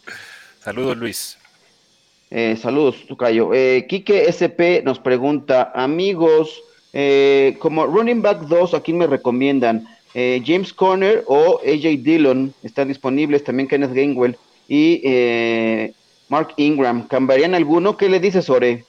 Saludos, 0.63 0.95
Luis. 0.95 1.37
Eh, 2.35 2.57
saludos, 2.59 3.05
Tucayo. 3.07 3.53
Eh, 3.53 3.85
Quique 3.87 4.25
SP 4.25 4.81
nos 4.83 4.97
pregunta, 4.97 5.71
amigos, 5.75 6.63
eh, 6.91 7.55
como 7.59 7.85
running 7.85 8.23
back 8.23 8.47
2, 8.47 8.73
¿a 8.73 8.81
quién 8.81 8.97
me 8.97 9.05
recomiendan? 9.05 9.85
Eh, 10.15 10.41
James 10.43 10.73
Conner 10.73 11.23
o 11.27 11.59
AJ 11.59 12.01
Dillon 12.01 12.51
están 12.63 12.87
disponibles, 12.87 13.43
también 13.43 13.69
Kenneth 13.69 13.93
Gainwell 13.93 14.35
y 14.67 15.93
Mark 16.27 16.55
Ingram. 16.57 17.07
¿Cambiarían 17.07 17.53
alguno? 17.53 17.97
¿Qué 17.97 18.09
le 18.09 18.19
dices, 18.19 18.49
Ore? 18.49 18.83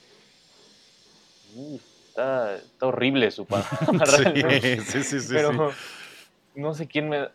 está, 2.08 2.60
horrible 2.80 3.30
su 3.30 3.44
padre. 3.44 3.66
sí, 4.86 5.02
sí, 5.02 5.20
sí, 5.20 5.26
Pero 5.28 5.70
no 6.54 6.72
sé 6.72 6.86
quién 6.86 7.10
me... 7.10 7.28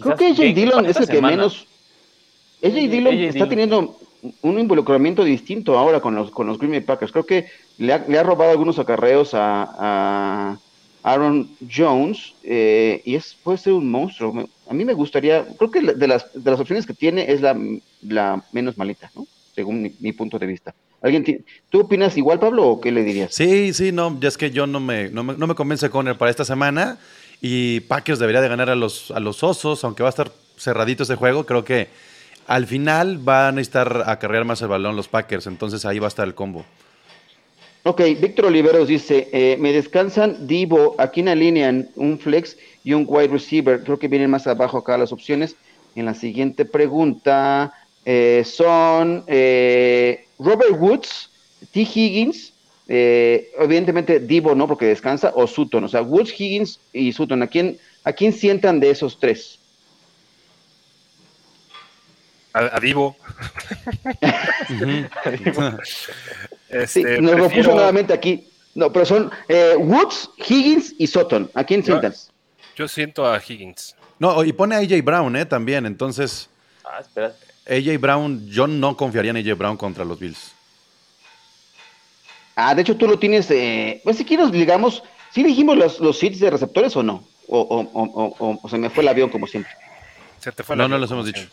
Creo 0.00 0.14
que 0.14 0.26
AJ 0.26 0.54
Dillon 0.54 0.86
es 0.86 0.96
el 0.96 1.08
que 1.08 1.20
menos... 1.20 1.66
AJ 2.62 2.74
Dillon 2.74 3.14
está 3.14 3.48
teniendo 3.48 3.98
un 4.42 4.58
involucramiento 4.58 5.24
distinto 5.24 5.78
ahora 5.78 6.00
con 6.00 6.14
los, 6.14 6.30
con 6.30 6.46
los 6.46 6.58
Green 6.58 6.72
Bay 6.72 6.80
Packers. 6.80 7.12
Creo 7.12 7.26
que 7.26 7.46
le 7.78 7.92
ha, 7.92 8.22
robado 8.22 8.50
algunos 8.50 8.78
acarreos 8.78 9.30
a, 9.34 10.58
Aaron 11.02 11.48
Jones 11.74 12.34
eh, 12.42 13.00
y 13.06 13.14
es, 13.14 13.34
puede 13.42 13.56
ser 13.56 13.72
un 13.72 13.90
monstruo. 13.90 14.46
A 14.68 14.74
mí 14.74 14.84
me 14.84 14.92
gustaría, 14.92 15.46
creo 15.56 15.70
que 15.70 15.80
de 15.80 16.06
las, 16.06 16.30
de 16.34 16.50
las 16.50 16.60
opciones 16.60 16.86
que 16.86 16.92
tiene 16.92 17.32
es 17.32 17.40
la, 17.40 17.58
la 18.02 18.44
menos 18.52 18.76
malita, 18.76 19.10
¿no? 19.14 19.26
según 19.54 19.90
mi, 19.98 20.12
punto 20.12 20.38
de 20.38 20.46
vista. 20.46 20.74
¿Alguien 21.02 21.44
¿Tú 21.70 21.80
opinas 21.80 22.16
igual, 22.16 22.38
Pablo, 22.38 22.68
o 22.68 22.80
qué 22.80 22.92
le 22.92 23.02
dirías? 23.02 23.34
Sí, 23.34 23.72
sí, 23.72 23.92
no, 23.92 24.18
ya 24.20 24.28
es 24.28 24.36
que 24.36 24.50
yo 24.50 24.66
no 24.66 24.80
me, 24.80 25.08
no 25.08 25.22
me, 25.22 25.34
no 25.34 25.46
me 25.46 25.54
convence 25.54 25.88
para 25.88 26.30
esta 26.30 26.44
semana 26.44 26.98
y 27.40 27.80
Packers 27.80 28.18
debería 28.18 28.42
de 28.42 28.48
ganar 28.48 28.70
a 28.70 28.74
los, 28.74 29.10
a 29.10 29.20
los 29.20 29.42
Osos, 29.42 29.82
aunque 29.84 30.02
va 30.02 30.08
a 30.08 30.10
estar 30.10 30.30
cerradito 30.56 31.04
ese 31.04 31.16
juego, 31.16 31.46
creo 31.46 31.64
que 31.64 31.88
al 32.50 32.66
final 32.66 33.18
van 33.18 33.46
a 33.46 33.52
necesitar 33.52 34.02
acarrear 34.06 34.44
más 34.44 34.60
el 34.60 34.66
balón 34.66 34.96
los 34.96 35.06
Packers, 35.06 35.46
entonces 35.46 35.84
ahí 35.84 36.00
va 36.00 36.08
a 36.08 36.08
estar 36.08 36.26
el 36.26 36.34
combo. 36.34 36.64
Ok, 37.84 38.00
Víctor 38.20 38.46
Oliveros 38.46 38.88
dice, 38.88 39.28
eh, 39.32 39.56
me 39.60 39.72
descansan 39.72 40.48
Divo, 40.48 40.96
aquí 40.98 41.20
en 41.20 41.28
alinean 41.28 41.90
un 41.94 42.18
flex 42.18 42.56
y 42.82 42.92
un 42.92 43.04
wide 43.06 43.28
receiver, 43.28 43.84
creo 43.84 44.00
que 44.00 44.08
vienen 44.08 44.30
más 44.30 44.48
abajo 44.48 44.78
acá 44.78 44.98
las 44.98 45.12
opciones. 45.12 45.54
En 45.94 46.06
la 46.06 46.14
siguiente 46.14 46.64
pregunta 46.64 47.72
eh, 48.04 48.42
son 48.44 49.22
eh, 49.28 50.24
Robert 50.40 50.74
Woods, 50.76 51.30
T. 51.70 51.82
Higgins, 51.82 52.52
evidentemente 52.88 54.18
Divo 54.18 54.56
no 54.56 54.66
porque 54.66 54.86
descansa, 54.86 55.30
o 55.36 55.46
Sutton, 55.46 55.84
o 55.84 55.88
sea, 55.88 56.02
Woods, 56.02 56.32
Higgins 56.32 56.80
y 56.92 57.12
Sutton, 57.12 57.44
¿a 57.44 57.46
quién, 57.46 57.78
a 58.02 58.12
quién 58.12 58.32
sientan 58.32 58.80
de 58.80 58.90
esos 58.90 59.20
tres? 59.20 59.59
A, 62.52 62.80
Divo. 62.80 63.16
Este, 66.70 67.20
nos 67.20 67.36
lo 67.36 67.50
puso 67.50 67.74
nuevamente 67.74 68.12
aquí. 68.12 68.46
No, 68.76 68.92
pero 68.92 69.04
son 69.04 69.28
eh, 69.48 69.74
Woods, 69.76 70.30
Higgins 70.36 70.94
y 70.98 71.08
Sutton. 71.08 71.50
¿A 71.54 71.64
quién 71.64 71.82
sientas? 71.82 72.30
Yo 72.76 72.86
siento 72.86 73.26
a 73.26 73.42
Higgins. 73.44 73.96
No, 74.20 74.44
y 74.44 74.52
pone 74.52 74.76
a 74.76 74.78
AJ 74.78 75.02
Brown, 75.02 75.34
¿eh? 75.34 75.46
También, 75.46 75.84
entonces. 75.84 76.48
Ah. 76.84 77.00
AJ 77.68 77.98
Brown, 77.98 78.48
yo 78.48 78.66
no 78.68 78.96
confiaría 78.96 79.32
en 79.32 79.38
AJ 79.38 79.58
Brown 79.58 79.76
contra 79.76 80.04
los 80.04 80.18
Bills. 80.20 80.52
Ah, 82.54 82.74
de 82.74 82.82
hecho 82.82 82.96
tú 82.96 83.08
lo 83.08 83.18
tienes. 83.18 83.50
Eh, 83.50 84.00
pues 84.04 84.16
si 84.18 84.24
quieres, 84.24 84.52
digamos, 84.52 85.02
¿sí 85.32 85.42
dijimos 85.42 85.76
los, 85.76 85.98
los 86.00 86.22
hits 86.22 86.40
de 86.40 86.50
receptores 86.50 86.94
o 86.96 87.02
no? 87.02 87.26
O, 87.48 87.60
o, 87.60 87.80
o, 87.92 88.58
o, 88.62 88.68
se 88.68 88.78
me 88.78 88.90
fue 88.90 89.02
el 89.02 89.08
avión 89.08 89.30
como 89.30 89.46
siempre. 89.46 89.72
Se 90.38 90.52
te 90.52 90.62
fue 90.62 90.76
no, 90.76 90.86
no 90.86 90.98
los 90.98 91.10
hemos 91.10 91.26
dicho. 91.26 91.48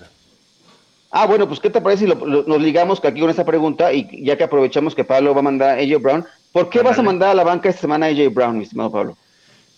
Ah, 1.11 1.25
bueno, 1.25 1.47
pues 1.47 1.59
¿qué 1.59 1.69
te 1.69 1.81
parece 1.81 2.05
si 2.05 2.13
nos 2.13 2.61
ligamos 2.61 3.03
aquí 3.03 3.21
con 3.21 3.29
esta 3.29 3.45
pregunta 3.45 3.93
y 3.93 4.23
ya 4.23 4.37
que 4.37 4.43
aprovechamos 4.43 4.93
que 4.93 5.05
Pablo 5.05 5.33
va 5.33 5.39
a 5.39 5.43
mandar 5.43 5.77
a 5.77 5.81
AJ 5.81 6.01
Brown, 6.01 6.25
¿por 6.51 6.69
qué 6.69 6.81
vas 6.81 6.99
a 6.99 7.03
mandar 7.03 7.29
a 7.29 7.33
la 7.33 7.43
banca 7.43 7.69
esta 7.69 7.81
semana 7.81 8.07
a 8.07 8.09
AJ 8.09 8.33
Brown, 8.33 8.57
mi 8.57 8.63
estimado 8.63 8.91
Pablo? 8.91 9.17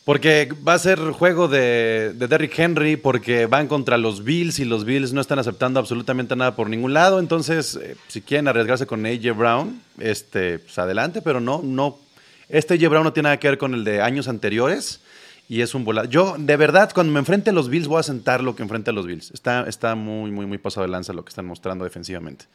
Porque 0.06 0.50
va 0.68 0.74
a 0.74 0.80
ser 0.80 0.98
juego 1.12 1.48
de, 1.48 2.14
de, 2.16 2.28
Derrick 2.28 2.58
Henry, 2.58 2.98
porque 2.98 3.46
van 3.46 3.68
contra 3.68 3.96
los 3.96 4.24
Bills 4.24 4.58
y 4.58 4.66
los 4.66 4.84
Bills 4.84 5.14
no 5.14 5.22
están 5.22 5.38
aceptando 5.38 5.80
absolutamente 5.80 6.36
nada 6.36 6.56
por 6.56 6.68
ningún 6.68 6.96
lado. 6.96 7.20
Entonces, 7.20 7.76
eh, 7.80 7.96
si 8.08 8.22
quieren 8.22 8.48
arriesgarse 8.48 8.88
con 8.88 9.06
AJ 9.06 9.38
Brown, 9.38 9.80
este, 10.00 10.58
pues 10.58 10.80
adelante, 10.80 11.22
pero 11.22 11.40
no, 11.40 11.62
no. 11.64 12.00
Este 12.48 12.74
AJ 12.74 12.90
Brown 12.90 13.04
no 13.04 13.14
tiene 13.14 13.28
nada 13.28 13.38
que 13.38 13.50
ver 13.50 13.60
con 13.60 13.76
el 13.76 13.84
de 13.84 14.02
años 14.02 14.28
anteriores 14.28 15.02
y 15.50 15.64
es 15.64 15.74
un 15.74 15.84
volado. 15.84 16.08
Yo, 16.08 16.36
de 16.38 16.56
verdad, 16.58 16.92
cuando 16.94 17.12
me 17.12 17.18
enfrente 17.18 17.50
a 17.50 17.54
los 17.54 17.70
Bills, 17.70 17.88
voy 17.88 18.00
a 18.00 18.04
sentar 18.04 18.44
lo 18.44 18.56
que 18.56 18.62
enfrente 18.62 18.92
a 18.92 18.94
los 18.94 19.08
Bills. 19.08 19.32
Está, 19.32 19.68
está 19.68 19.96
muy, 19.96 20.30
muy, 20.30 20.46
muy 20.46 20.60
pasado 20.60 20.86
de 20.86 20.92
lanza 20.92 21.12
lo 21.12 21.26
que 21.26 21.30
están 21.30 21.48
mostrando 21.48 21.84
defensivamente. 21.84 22.46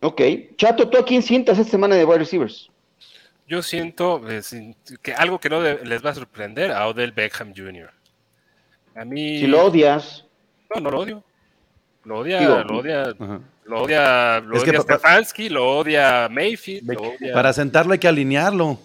Ok. 0.00 0.22
Chato, 0.56 0.88
¿tú 0.88 0.96
a 0.96 1.04
quién 1.04 1.22
sientas 1.22 1.58
esta 1.58 1.72
semana 1.72 1.96
de 1.96 2.04
wide 2.04 2.18
receivers? 2.18 2.70
Yo 3.48 3.62
siento 3.62 4.22
eh, 4.30 4.42
que 5.02 5.12
algo 5.12 5.40
que 5.40 5.50
no 5.50 5.60
les 5.60 6.06
va 6.06 6.10
a 6.10 6.14
sorprender 6.14 6.70
a 6.70 6.86
Odell 6.86 7.10
Beckham 7.10 7.52
Jr. 7.54 7.90
A 8.94 9.04
mí. 9.04 9.40
Si 9.40 9.48
lo 9.48 9.64
odias. 9.64 10.24
No, 10.72 10.80
no 10.80 10.90
lo 10.92 11.00
odio. 11.00 11.24
Lo 12.04 12.18
odia, 12.18 12.40
lo 12.62 12.78
odia, 12.78 13.14
lo 13.64 13.82
odia, 13.82 14.38
lo 14.38 14.62
odia 14.62 14.80
Stefanski, 14.80 15.48
lo 15.48 15.78
odia 15.78 16.28
Mayfield. 16.30 16.92
Lo 16.92 17.02
odia... 17.02 17.32
Para 17.32 17.52
sentarlo 17.52 17.92
hay 17.92 17.98
que 17.98 18.06
alinearlo. 18.06 18.78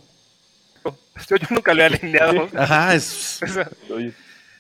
Yo, 1.30 1.38
nunca 1.50 1.74
lo 1.74 1.82
he 1.82 1.86
alineado. 1.86 2.50
Ajá, 2.56 2.96
es. 2.96 3.40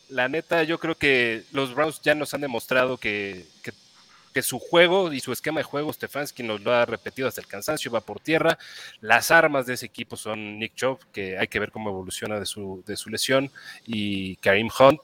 La 0.09 0.27
neta, 0.27 0.63
yo 0.63 0.77
creo 0.77 0.95
que 0.95 1.43
los 1.53 1.73
Browns 1.73 2.01
ya 2.01 2.13
nos 2.13 2.33
han 2.33 2.41
demostrado 2.41 2.97
que, 2.97 3.45
que, 3.63 4.41
su 4.41 4.59
juego 4.59 5.11
y 5.13 5.21
su 5.21 5.31
esquema 5.31 5.61
de 5.61 5.63
juego, 5.63 5.91
Stefanski 5.91 6.43
nos 6.43 6.61
lo 6.61 6.73
ha 6.73 6.85
repetido 6.85 7.29
hasta 7.29 7.39
el 7.39 7.47
cansancio, 7.47 7.91
va 7.91 8.01
por 8.01 8.19
tierra. 8.19 8.57
Las 8.99 9.31
armas 9.31 9.65
de 9.65 9.75
ese 9.75 9.85
equipo 9.85 10.17
son 10.17 10.59
Nick 10.59 10.75
Chubb, 10.75 10.99
que 11.13 11.37
hay 11.37 11.47
que 11.47 11.59
ver 11.59 11.71
cómo 11.71 11.89
evoluciona 11.89 12.39
de 12.39 12.45
su, 12.45 12.83
de 12.85 12.97
su 12.97 13.09
lesión, 13.09 13.51
y 13.85 14.35
Karim 14.37 14.69
Hunt. 14.77 15.01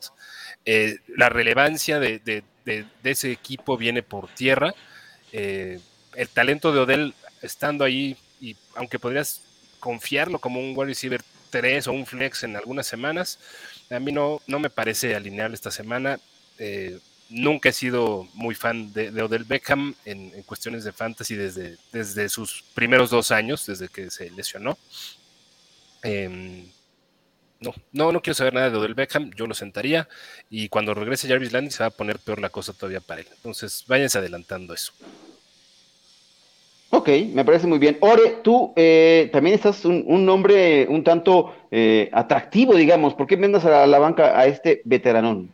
Eh, 0.66 0.98
la 1.16 1.30
relevancia 1.30 2.00
de, 2.00 2.20
de, 2.20 2.44
de, 2.66 2.86
ese 3.04 3.32
equipo 3.32 3.78
viene 3.78 4.04
por 4.04 4.28
tierra. 4.28 4.74
Eh, 5.32 5.80
el 6.16 6.28
talento 6.30 6.74
de 6.74 6.80
Odell 6.80 7.14
estando 7.42 7.86
ahí, 7.86 8.18
y 8.42 8.58
aunque 8.76 9.00
podrías 9.00 9.42
confiarlo 9.80 10.40
como 10.40 10.60
un 10.60 10.74
wide 10.76 10.88
receiver 10.88 11.22
3 11.50 11.88
o 11.88 11.94
un 11.94 12.06
flex 12.06 12.44
en 12.44 12.56
algunas 12.56 12.88
semanas. 12.88 13.40
A 13.90 14.00
mí 14.00 14.12
no, 14.12 14.42
no 14.48 14.60
me 14.60 14.70
parece 14.70 15.16
alineable 15.16 15.56
esta 15.56 15.72
semana. 15.72 16.20
Eh, 16.60 17.00
nunca 17.30 17.70
he 17.70 17.74
sido 17.74 18.28
muy 18.34 18.56
fan 18.56 18.94
de, 18.94 19.10
Odell 19.22 19.44
Beckham 19.44 19.96
en, 20.06 20.32
cuestiones 20.44 20.84
de 20.84 20.94
fantasy 20.94 21.36
desde, 21.36 21.78
desde 21.92 22.30
sus 22.30 22.64
primeros 22.74 23.10
dos 23.10 23.32
años, 23.32 23.66
desde 23.66 23.90
que 23.90 24.10
se 24.10 24.30
lesionó. 24.32 24.78
Em, 26.04 26.68
no, 27.60 27.74
no, 27.92 28.12
no 28.12 28.22
quiero 28.22 28.36
saber 28.36 28.54
nada 28.54 28.70
de 28.70 28.78
Odell 28.78 28.94
Beckham, 28.94 29.32
yo 29.32 29.48
lo 29.48 29.56
sentaría 29.56 30.08
y 30.50 30.70
cuando 30.70 30.94
regrese 30.94 31.28
Jarvis 31.28 31.52
Landing 31.52 31.72
se 31.72 31.84
va 31.84 31.88
a 31.88 31.92
poner 31.92 32.20
peor 32.20 32.40
la 32.40 32.50
cosa 32.50 32.74
todavía 32.74 33.02
para 33.02 33.22
él. 33.22 33.28
Entonces, 33.32 33.84
váyanse 33.88 34.20
adelantando 34.20 34.74
eso. 34.74 34.94
Ok, 36.90 37.10
me 37.34 37.44
parece 37.44 37.68
muy 37.68 37.80
bien. 37.80 37.98
Ore, 38.00 38.38
tú 38.44 38.74
eh, 38.76 39.30
también 39.34 39.56
estás 39.56 39.84
un, 39.84 40.06
un, 40.08 40.26
nombre 40.26 40.88
un 40.88 41.04
tanto 41.04 41.54
eh, 41.70 42.10
atractivo, 42.14 42.76
digamos. 42.76 43.14
¿Por 43.14 43.28
qué 43.28 43.36
vendas 43.36 43.66
a 43.66 43.86
la, 43.86 44.00
banca 44.00 44.40
a 44.40 44.46
este 44.46 44.82
veteranón? 44.86 45.54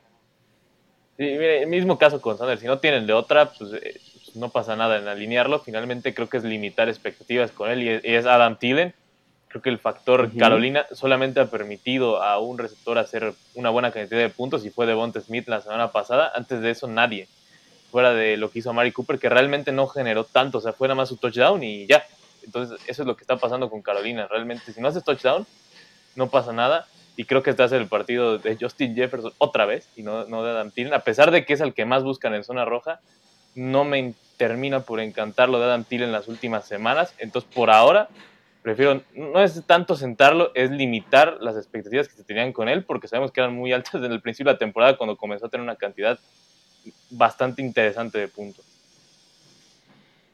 Sí, 1.18 1.24
mire, 1.24 1.64
el 1.64 1.70
mismo 1.70 1.98
caso 1.98 2.22
con 2.22 2.38
Sanders. 2.38 2.62
Si 2.62 2.68
no 2.68 2.78
tienen 2.78 3.08
de 3.08 3.14
otra, 3.14 3.52
pues 3.52 3.72
eh, 3.74 4.00
no 4.36 4.50
pasa 4.50 4.76
nada 4.76 5.00
en 5.00 5.08
alinearlo. 5.08 5.60
Finalmente 5.60 6.14
creo 6.14 6.30
que 6.30 6.38
es 6.38 6.44
limitar 6.44 6.88
expectativas 6.88 7.52
con 7.52 7.72
él 7.72 7.82
y 7.82 7.90
es, 8.04 8.26
Adam 8.28 8.58
Thielen. 8.58 8.94
Creo 9.48 9.62
que 9.62 9.70
el 9.70 9.80
factor 9.80 10.36
Carolina 10.36 10.86
solamente 10.92 11.40
ha 11.40 11.46
permitido 11.46 12.24
a 12.24 12.40
un 12.40 12.58
receptor 12.58 12.98
hacer 12.98 13.34
una 13.54 13.70
buena 13.70 13.92
cantidad 13.92 14.20
de 14.20 14.30
puntos 14.30 14.66
y 14.66 14.72
fue 14.72 14.88
Devonta 14.88 15.20
Smith 15.22 15.48
la 15.48 15.62
semana 15.62 15.92
pasada. 15.92 16.32
Antes 16.36 16.62
de 16.62 16.72
eso 16.72 16.88
nadie, 16.88 17.28
fuera 17.94 18.16
de 18.16 18.38
lo 18.38 18.50
que 18.50 18.58
hizo 18.58 18.74
Mari 18.74 18.92
Cooper, 18.92 19.20
que 19.20 19.30
realmente 19.30 19.72
no 19.72 19.86
generó 19.86 20.24
tanto, 20.24 20.58
o 20.58 20.62
sea, 20.62 20.74
fue 20.74 20.88
nada 20.88 20.96
más 20.96 21.10
su 21.10 21.18
touchdown 21.18 21.62
y 21.62 21.86
ya. 21.86 22.04
Entonces 22.44 22.82
eso 22.88 23.04
es 23.04 23.08
lo 23.08 23.16
que 23.16 23.22
está 23.22 23.38
pasando 23.38 23.70
con 23.70 23.84
Carolina. 23.84 24.28
Realmente 24.28 24.74
si 24.74 24.82
no 24.82 24.88
haces 24.88 25.04
touchdown, 25.04 25.46
no 26.16 26.28
pasa 26.28 26.52
nada 26.54 26.88
y 27.16 27.26
creo 27.26 27.44
que 27.44 27.52
este 27.52 27.62
hace 27.62 27.78
el 27.78 27.86
partido 27.86 28.40
de 28.40 28.58
Justin 28.60 28.96
Jefferson 28.96 29.32
otra 29.38 29.68
vez 29.68 29.88
y 29.96 30.02
no, 30.02 30.26
no 30.26 30.44
de 30.44 30.50
Adam 30.50 30.72
Thielen, 30.72 30.96
a 30.96 31.02
pesar 31.02 31.30
de 31.30 31.46
que 31.46 31.54
es 31.54 31.62
el 31.62 31.76
que 31.76 31.86
más 31.86 32.04
buscan 32.04 32.34
en 32.34 32.44
zona 32.44 32.66
roja, 32.66 33.00
no 33.54 33.84
me 33.84 34.16
termina 34.38 34.80
por 34.80 35.00
encantar 35.00 35.50
lo 35.50 35.60
de 35.60 35.66
Adam 35.66 35.84
Thielen 35.84 36.10
en 36.10 36.14
las 36.14 36.28
últimas 36.28 36.68
semanas, 36.68 37.14
entonces 37.20 37.48
por 37.54 37.70
ahora 37.70 38.10
prefiero, 38.64 39.04
no 39.14 39.40
es 39.40 39.62
tanto 39.68 39.96
sentarlo, 39.96 40.52
es 40.56 40.72
limitar 40.72 41.38
las 41.42 41.58
expectativas 41.58 42.08
que 42.08 42.16
se 42.16 42.24
tenían 42.24 42.54
con 42.54 42.70
él, 42.70 42.86
porque 42.86 43.08
sabemos 43.08 43.32
que 43.32 43.40
eran 43.40 43.54
muy 43.54 43.72
altas 43.72 44.02
desde 44.02 44.16
el 44.16 44.22
principio 44.22 44.50
de 44.50 44.56
la 44.56 44.60
temporada 44.60 44.98
cuando 44.98 45.16
comenzó 45.16 45.46
a 45.46 45.50
tener 45.50 45.64
una 45.64 45.76
cantidad 45.76 46.18
bastante 47.10 47.62
interesante 47.62 48.20
de 48.20 48.28
puntos. 48.28 48.66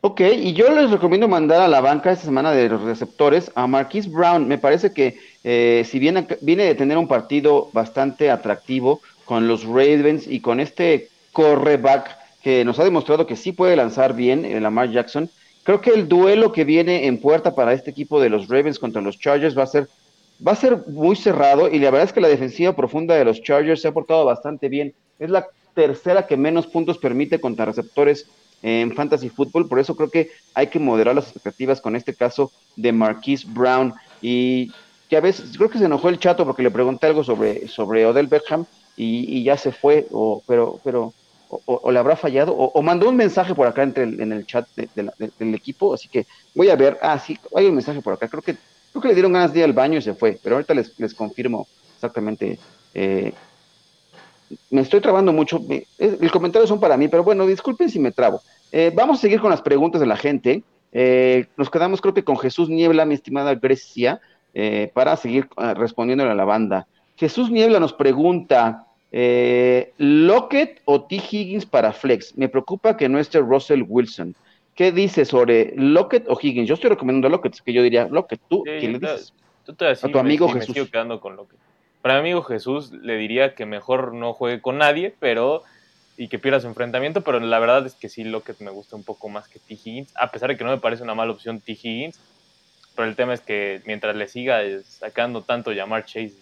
Ok, 0.02 0.22
y 0.22 0.54
yo 0.54 0.74
les 0.74 0.90
recomiendo 0.92 1.28
mandar 1.28 1.60
a 1.60 1.68
la 1.68 1.82
banca 1.82 2.12
esta 2.12 2.24
semana 2.24 2.54
de 2.54 2.70
los 2.70 2.82
receptores 2.84 3.52
a 3.56 3.68
Marquise 3.68 4.10
Brown. 4.10 4.48
Me 4.48 4.58
parece 4.58 4.94
que 4.94 5.18
eh, 5.44 5.84
si 5.86 6.00
bien 6.00 6.26
viene 6.40 6.64
de 6.64 6.76
tener 6.76 6.98
un 6.98 7.08
partido 7.08 7.70
bastante 7.74 8.32
atractivo 8.32 9.02
con 9.26 9.50
los 9.50 9.66
Ravens 9.66 10.26
y 10.26 10.40
con 10.40 10.62
este 10.62 11.10
correback 11.34 12.18
que 12.42 12.64
nos 12.64 12.80
ha 12.80 12.86
demostrado 12.86 13.28
que 13.28 13.36
sí 13.36 13.52
puede 13.52 13.76
lanzar 13.76 14.16
bien 14.16 14.46
el 14.46 14.64
Lamar 14.64 14.90
Jackson, 14.90 15.30
creo 15.64 15.82
que 15.82 15.90
el 15.90 16.08
duelo 16.08 16.54
que 16.54 16.64
viene 16.64 17.08
en 17.08 17.20
puerta 17.20 17.54
para 17.54 17.74
este 17.74 17.92
equipo 17.92 18.22
de 18.22 18.30
los 18.30 18.48
Ravens 18.48 18.80
contra 18.80 19.02
los 19.02 19.20
Chargers 19.20 19.58
va 19.58 19.64
a 19.64 19.68
ser 19.68 19.90
va 20.46 20.54
a 20.54 20.56
ser 20.56 20.78
muy 20.88 21.18
cerrado 21.18 21.70
y 21.70 21.80
la 21.80 21.92
verdad 21.92 22.08
es 22.08 22.14
que 22.14 22.22
la 22.22 22.30
defensiva 22.30 22.74
profunda 22.74 23.16
de 23.16 23.26
los 23.26 23.42
Chargers 23.44 23.82
se 23.82 23.90
ha 23.90 23.92
portado 23.92 24.24
bastante 24.24 24.70
bien. 24.70 24.94
Es 25.20 25.30
la 25.30 25.46
tercera 25.80 26.28
que 26.28 26.36
menos 26.36 26.68
puntos 26.68 26.98
permite 26.98 27.40
contra 27.40 27.64
receptores 27.64 28.28
en 28.62 28.94
fantasy 28.94 29.30
football, 29.30 29.70
por 29.70 29.80
eso 29.80 29.96
creo 29.96 30.10
que 30.10 30.30
hay 30.54 30.68
que 30.68 30.78
moderar 30.78 31.16
las 31.16 31.28
expectativas 31.28 31.80
con 31.80 31.96
este 31.96 32.14
caso 32.14 32.52
de 32.76 32.92
Marquise 32.92 33.48
Brown. 33.48 33.94
Y 34.22 34.74
ya 35.10 35.22
ves, 35.22 35.42
creo 35.56 35.70
que 35.70 35.80
se 35.80 35.86
enojó 35.86 36.10
el 36.10 36.20
chato 36.20 36.44
porque 36.46 36.64
le 36.64 36.70
pregunté 36.70 37.08
algo 37.08 37.24
sobre, 37.24 37.70
sobre 37.70 38.06
Odell 38.06 38.28
Beckham 38.28 38.66
y, 38.98 39.42
ya 39.44 39.56
se 39.56 39.72
fue, 39.72 40.06
o, 40.12 40.44
pero, 40.46 40.82
pero 40.84 41.14
o, 41.48 41.90
le 41.90 42.00
habrá 42.00 42.18
fallado, 42.18 42.54
o, 42.54 42.82
mandó 42.82 43.08
un 43.08 43.16
mensaje 43.16 43.56
por 43.56 43.66
acá 43.66 43.84
entre 43.84 44.04
en 44.04 44.34
el 44.34 44.46
chat 44.46 44.68
del 44.76 45.56
equipo, 45.56 45.94
así 45.94 46.10
que 46.10 46.28
voy 46.54 46.70
a 46.70 46.76
ver, 46.76 47.00
ah, 47.02 47.18
sí, 47.18 47.40
hay 47.56 47.68
un 47.68 47.76
mensaje 47.76 48.02
por 48.02 48.12
acá, 48.12 48.28
creo 48.28 48.42
que, 48.42 48.58
creo 48.92 49.02
que 49.02 49.08
le 49.08 49.14
dieron 49.14 49.32
ganas 49.32 49.54
de 49.54 49.60
ir 49.60 49.66
al 49.66 49.72
baño 49.72 50.00
y 50.00 50.02
se 50.02 50.14
fue, 50.14 50.38
pero 50.44 50.58
ahorita 50.58 50.74
les, 50.74 51.00
les 51.00 51.14
confirmo 51.14 51.66
exactamente 51.96 52.60
eh, 52.94 53.32
me 54.70 54.82
estoy 54.82 55.02
trabando 55.02 55.34
mucho. 55.34 55.62
El 55.98 56.32
comentario 56.32 56.68
son 56.68 56.80
para 56.80 56.98
mí, 56.98 57.08
pero 57.08 57.24
bueno, 57.24 57.46
disculpen 57.46 57.90
si 57.90 58.00
me 58.00 58.12
trabo. 58.12 58.42
Eh, 58.72 58.92
vamos 58.94 59.18
a 59.18 59.22
seguir 59.22 59.40
con 59.40 59.50
las 59.50 59.62
preguntas 59.62 60.02
de 60.02 60.08
la 60.08 60.18
gente. 60.18 60.64
Eh, 60.92 61.46
nos 61.58 61.70
quedamos, 61.70 62.02
creo 62.02 62.14
que 62.14 62.24
con 62.24 62.38
Jesús 62.38 62.70
Niebla, 62.70 63.06
mi 63.06 63.16
estimada 63.16 63.56
Grecia, 63.56 64.20
eh, 64.54 64.92
para 64.94 65.16
seguir 65.16 65.48
respondiéndole 65.76 66.32
a 66.32 66.36
la 66.36 66.46
banda. 66.46 66.88
Jesús 67.18 67.52
Niebla 67.52 67.80
nos 67.80 67.94
pregunta: 67.94 68.86
¿Lockett 69.12 70.82
o 70.86 71.02
T. 71.02 71.16
Higgins 71.16 71.66
para 71.66 71.94
Flex? 71.94 72.38
Me 72.38 72.50
preocupa 72.50 72.98
que 72.98 73.10
no 73.10 73.20
esté 73.20 73.40
Russell 73.40 73.84
Wilson. 73.88 74.36
¿Qué 74.76 74.92
dices 74.92 75.28
sobre 75.28 75.74
Lockett 75.76 76.26
o 76.30 76.40
Higgins? 76.42 76.68
Yo 76.68 76.76
estoy 76.76 76.90
recomendando 76.90 77.28
a 77.28 77.32
Lockett, 77.32 77.60
que 77.62 77.74
yo 77.74 77.84
diría 77.84 78.08
Lockett. 78.10 78.40
¿Tú 78.48 78.64
quién 78.64 78.94
le 78.94 79.00
dices? 79.00 79.34
a 80.04 80.08
tu 80.08 80.18
amigo 80.18 80.50
Jesús. 80.50 80.76
Me 80.76 80.88
quedando 80.88 81.20
con 81.20 81.36
Lockett. 81.36 81.60
Para 82.02 82.16
mi 82.16 82.20
amigo 82.22 82.44
Jesús 82.44 82.92
le 82.92 83.18
diría 83.18 83.56
que 83.56 83.66
mejor 83.66 84.14
no 84.14 84.34
juegue 84.34 84.62
con 84.62 84.78
nadie, 84.78 85.14
pero 85.20 85.64
y 86.20 86.28
que 86.28 86.38
pierda 86.38 86.60
su 86.60 86.68
enfrentamiento, 86.68 87.22
pero 87.22 87.40
la 87.40 87.60
verdad 87.60 87.86
es 87.86 87.94
que 87.94 88.10
sí 88.10 88.26
Lockett 88.26 88.60
me 88.60 88.72
gusta 88.72 88.98
un 88.98 89.04
poco 89.04 89.30
más 89.30 89.48
que 89.48 89.58
T. 89.60 89.76
Higgins, 89.76 90.12
a 90.16 90.30
pesar 90.32 90.50
de 90.50 90.58
que 90.58 90.66
no 90.66 90.70
me 90.70 90.78
parece 90.78 91.02
una 91.02 91.16
mala 91.16 91.32
opción 91.32 91.62
T. 91.62 91.72
Higgins, 91.72 92.20
pero 92.94 93.08
el 93.08 93.16
tema 93.16 93.34
es 93.34 93.40
que 93.40 93.82
mientras 93.86 94.18
le 94.18 94.28
siga 94.28 94.60
sacando 94.84 95.44
tanto 95.44 95.72
llamar 95.72 96.04
Chase, 96.04 96.36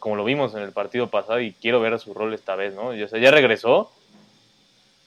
como 0.00 0.16
lo 0.16 0.24
vimos 0.24 0.54
en 0.54 0.60
el 0.60 0.72
partido 0.72 1.08
pasado, 1.08 1.40
y 1.40 1.52
quiero 1.52 1.80
ver 1.80 1.98
su 1.98 2.12
rol 2.12 2.34
esta 2.34 2.56
vez, 2.56 2.74
¿no? 2.74 2.88
O 2.88 3.08
sea, 3.08 3.18
ya 3.18 3.30
regresó, 3.30 3.90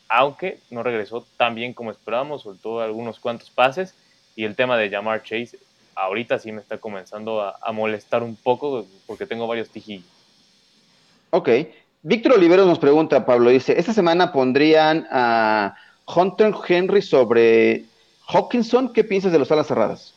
aunque 0.09 0.57
no 0.71 0.81
regresó 0.81 1.27
tan 1.37 1.53
bien 1.53 1.73
como 1.73 1.91
esperábamos, 1.91 2.41
soltó 2.41 2.81
algunos 2.81 3.19
cuantos 3.19 3.51
pases, 3.51 3.93
y 4.35 4.45
el 4.45 4.55
tema 4.55 4.75
de 4.75 4.89
llamar 4.89 5.21
Chase 5.21 5.59
ahorita 5.95 6.39
sí 6.39 6.51
me 6.51 6.61
está 6.61 6.77
comenzando 6.77 7.41
a, 7.41 7.71
molestar 7.71 8.23
un 8.23 8.35
poco 8.35 8.85
porque 9.05 9.25
tengo 9.25 9.47
varios 9.47 9.69
tijillos. 9.69 10.05
Ok. 11.29 11.49
Víctor 12.01 12.33
Oliveros 12.33 12.67
nos 12.67 12.79
pregunta, 12.79 13.25
Pablo, 13.25 13.49
dice, 13.49 13.79
esta 13.79 13.93
semana 13.93 14.33
pondrían 14.33 15.07
a 15.09 15.75
Hunter 16.13 16.53
Henry 16.67 17.01
sobre 17.01 17.85
Hawkinson. 18.27 18.91
¿Qué 18.91 19.03
piensas 19.03 19.31
de 19.31 19.39
los 19.39 19.51
alas 19.51 19.67
cerradas? 19.67 20.13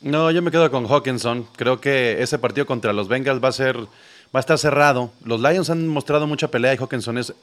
No, 0.00 0.30
yo 0.30 0.42
me 0.42 0.50
quedo 0.50 0.70
con 0.70 0.86
Hawkinson. 0.86 1.46
Creo 1.56 1.80
que 1.80 2.22
ese 2.22 2.38
partido 2.38 2.66
contra 2.66 2.92
los 2.92 3.08
Bengals 3.08 3.42
va 3.42 3.48
a 3.48 3.52
ser, 3.52 3.76
va 3.76 3.86
a 4.34 4.40
estar 4.40 4.58
cerrado. 4.58 5.10
Los 5.24 5.40
Lions 5.40 5.70
han 5.70 5.88
mostrado 5.88 6.26
mucha 6.26 6.48
pelea 6.48 6.74
y 6.74 6.76
Hawkinson 6.76 7.18
es 7.18 7.34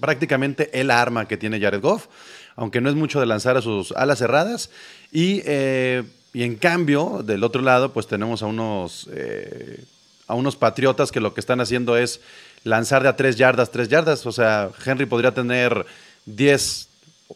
prácticamente 0.00 0.70
el 0.78 0.90
arma 0.90 1.26
que 1.26 1.36
tiene 1.36 1.60
Jared 1.60 1.80
Goff, 1.80 2.06
aunque 2.56 2.80
no 2.80 2.88
es 2.88 2.94
mucho 2.94 3.20
de 3.20 3.26
lanzar 3.26 3.56
a 3.56 3.62
sus 3.62 3.92
alas 3.92 4.18
cerradas. 4.18 4.70
Y 5.12 5.42
eh, 5.44 6.04
y 6.34 6.42
en 6.42 6.56
cambio, 6.56 7.22
del 7.24 7.44
otro 7.44 7.62
lado, 7.62 7.92
pues 7.92 8.08
tenemos 8.08 8.42
a 8.42 8.46
unos, 8.46 9.08
eh, 9.14 9.84
a 10.26 10.34
unos 10.34 10.56
patriotas 10.56 11.12
que 11.12 11.20
lo 11.20 11.32
que 11.32 11.40
están 11.40 11.60
haciendo 11.60 11.96
es 11.96 12.20
lanzar 12.64 13.04
de 13.04 13.08
a 13.08 13.14
tres 13.14 13.36
yardas, 13.36 13.70
tres 13.70 13.88
yardas. 13.88 14.26
O 14.26 14.32
sea, 14.32 14.70
Henry 14.84 15.06
podría 15.06 15.32
tener 15.32 15.86
10, 16.26 16.88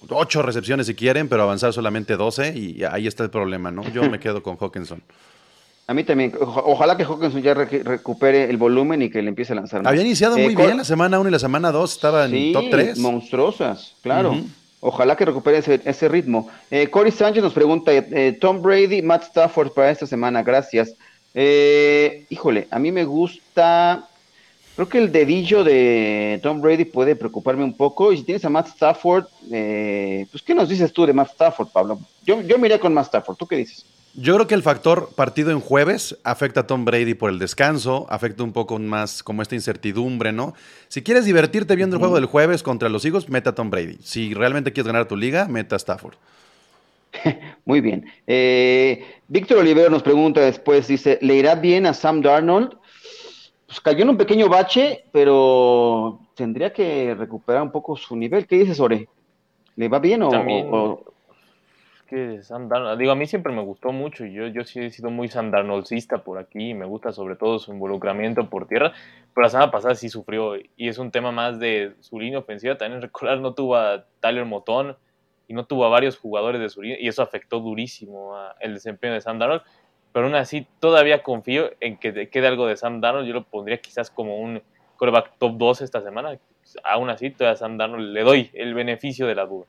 8 0.09 0.43
recepciones 0.43 0.89
si 0.89 0.97
quieren, 0.97 1.29
pero 1.29 1.45
avanzar 1.45 1.73
solamente 1.73 2.17
12 2.17 2.59
y 2.59 2.83
ahí 2.83 3.07
está 3.07 3.23
el 3.23 3.31
problema, 3.31 3.71
¿no? 3.71 3.89
Yo 3.93 4.11
me 4.11 4.19
quedo 4.19 4.43
con 4.43 4.57
Hawkinson. 4.57 5.01
A 5.87 5.95
mí 5.95 6.03
también. 6.03 6.35
ojalá 6.41 6.97
que 6.97 7.05
Hawkinson 7.05 7.41
ya 7.41 7.55
recupere 7.55 8.51
el 8.51 8.57
volumen 8.57 9.01
y 9.01 9.11
que 9.11 9.23
le 9.23 9.29
empiece 9.29 9.53
a 9.53 9.57
lanzar. 9.57 9.87
Había 9.87 10.03
iniciado 10.03 10.37
muy 10.37 10.55
eh, 10.55 10.57
bien 10.57 10.77
la 10.77 10.85
semana 10.85 11.21
1 11.21 11.29
y 11.29 11.33
la 11.33 11.39
semana 11.39 11.71
2, 11.71 11.93
estaba 11.93 12.27
en 12.27 12.53
top 12.53 12.65
3. 12.69 12.99
monstruosas, 12.99 13.95
claro. 14.03 14.37
Ojalá 14.81 15.17
que 15.17 15.25
recupere 15.25 15.59
ese, 15.59 16.09
ritmo. 16.09 16.49
Eh, 16.71 16.89
Cory 16.89 17.11
Sánchez 17.11 17.43
nos 17.43 17.53
pregunta, 17.53 17.93
eh, 17.93 18.37
Tom 18.41 18.63
Brady, 18.63 19.03
Matt 19.03 19.25
Stafford 19.25 19.73
para 19.73 19.91
esta 19.91 20.07
semana, 20.07 20.43
gracias. 20.43 20.95
Eh, 21.35 22.27
híjole, 22.31 22.69
a 22.71 22.79
mí 22.79 22.93
me 22.93 23.05
gusta, 23.05 24.08
creo 24.79 24.89
que 24.89 24.99
el 24.99 25.11
dedillo 25.11 25.65
de 25.65 26.39
Tom 26.41 26.61
Brady 26.61 26.85
puede 26.85 27.17
preocuparme 27.17 27.65
un 27.65 27.77
poco. 27.77 28.13
Y 28.13 28.19
si 28.19 28.23
tienes 28.23 28.45
a 28.45 28.49
Matt 28.49 28.69
Stafford, 28.69 29.25
eh, 29.51 30.25
pues 30.31 30.41
¿qué 30.41 30.55
nos 30.55 30.69
dices 30.69 30.93
tú 30.93 31.05
de 31.05 31.13
Matt 31.13 31.33
Stafford, 31.33 31.67
Pablo? 31.73 31.99
Yo, 32.25 32.43
yo 32.43 32.59
me 32.59 32.79
con 32.79 32.95
Matt 32.95 33.07
Stafford, 33.07 33.37
¿tú 33.37 33.49
qué 33.49 33.57
dices? 33.57 33.85
Yo 34.15 34.37
creo 34.37 34.47
que 34.47 34.55
el 34.55 34.63
factor 34.63 35.11
partido 35.17 35.51
en 35.51 35.59
jueves 35.59 36.17
afecta 36.23 36.61
a 36.61 36.67
Tom 36.69 36.85
Brady 36.85 37.15
por 37.15 37.31
el 37.31 37.41
descanso, 37.41 38.07
afecta 38.09 38.45
un 38.45 38.53
poco 38.53 38.79
más 38.79 39.25
como 39.25 39.43
esta 39.43 39.57
incertidumbre, 39.57 40.31
¿no? 40.31 40.55
Si 40.87 41.03
quieres 41.03 41.25
divertirte 41.25 41.75
viendo 41.75 41.97
el 41.97 42.01
juego 42.01 42.15
del 42.15 42.27
jueves 42.27 42.63
contra 42.63 42.89
los 42.89 43.05
hijos, 43.05 43.29
meta 43.29 43.51
a 43.51 43.55
Tom 43.57 43.71
Brady. 43.71 43.99
Si 44.01 44.33
realmente 44.33 44.73
quieres 44.73 44.87
ganar 44.87 45.09
tu 45.09 45.17
liga, 45.17 45.49
meta 45.49 45.75
a 45.75 45.79
Stafford. 45.79 46.15
Muy 47.65 47.81
bien. 47.81 48.07
Eh, 48.29 49.05
Víctor 49.27 49.59
Olivero 49.59 49.91
nos 49.91 50.05
pregunta 50.05 50.41
después, 50.41 50.87
dice, 50.87 51.19
¿le 51.21 51.35
irá 51.35 51.57
bien 51.57 51.85
a 51.85 51.95
Sam 51.95 52.23
Darnold? 52.23 52.78
Pues 53.69 53.83
cayó 53.83 54.03
en 54.03 54.09
un 54.09 54.17
pequeño 54.17 54.49
bache, 54.49 55.05
pero 55.13 56.21
tendría 56.35 56.73
que 56.73 57.15
recuperar 57.15 57.63
un 57.63 57.71
poco 57.71 57.97
su 57.97 58.17
nivel. 58.17 58.47
¿Qué 58.47 58.57
dices, 58.57 58.81
Ore? 58.81 59.07
¿Le 59.77 59.89
va 59.89 59.99
bien 59.99 60.23
o, 60.23 61.05
que 62.09 62.43
Sam 62.43 62.71
digo, 62.97 63.13
a 63.13 63.15
mí 63.15 63.27
siempre 63.27 63.53
me 63.53 63.63
gustó 63.63 63.93
mucho 63.93 64.25
y 64.25 64.33
yo, 64.33 64.47
yo 64.47 64.65
sí 64.65 64.81
he 64.81 64.91
sido 64.91 65.11
muy 65.11 65.29
Sam 65.29 65.53
por 66.25 66.39
aquí 66.39 66.71
y 66.71 66.75
me 66.75 66.87
gusta 66.87 67.13
sobre 67.13 67.37
todo 67.37 67.59
su 67.59 67.71
involucramiento 67.71 68.49
por 68.49 68.67
tierra, 68.67 68.95
pero 69.35 69.45
la 69.45 69.51
semana 69.51 69.71
pasada 69.71 69.95
sí 69.95 70.09
sufrió 70.09 70.57
y 70.57 70.89
es 70.89 70.97
un 70.97 71.11
tema 71.11 71.31
más 71.33 71.59
de 71.59 71.93
su 72.01 72.19
línea 72.19 72.39
ofensiva, 72.39 72.79
también 72.79 73.03
recordar 73.03 73.41
no 73.41 73.53
tuvo 73.53 73.77
a 73.77 74.07
Tyler 74.21 74.47
Motón 74.47 74.97
y 75.47 75.53
no 75.53 75.67
tuvo 75.67 75.85
a 75.85 75.91
varios 75.91 76.17
jugadores 76.17 76.63
de 76.63 76.71
su 76.71 76.81
línea 76.81 76.99
y 76.99 77.09
eso 77.09 77.23
afectó 77.23 77.61
durísimo 77.61 78.35
el 78.61 78.73
desempeño 78.73 79.13
de 79.13 79.21
Sam 79.21 79.39
Darnold, 79.39 79.63
pero 80.13 80.27
aún 80.27 80.35
así 80.35 80.67
todavía 80.81 81.23
confío 81.23 81.71
en 81.81 81.97
que 81.97 82.29
quede 82.29 82.47
algo 82.47 82.67
de 82.67 82.77
Sam 82.77 83.01
Darnold, 83.01 83.27
yo 83.27 83.35
lo 83.35 83.45
pondría 83.45 83.79
quizás 83.79 84.11
como 84.11 84.39
un 84.39 84.63
quarterback 84.97 85.33
top 85.39 85.57
2 85.57 85.81
esta 85.83 86.03
semana, 86.03 86.39
aún 86.85 87.11
así 87.11 87.31
todavía 87.31 87.57
Sam 87.57 87.79
Darnold 87.79 88.13
le 88.13 88.23
doy 88.23 88.51
el 88.55 88.75
beneficio 88.75 89.27
de 89.27 89.35
la 89.35 89.47
duda. 89.47 89.67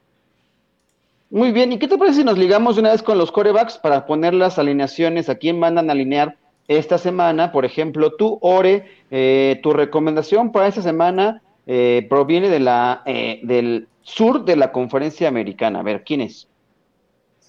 Muy 1.32 1.52
bien, 1.52 1.72
¿y 1.72 1.78
qué 1.78 1.88
te 1.88 1.98
parece 1.98 2.22
si 2.22 2.24
nos 2.24 2.40
ligamos 2.40 2.80
una 2.80 2.92
vez 2.92 3.04
con 3.04 3.20
los 3.20 3.32
corebacks 3.32 3.78
para 3.78 4.08
poner 4.08 4.34
las 4.34 4.58
alineaciones 4.58 5.30
a 5.30 5.36
quién 5.36 5.60
mandan 5.60 5.90
a 5.90 5.94
alinear 5.94 6.38
esta 6.68 6.98
semana? 6.98 7.52
Por 7.52 7.66
ejemplo, 7.66 8.16
tú, 8.16 8.40
Ore, 8.42 8.88
eh, 9.12 9.60
tu 9.62 9.72
recomendación 9.72 10.52
para 10.52 10.68
esta 10.68 10.82
semana 10.82 11.44
eh, 11.68 12.08
proviene 12.10 12.50
de 12.50 12.60
la, 12.60 13.04
eh, 13.06 13.42
del 13.44 13.88
sur 14.02 14.44
de 14.44 14.56
la 14.56 14.72
conferencia 14.72 15.28
americana. 15.28 15.82
A 15.82 15.84
ver, 15.84 16.04
¿quién 16.04 16.22
es? 16.22 16.48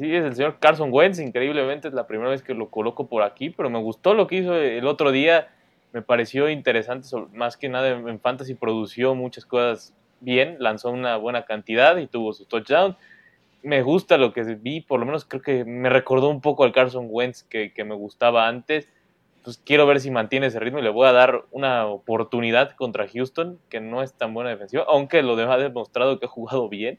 Sí, 0.00 0.16
es 0.16 0.24
el 0.24 0.34
señor 0.34 0.56
Carson 0.58 0.88
Wentz, 0.90 1.18
increíblemente 1.18 1.86
es 1.88 1.92
la 1.92 2.06
primera 2.06 2.30
vez 2.30 2.42
que 2.42 2.54
lo 2.54 2.70
coloco 2.70 3.06
por 3.06 3.22
aquí, 3.22 3.50
pero 3.50 3.68
me 3.68 3.78
gustó 3.78 4.14
lo 4.14 4.26
que 4.26 4.36
hizo 4.36 4.54
el 4.54 4.86
otro 4.86 5.12
día, 5.12 5.48
me 5.92 6.00
pareció 6.00 6.48
interesante, 6.48 7.06
más 7.34 7.58
que 7.58 7.68
nada 7.68 7.90
en 7.90 8.18
fantasy 8.18 8.54
produció 8.54 9.14
muchas 9.14 9.44
cosas 9.44 9.94
bien, 10.20 10.56
lanzó 10.58 10.90
una 10.90 11.18
buena 11.18 11.44
cantidad 11.44 11.98
y 11.98 12.06
tuvo 12.06 12.32
su 12.32 12.46
touchdown. 12.46 12.96
Me 13.62 13.82
gusta 13.82 14.16
lo 14.16 14.32
que 14.32 14.42
vi, 14.54 14.80
por 14.80 15.00
lo 15.00 15.04
menos 15.04 15.26
creo 15.26 15.42
que 15.42 15.66
me 15.66 15.90
recordó 15.90 16.30
un 16.30 16.40
poco 16.40 16.64
al 16.64 16.72
Carson 16.72 17.08
Wentz 17.10 17.42
que, 17.42 17.70
me 17.84 17.94
gustaba 17.94 18.48
antes. 18.48 18.88
Pues 19.44 19.58
quiero 19.58 19.86
ver 19.86 20.00
si 20.00 20.10
mantiene 20.10 20.46
ese 20.46 20.60
ritmo 20.60 20.78
y 20.78 20.82
le 20.82 20.88
voy 20.88 21.08
a 21.08 21.12
dar 21.12 21.44
una 21.50 21.84
oportunidad 21.84 22.70
contra 22.70 23.06
Houston, 23.06 23.58
que 23.68 23.80
no 23.80 24.02
es 24.02 24.14
tan 24.14 24.32
buena 24.32 24.48
defensiva, 24.48 24.86
aunque 24.88 25.22
lo 25.22 25.34
ha 25.34 25.58
demostrado 25.58 26.18
que 26.18 26.24
ha 26.24 26.30
jugado 26.30 26.70
bien. 26.70 26.98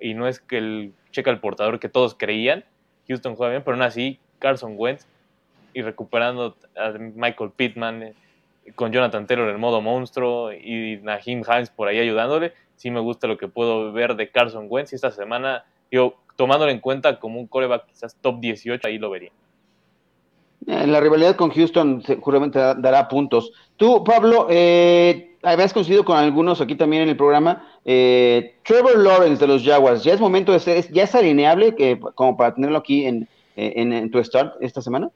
Y 0.00 0.14
no 0.14 0.26
es 0.26 0.40
que 0.40 0.56
el 0.56 0.94
checa 1.14 1.30
el 1.30 1.40
portador 1.40 1.80
que 1.80 1.88
todos 1.88 2.14
creían. 2.14 2.64
Houston 3.08 3.36
juega 3.36 3.52
bien, 3.52 3.62
pero 3.64 3.76
aún 3.76 3.82
así, 3.82 4.18
Carson 4.38 4.74
Wentz 4.76 5.06
y 5.72 5.82
recuperando 5.82 6.56
a 6.76 6.90
Michael 6.92 7.50
Pittman 7.56 8.02
eh, 8.02 8.14
con 8.74 8.92
Jonathan 8.92 9.26
Taylor 9.26 9.48
en 9.48 9.60
modo 9.60 9.80
monstruo 9.80 10.52
y 10.52 10.98
Naheem 11.02 11.42
Hines 11.42 11.70
por 11.70 11.88
ahí 11.88 11.98
ayudándole. 11.98 12.52
Sí 12.76 12.90
me 12.90 13.00
gusta 13.00 13.26
lo 13.26 13.38
que 13.38 13.48
puedo 13.48 13.92
ver 13.92 14.16
de 14.16 14.30
Carson 14.30 14.66
Wentz 14.68 14.92
y 14.92 14.96
esta 14.96 15.10
semana, 15.10 15.64
yo 15.90 16.16
tomándolo 16.36 16.70
en 16.70 16.80
cuenta 16.80 17.20
como 17.20 17.40
un 17.40 17.46
coreback 17.46 17.86
quizás 17.86 18.16
top 18.20 18.40
18, 18.40 18.86
ahí 18.86 18.98
lo 18.98 19.10
vería. 19.10 19.30
En 20.66 20.92
la 20.92 21.00
rivalidad 21.00 21.36
con 21.36 21.50
Houston 21.50 22.02
seguramente 22.06 22.58
dará 22.58 23.08
puntos. 23.08 23.52
Tú, 23.76 24.02
Pablo, 24.04 24.46
eh, 24.50 25.36
habías 25.42 25.72
coincidido 25.72 26.04
con 26.04 26.16
algunos 26.16 26.60
aquí 26.60 26.74
también 26.74 27.02
en 27.02 27.10
el 27.10 27.16
programa. 27.16 27.66
Eh, 27.84 28.56
Trevor 28.64 28.98
Lawrence 28.98 29.40
de 29.40 29.46
los 29.46 29.62
Jaguars, 29.62 30.04
¿ya 30.04 30.14
es 30.14 30.20
momento 30.20 30.52
de 30.52 30.60
ser, 30.60 30.90
ya 30.90 31.04
es 31.04 31.14
alineable 31.14 31.74
que, 31.74 32.00
como 32.14 32.36
para 32.36 32.54
tenerlo 32.54 32.78
aquí 32.78 33.04
en, 33.04 33.28
en, 33.56 34.10
tu 34.10 34.22
start 34.24 34.54
esta 34.60 34.80
semana? 34.80 35.10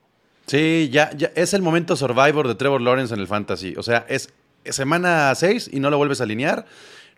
Sí, 0.47 0.91
ya, 0.93 1.11
ya 1.17 1.31
es 1.35 1.55
el 1.55 1.63
momento 1.63 1.97
Survivor 1.97 2.47
de 2.47 2.55
Trevor 2.55 2.81
Lawrence 2.81 3.15
en 3.15 3.21
el 3.21 3.27
Fantasy. 3.27 3.75
O 3.77 3.83
sea, 3.83 4.05
es 4.09 4.33
semana 4.65 5.35
6 5.35 5.71
y 5.73 5.81
no 5.81 5.91
lo 5.91 5.97
vuelves 5.97 6.21
a 6.21 6.25
alinear 6.25 6.67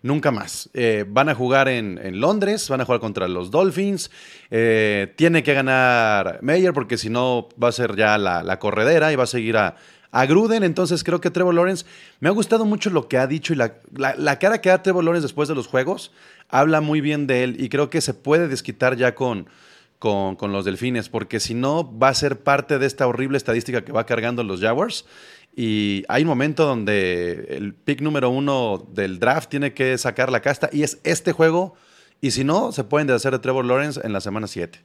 nunca 0.01 0.31
más. 0.31 0.69
Eh, 0.73 1.05
van 1.07 1.29
a 1.29 1.35
jugar 1.35 1.67
en, 1.67 1.99
Londres, 2.19 2.67
van 2.69 2.81
a 2.81 2.85
jugar 2.85 2.99
contra 2.99 3.27
los 3.27 3.51
Dolphins. 3.51 4.11
Eh, 4.49 5.13
tiene 5.15 5.43
que 5.43 5.53
ganar 5.53 6.39
Meyer 6.41 6.73
porque 6.73 6.97
si 6.97 7.09
no 7.09 7.49
va 7.61 7.69
a 7.69 7.71
ser 7.71 7.95
ya 7.95 8.17
la, 8.17 8.59
corredera 8.59 9.11
y 9.11 9.15
va 9.15 9.23
a 9.23 9.27
seguir 9.27 9.57
a, 9.57 9.75
a, 10.11 10.25
Gruden. 10.25 10.63
Entonces 10.63 11.03
creo 11.03 11.21
que 11.21 11.29
Trevor 11.29 11.53
Lawrence, 11.53 11.85
me 12.19 12.29
ha 12.29 12.31
gustado 12.31 12.65
mucho 12.65 12.89
lo 12.89 13.07
que 13.07 13.17
ha 13.17 13.27
dicho 13.27 13.53
y 13.53 13.55
la, 13.55 13.75
la, 13.95 14.39
cara 14.39 14.61
que 14.61 14.69
da 14.69 14.81
Trevor 14.81 15.03
Lawrence 15.03 15.25
después 15.25 15.47
de 15.47 15.55
los 15.55 15.67
juegos. 15.67 16.11
Habla 16.49 16.81
muy 16.81 17.01
bien 17.01 17.27
de 17.27 17.43
él 17.43 17.55
y 17.59 17.69
creo 17.69 17.89
que 17.89 18.01
se 18.01 18.13
puede 18.13 18.47
desquitar 18.47 18.97
ya 18.97 19.15
con, 19.15 19.47
con, 19.99 20.35
con 20.35 20.51
los 20.51 20.65
Delfines 20.65 21.09
porque 21.09 21.39
si 21.39 21.53
no 21.53 21.97
va 21.97 22.09
a 22.09 22.13
ser 22.13 22.39
parte 22.39 22.77
de 22.79 22.87
esta 22.87 23.07
horrible 23.07 23.37
estadística 23.37 23.85
que 23.85 23.91
va 23.91 24.05
cargando 24.05 24.43
los 24.43 24.59
Jaguars 24.59 25.05
y 25.55 26.03
hay 26.07 26.23
un 26.23 26.29
momento 26.29 26.65
donde 26.65 27.47
el 27.49 27.73
pick 27.73 28.01
número 28.01 28.29
uno 28.29 28.85
del 28.93 29.19
draft 29.19 29.49
tiene 29.49 29.73
que 29.73 29.97
sacar 29.97 30.31
la 30.31 30.41
casta 30.41 30.69
y 30.71 30.83
es 30.83 30.99
este 31.03 31.33
juego. 31.33 31.73
Y 32.21 32.31
si 32.31 32.43
no, 32.43 32.71
se 32.71 32.83
pueden 32.83 33.07
deshacer 33.07 33.33
de 33.33 33.39
Trevor 33.39 33.65
Lawrence 33.65 33.99
en 34.03 34.13
la 34.13 34.21
semana 34.21 34.47
7. 34.47 34.79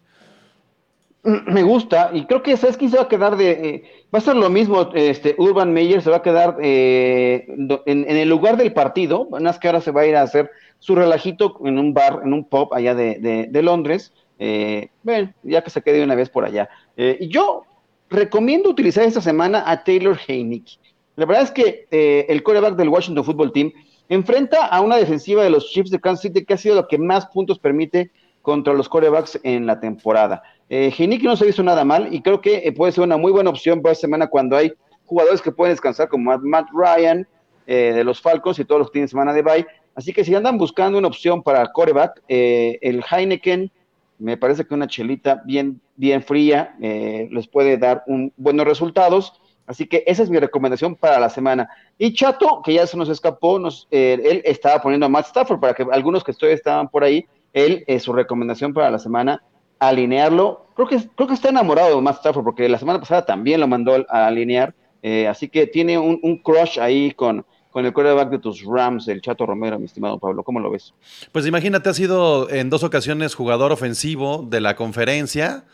Me 1.23 1.65
gusta, 1.65 2.11
y 2.13 2.25
creo 2.27 2.43
que 2.43 2.57
¿sabes 2.57 2.77
quién 2.77 2.91
se 2.91 2.97
va 2.97 3.05
a 3.05 3.09
quedar 3.09 3.37
de? 3.37 3.51
Eh, 3.51 3.85
va 4.15 4.21
a 4.21 4.23
ser 4.23 4.37
lo 4.37 4.49
mismo, 4.49 4.91
este 4.95 5.35
Urban 5.39 5.73
Meyer 5.73 6.01
se 6.01 6.09
va 6.09 6.19
a 6.19 6.23
quedar 6.23 6.57
eh, 6.63 7.47
en, 7.85 8.05
el 8.09 8.29
lugar 8.29 8.57
del 8.57 8.73
partido, 8.73 9.29
más 9.29 9.59
que 9.59 9.67
ahora 9.67 9.81
se 9.81 9.91
va 9.91 10.03
a 10.03 10.07
ir 10.07 10.15
a 10.15 10.23
hacer 10.23 10.53
su 10.79 10.95
relajito 10.95 11.59
en 11.65 11.81
un 11.81 11.93
bar, 11.93 12.21
en 12.25 12.33
un 12.33 12.45
pub 12.45 12.73
allá 12.73 12.95
de, 12.95 13.49
de, 13.51 13.63
Londres, 13.63 14.13
eh, 14.39 14.91
bueno, 15.03 15.33
ya 15.43 15.63
que 15.63 15.71
se 15.71 15.83
quede 15.83 16.05
una 16.05 16.15
vez 16.15 16.31
por 16.31 16.45
allá. 16.45 16.69
y 16.97 17.27
yo 17.27 17.65
recomiendo 18.11 18.71
utilizar 18.71 19.05
esta 19.05 19.21
semana 19.21 19.65
a 19.67 19.83
Taylor 19.83 20.19
Heineke. 20.27 20.79
La 21.17 21.25
verdad 21.25 21.45
es 21.45 21.51
que 21.51 21.87
eh, 21.91 22.27
el 22.29 22.43
quarterback 22.43 22.77
del 22.77 22.89
Washington 22.89 23.25
Football 23.25 23.53
Team 23.53 23.73
enfrenta 24.09 24.67
a 24.67 24.81
una 24.81 24.97
defensiva 24.97 25.43
de 25.43 25.51
los 25.51 25.71
Chiefs 25.71 25.91
de 25.91 26.01
Kansas 26.01 26.23
City 26.23 26.45
que 26.45 26.55
ha 26.55 26.59
sido 26.59 26.75
lo 26.75 26.89
que 26.89 26.99
más 26.99 27.27
puntos 27.27 27.59
permite 27.59 28.11
contra 28.43 28.75
los 28.75 28.89
quarterbacks 28.89 29.41
en 29.43 29.67
la 29.67 29.81
temporada. 29.81 30.43
Eh, 30.69 30.93
no 31.23 31.37
se 31.37 31.47
visto 31.47 31.63
nada 31.63 31.85
mal 31.85 32.13
y 32.15 32.23
creo 32.23 32.41
que 32.41 32.59
eh, 32.59 32.73
puede 32.73 32.93
ser 32.93 33.03
una 33.03 33.17
muy 33.17 33.33
buena 33.33 33.51
opción 33.51 33.83
para 33.83 33.93
esta 33.93 34.03
semana 34.03 34.29
cuando 34.29 34.57
hay 34.57 34.73
jugadores 35.05 35.43
que 35.43 35.51
pueden 35.51 35.73
descansar 35.73 36.09
como 36.09 36.37
Matt 36.39 36.69
Ryan 36.73 37.27
eh, 37.67 37.93
de 37.93 38.05
los 38.05 38.21
Falcons 38.21 38.59
y 38.59 38.65
todos 38.65 38.81
los 38.81 38.89
que 38.89 38.95
tienen 38.95 39.09
semana 39.09 39.33
de 39.33 39.43
bye. 39.43 39.67
Así 39.97 40.13
que 40.13 40.25
si 40.25 40.35
andan 40.35 40.59
buscando 40.59 40.99
una 40.99 41.09
opción 41.09 41.43
para 41.43 41.67
quarterback, 41.73 42.23
el 42.29 43.03
Heineken 43.11 43.73
me 44.19 44.37
parece 44.37 44.65
que 44.65 44.75
una 44.75 44.87
chelita 44.87 45.43
bien, 45.45 45.81
bien 45.97 46.23
fría 46.23 46.77
eh, 46.81 47.29
les 47.31 47.47
puede 47.47 47.77
dar 47.77 48.03
un, 48.07 48.33
buenos 48.37 48.67
resultados. 48.67 49.41
Así 49.67 49.87
que 49.87 50.05
esa 50.07 50.23
es 50.23 50.31
mi 50.31 50.39
recomendación 50.39 50.95
para 50.95 51.19
la 51.19 51.29
semana. 51.29 51.69
Y 51.99 52.15
Chato, 52.15 52.63
que 52.65 52.75
ya 52.75 52.87
se 52.87 52.97
nos 52.97 53.09
escapó, 53.09 53.59
nos, 53.59 53.89
eh, 53.91 54.21
él 54.25 54.43
estaba 54.45 54.81
poniendo 54.81 55.07
a 55.07 55.09
Matt 55.09 55.27
Stafford 55.27 55.59
para 55.59 55.75
que 55.75 55.85
algunos 55.91 56.23
que 56.23 56.31
estoy 56.31 56.53
estaban 56.53 56.89
por 56.89 57.03
ahí, 57.03 57.27
él, 57.53 57.83
es 57.87 58.05
su 58.05 58.13
recomendación 58.13 58.73
para 58.73 58.91
la 58.91 58.99
semana, 58.99 59.43
alinearlo. 59.79 60.67
Creo 60.77 60.87
que, 60.87 60.99
creo 61.17 61.27
que 61.27 61.35
está 61.35 61.49
enamorado 61.49 61.97
de 61.97 62.03
Matt 62.03 62.19
Stafford 62.19 62.45
porque 62.45 62.69
la 62.69 62.79
semana 62.79 63.01
pasada 63.01 63.27
también 63.27 63.61
lo 63.61 63.67
mandó 63.67 64.07
a 64.09 64.27
alinear. 64.27 64.75
Eh, 65.03 65.27
así 65.27 65.49
que 65.49 65.67
tiene 65.67 65.99
un, 65.99 66.21
un 66.23 66.39
crush 66.39 66.79
ahí 66.79 67.13
con, 67.13 67.45
con 67.77 67.85
el 67.85 67.93
quarterback 67.93 68.31
de 68.31 68.39
tus 68.39 68.65
Rams, 68.65 69.07
el 69.07 69.21
Chato 69.21 69.45
Romero, 69.45 69.79
mi 69.79 69.85
estimado 69.85 70.19
Pablo. 70.19 70.43
¿Cómo 70.43 70.61
lo 70.61 70.71
ves? 70.71 70.95
Pues 71.31 71.47
imagínate, 71.47 71.91
ha 71.91 71.93
sido 71.93 72.49
en 72.49 72.71
dos 72.71 72.83
ocasiones 72.83 73.35
jugador 73.35 73.71
ofensivo 73.71 74.47
de 74.49 74.63
la 74.63 74.77
conferencia. 74.77 75.65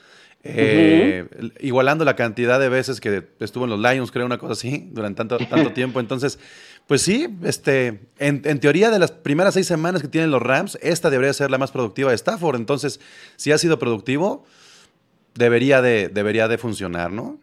Eh, 0.42 1.28
igualando 1.61 2.05
la 2.05 2.16
cantidad 2.16 2.59
de 2.59 2.68
veces 2.68 3.00
que 3.00 3.28
estuvo 3.38 3.66
en 3.66 3.70
los 3.70 3.78
Lions, 3.78 4.11
creo, 4.11 4.26
una 4.26 4.38
cosa 4.38 4.55
así, 4.55 4.88
durante 4.90 5.18
tanto, 5.18 5.38
tanto 5.46 5.72
tiempo. 5.74 6.00
Entonces, 6.00 6.40
pues 6.88 7.03
sí, 7.03 7.28
este, 7.44 8.00
en, 8.18 8.42
teoría 8.59 8.90
de 8.90 8.98
las 8.98 9.12
primeras 9.12 9.55
seis 9.55 9.68
semanas 9.68 10.03
que 10.03 10.09
tienen 10.09 10.32
los 10.32 10.42
Rams, 10.42 10.80
esta 10.82 11.09
debería 11.09 11.32
ser 11.32 11.53
la 11.53 11.59
más 11.59 11.70
productiva 11.70 12.11
de 12.11 12.16
Stafford. 12.16 12.57
Entonces, 12.57 12.98
si 13.36 13.53
ha 13.53 13.59
sido 13.59 13.78
productivo, 13.78 14.44
debería 15.36 15.80
de, 15.80 16.09
debería 16.09 16.48
de 16.48 16.59
funcionar, 16.59 17.12
¿no? 17.12 17.38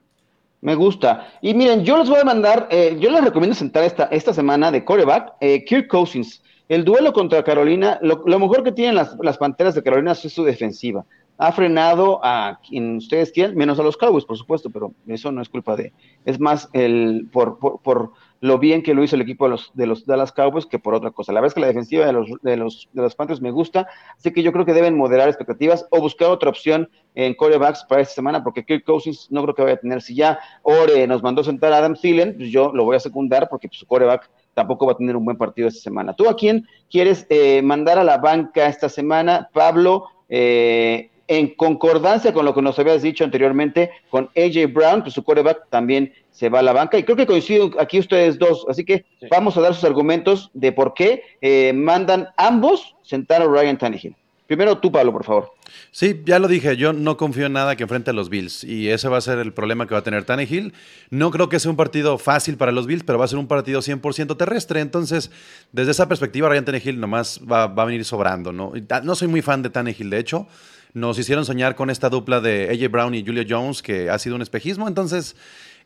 Me 0.62 0.76
gusta. 0.76 1.28
Y 1.42 1.54
miren, 1.54 1.86
yo 1.86 1.98
les 1.98 2.10
voy 2.10 2.20
a 2.20 2.26
mandar, 2.26 2.68
eh, 2.70 2.98
yo 3.00 3.10
les 3.10 3.24
recomiendo 3.24 3.56
sentar 3.56 3.84
esta, 3.84 4.06
esta 4.06 4.34
semana 4.34 4.72
de 4.72 4.84
coreback, 4.84 5.34
eh, 5.40 5.64
Kirk 5.64 5.88
Cousins. 5.88 6.44
El 6.68 6.86
duelo 6.86 7.14
contra 7.14 7.44
Carolina, 7.44 7.98
lo, 8.02 8.40
mejor 8.40 8.64
que 8.64 8.72
tienen 8.72 8.96
las, 8.96 9.16
las, 9.22 9.38
Panteras 9.38 9.74
de 9.74 9.82
Carolina 9.82 10.12
es 10.12 10.20
su 10.20 10.44
defensiva. 10.44 11.06
Ha 11.38 11.52
frenado 11.52 12.20
a 12.22 12.60
quien 12.68 12.98
ustedes 12.98 13.32
quieran, 13.32 13.56
menos 13.56 13.80
a 13.80 13.84
los 13.84 13.98
Cowboys, 13.98 14.26
por 14.26 14.38
supuesto, 14.38 14.70
pero 14.70 14.94
eso 15.08 15.32
no 15.32 15.42
es 15.42 15.50
culpa 15.50 15.76
de. 15.76 15.94
Es 16.26 16.40
más 16.40 16.70
el 16.74 17.28
por, 17.32 17.58
por, 17.58 17.80
por 17.82 18.12
lo 18.42 18.58
bien 18.58 18.82
que 18.82 18.94
lo 18.94 19.04
hizo 19.04 19.16
el 19.16 19.22
equipo 19.22 19.46
de 19.46 19.52
los, 19.52 19.72
de 19.74 19.86
los 19.86 20.06
Dallas 20.06 20.32
Cowboys 20.32 20.66
que 20.66 20.80
por 20.80 20.94
otra 20.94 21.12
cosa. 21.12 21.34
La 21.34 21.42
verdad 21.42 21.50
es 21.50 21.54
que 21.56 21.62
la 21.62 21.68
defensiva 21.68 22.06
de 22.06 22.14
los, 22.14 22.30
de 22.42 22.58
los, 22.58 22.90
de 22.94 23.02
los 23.02 23.16
Panthers 23.16 23.42
me 23.42 23.52
gusta, 23.52 23.88
así 24.18 24.32
que 24.32 24.44
yo 24.44 24.52
creo 24.52 24.66
que 24.66 24.74
deben 24.74 24.98
moderar 24.98 25.28
expectativas 25.28 25.86
o 25.90 26.00
buscar 26.00 26.30
otra 26.30 26.50
opción 26.50 26.90
en 27.16 27.34
corebacks 27.34 27.84
para 27.84 28.02
esta 28.02 28.16
semana, 28.16 28.44
porque 28.44 28.64
Kirk 28.64 28.86
Cousins 28.86 29.28
no 29.30 29.44
creo 29.44 29.56
que 29.56 29.64
vaya 29.64 29.76
a 29.76 29.80
tener. 29.80 30.02
Si 30.02 30.16
ya 30.16 30.40
Ore 30.62 31.06
nos 31.08 31.22
mandó 31.22 31.44
sentar 31.44 31.74
a 31.74 31.78
Adam 31.78 31.96
Thielen, 31.96 32.36
pues 32.38 32.50
yo 32.50 32.72
lo 32.74 32.86
voy 32.86 32.96
a 32.96 33.00
secundar 33.00 33.50
porque 33.50 33.68
su 33.72 33.86
coreback 33.86 34.30
tampoco 34.54 34.86
va 34.86 34.94
a 34.94 34.98
tener 34.98 35.16
un 35.16 35.26
buen 35.26 35.38
partido 35.38 35.68
esta 35.68 35.82
semana. 35.82 36.14
¿Tú 36.14 36.30
a 36.30 36.36
quién 36.36 36.68
quieres 36.90 37.26
eh, 37.30 37.62
mandar 37.62 37.98
a 37.98 38.04
la 38.04 38.18
banca 38.18 38.68
esta 38.68 38.90
semana? 38.90 39.50
Pablo, 39.54 40.06
eh, 40.30 41.09
en 41.30 41.54
concordancia 41.54 42.34
con 42.34 42.44
lo 42.44 42.56
que 42.56 42.62
nos 42.62 42.78
habías 42.80 43.04
dicho 43.04 43.24
anteriormente, 43.24 43.92
con 44.10 44.30
AJ 44.36 44.74
Brown, 44.74 45.04
que 45.04 45.12
su 45.12 45.24
quarterback 45.24 45.70
también 45.70 46.12
se 46.32 46.50
va 46.50 46.60
a 46.60 46.64
la 46.64 46.74
banca. 46.74 46.98
Y 46.98 47.04
creo 47.04 47.16
que 47.16 47.28
coinciden 47.28 47.72
aquí 47.80 48.00
ustedes 48.00 48.40
dos. 48.40 48.66
Así 48.68 48.84
que 48.84 49.06
vamos 49.30 49.56
a 49.56 49.62
dar 49.62 49.76
sus 49.76 49.84
argumentos 49.84 50.50
de 50.54 50.72
por 50.72 50.96
qué 50.96 51.22
eh, 51.40 51.72
mandan 51.72 52.30
ambos 52.36 52.96
sentar 53.04 53.44
a 53.44 53.46
Ryan 53.46 53.78
Tannehill. 53.78 54.16
Primero 54.48 54.80
tú, 54.80 54.92
Pablo, 54.92 55.12
por 55.12 55.24
favor. 55.24 55.52
Sí, 55.92 56.22
ya 56.26 56.40
lo 56.40 56.48
dije, 56.48 56.76
yo 56.76 56.94
no 56.94 57.16
confío 57.18 57.46
en 57.46 57.54
nada 57.54 57.76
que 57.76 57.84
enfrente 57.84 58.10
a 58.10 58.14
los 58.14 58.30
Bills 58.30 58.64
y 58.64 58.90
ese 58.90 59.08
va 59.08 59.18
a 59.18 59.22
ser 59.22 59.38
el 59.38 59.54
problema 59.54 59.86
que 59.86 59.94
va 59.94 60.00
a 60.00 60.04
tener 60.04 60.24
Tannehill. 60.24 60.74
No 61.12 61.30
creo 61.30 61.50
que 61.50 61.60
sea 61.60 61.70
un 61.70 61.78
partido 61.78 62.18
fácil 62.18 62.58
para 62.58 62.72
los 62.72 62.88
Bills, 62.88 63.04
pero 63.04 63.20
va 63.20 63.26
a 63.26 63.28
ser 63.28 63.38
un 63.38 63.46
partido 63.46 63.82
100% 63.82 64.36
terrestre. 64.36 64.80
Entonces, 64.80 65.30
desde 65.72 65.92
esa 65.92 66.08
perspectiva, 66.08 66.50
Ryan 66.50 66.66
Tannehill 66.66 67.00
nomás 67.00 67.40
va, 67.42 67.68
va 67.68 67.84
a 67.84 67.86
venir 67.86 68.04
sobrando. 68.04 68.52
¿no? 68.52 68.74
no 69.04 69.14
soy 69.14 69.28
muy 69.28 69.44
fan 69.44 69.62
de 69.62 69.70
Tannehill, 69.70 70.10
de 70.10 70.18
hecho 70.18 70.48
nos 70.94 71.20
hicieron 71.20 71.46
soñar 71.46 71.76
con 71.76 71.90
esta 71.90 72.10
dupla 72.10 72.42
de 72.42 72.70
AJ 72.72 72.92
Brown 72.92 73.16
y 73.16 73.26
Julia 73.26 73.46
Jones, 73.48 73.82
que 73.82 74.10
ha 74.10 74.18
sido 74.20 74.36
un 74.36 74.42
espejismo. 74.42 74.88
Entonces, 74.88 75.36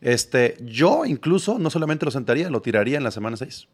este, 0.02 0.58
yo 0.62 1.06
incluso 1.06 1.60
no 1.60 1.70
solamente 1.70 2.06
lo 2.06 2.12
sentaría, 2.12 2.50
lo 2.50 2.62
tiraría 2.62 2.98
en 2.98 3.04
la 3.04 3.12
semana 3.12 3.38
6. 3.38 3.68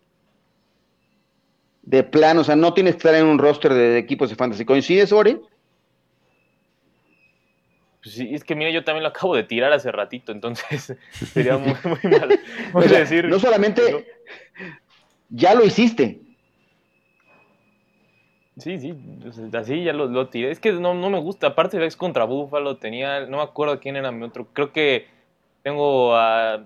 De 1.84 2.04
plano, 2.04 2.42
o 2.42 2.44
sea, 2.44 2.56
no 2.56 2.74
tienes 2.74 2.94
que 2.94 2.98
estar 2.98 3.16
en 3.16 3.26
un 3.26 3.40
roster 3.40 3.74
de 3.74 3.98
equipos 3.98 4.30
de 4.30 4.36
fantasy. 4.36 4.66
¿Coincides, 4.66 5.12
Ori? 5.12 5.40
Pues 8.02 8.16
sí, 8.16 8.30
es 8.32 8.44
que 8.44 8.56
mira, 8.56 8.72
yo 8.72 8.84
también 8.84 9.04
lo 9.04 9.10
acabo 9.10 9.36
de 9.36 9.44
tirar 9.44 9.74
hace 9.74 9.92
ratito, 9.92 10.32
entonces 10.32 10.96
sería 11.34 11.58
muy, 11.58 11.76
muy 11.84 12.12
mal. 12.74 12.90
decir, 12.90 13.28
no 13.28 13.40
solamente 13.40 14.08
ya 15.30 15.54
lo 15.54 15.66
hiciste, 15.66 16.22
Sí, 18.60 18.80
sí, 18.80 18.94
así 19.54 19.84
ya 19.84 19.94
lo, 19.94 20.08
lo 20.08 20.28
tiré. 20.28 20.52
Es 20.52 20.60
que 20.60 20.74
no, 20.74 20.94
no, 20.94 21.10
me 21.10 21.20
gusta. 21.20 21.48
Aparte, 21.48 21.84
es 21.86 21.96
contra 21.96 22.26
Búfalo. 22.26 22.78
Tenía, 22.78 23.26
no 23.26 23.38
me 23.38 23.44
acuerdo 23.44 23.80
quién 23.80 23.96
era 23.96 24.12
mi 24.12 24.24
otro. 24.26 24.48
Creo 24.54 24.72
que 24.72 25.08
tengo 25.64 26.16
a. 26.16 26.66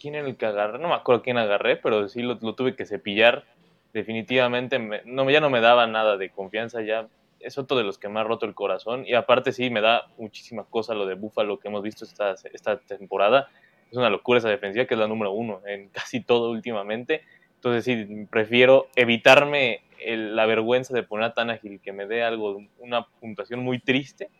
¿Quién 0.00 0.14
era 0.14 0.28
el 0.28 0.36
que 0.36 0.46
agarré? 0.46 0.78
No 0.78 0.88
me 0.88 0.94
acuerdo 0.94 1.22
quién 1.22 1.38
agarré, 1.38 1.76
pero 1.76 2.08
sí 2.08 2.22
lo, 2.22 2.38
lo 2.40 2.54
tuve 2.54 2.76
que 2.76 2.86
cepillar. 2.86 3.44
Definitivamente, 3.92 4.78
no, 5.04 5.28
ya 5.30 5.40
no 5.40 5.50
me 5.50 5.60
daba 5.60 5.86
nada 5.86 6.16
de 6.16 6.30
confianza. 6.30 6.82
Ya 6.82 7.08
es 7.40 7.58
otro 7.58 7.76
de 7.76 7.84
los 7.84 7.98
que 7.98 8.08
me 8.08 8.20
ha 8.20 8.24
roto 8.24 8.46
el 8.46 8.54
corazón. 8.54 9.04
Y 9.06 9.14
aparte, 9.14 9.52
sí, 9.52 9.70
me 9.70 9.80
da 9.80 10.06
muchísima 10.18 10.64
cosa 10.64 10.94
lo 10.94 11.04
de 11.06 11.14
Búfalo 11.14 11.58
que 11.58 11.68
hemos 11.68 11.82
visto 11.82 12.04
esta, 12.04 12.34
esta 12.52 12.78
temporada. 12.78 13.48
Es 13.90 13.96
una 13.96 14.10
locura 14.10 14.38
esa 14.38 14.48
defensiva, 14.48 14.84
que 14.86 14.94
es 14.94 15.00
la 15.00 15.08
número 15.08 15.32
uno 15.32 15.60
en 15.66 15.88
casi 15.90 16.22
todo 16.22 16.50
últimamente. 16.50 17.22
Entonces, 17.56 17.84
sí, 17.84 18.26
prefiero 18.30 18.86
evitarme 18.94 19.80
la 20.06 20.46
vergüenza 20.46 20.94
de 20.94 21.02
poner 21.02 21.26
a 21.26 21.34
Tanagil 21.34 21.80
que 21.80 21.92
me 21.92 22.06
dé 22.06 22.22
algo, 22.22 22.62
una 22.78 23.06
puntuación 23.20 23.60
muy 23.60 23.78
triste 23.78 24.30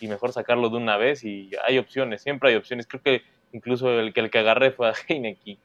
y 0.00 0.08
mejor 0.08 0.32
sacarlo 0.32 0.68
de 0.68 0.76
una 0.76 0.96
vez 0.96 1.24
y 1.24 1.50
hay 1.66 1.78
opciones, 1.78 2.22
siempre 2.22 2.50
hay 2.50 2.56
opciones. 2.56 2.86
Creo 2.86 3.02
que 3.02 3.22
incluso 3.52 3.90
el 4.00 4.12
que 4.12 4.20
el 4.20 4.30
que 4.30 4.38
agarré 4.38 4.72
fue 4.72 4.88
a 4.88 4.94
Heineken. 5.08 5.58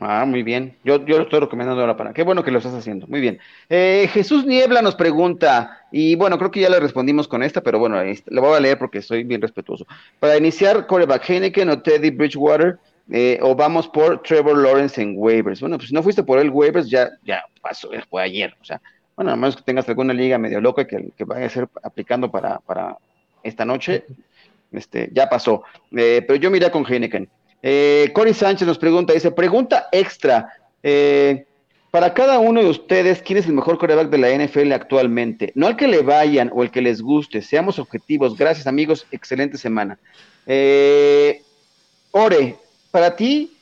Ah, 0.00 0.24
muy 0.24 0.42
bien. 0.42 0.76
Yo, 0.84 1.04
yo 1.04 1.18
lo 1.18 1.24
estoy 1.24 1.40
recomendando 1.40 1.80
ahora 1.80 1.96
para. 1.96 2.12
Qué 2.12 2.22
bueno 2.22 2.42
que 2.42 2.50
lo 2.50 2.58
estás 2.58 2.74
haciendo. 2.74 3.06
Muy 3.08 3.20
bien. 3.20 3.38
Eh, 3.68 4.08
Jesús 4.12 4.46
Niebla 4.46 4.80
nos 4.80 4.94
pregunta, 4.94 5.86
y 5.90 6.14
bueno, 6.14 6.38
creo 6.38 6.50
que 6.50 6.60
ya 6.60 6.70
le 6.70 6.80
respondimos 6.80 7.28
con 7.28 7.42
esta, 7.42 7.60
pero 7.60 7.78
bueno, 7.78 8.02
le 8.02 8.40
voy 8.40 8.56
a 8.56 8.60
leer 8.60 8.78
porque 8.78 9.02
soy 9.02 9.24
bien 9.24 9.42
respetuoso. 9.42 9.86
Para 10.18 10.36
iniciar, 10.36 10.86
coreback 10.86 11.28
Heineken 11.28 11.68
o 11.68 11.82
Teddy 11.82 12.10
Bridgewater, 12.10 12.78
eh, 13.14 13.38
o 13.42 13.54
vamos 13.54 13.88
por 13.88 14.22
Trevor 14.22 14.56
Lawrence 14.56 15.00
en 15.00 15.12
waivers. 15.18 15.60
Bueno, 15.60 15.76
pues 15.76 15.88
si 15.90 15.94
no 15.94 16.02
fuiste 16.02 16.22
por 16.22 16.38
el 16.38 16.48
waivers, 16.48 16.88
ya, 16.88 17.10
ya 17.22 17.44
pasó, 17.60 17.90
fue 18.08 18.22
ayer. 18.22 18.56
O 18.58 18.64
sea, 18.64 18.80
bueno, 19.14 19.32
a 19.32 19.36
menos 19.36 19.54
que 19.54 19.62
tengas 19.62 19.86
alguna 19.86 20.14
liga 20.14 20.38
medio 20.38 20.62
loca 20.62 20.86
que, 20.86 21.10
que 21.14 21.24
vaya 21.24 21.44
a 21.44 21.50
ser 21.50 21.68
aplicando 21.82 22.30
para, 22.30 22.60
para 22.60 22.96
esta 23.42 23.66
noche, 23.66 24.06
este, 24.72 25.10
ya 25.12 25.28
pasó. 25.28 25.62
Eh, 25.94 26.24
pero 26.26 26.36
yo 26.36 26.50
miré 26.50 26.70
con 26.70 26.86
Heineken. 26.86 27.28
Eh, 27.62 28.10
Cory 28.14 28.32
Sánchez 28.32 28.66
nos 28.66 28.78
pregunta, 28.78 29.12
dice, 29.12 29.30
pregunta 29.30 29.88
extra. 29.92 30.48
Para 31.90 32.14
cada 32.14 32.38
uno 32.38 32.62
de 32.62 32.70
ustedes, 32.70 33.20
¿quién 33.20 33.38
es 33.38 33.46
el 33.46 33.52
mejor 33.52 33.76
coreback 33.76 34.08
de 34.08 34.16
la 34.16 34.30
NFL 34.30 34.72
actualmente? 34.72 35.52
No 35.54 35.66
al 35.66 35.76
que 35.76 35.86
le 35.86 36.00
vayan 36.00 36.50
o 36.54 36.62
el 36.62 36.70
que 36.70 36.80
les 36.80 37.02
guste, 37.02 37.42
seamos 37.42 37.78
objetivos. 37.78 38.38
Gracias 38.38 38.66
amigos, 38.66 39.06
excelente 39.12 39.58
semana. 39.58 39.98
Ore, 42.14 42.56
para 42.92 43.16
ti, 43.16 43.56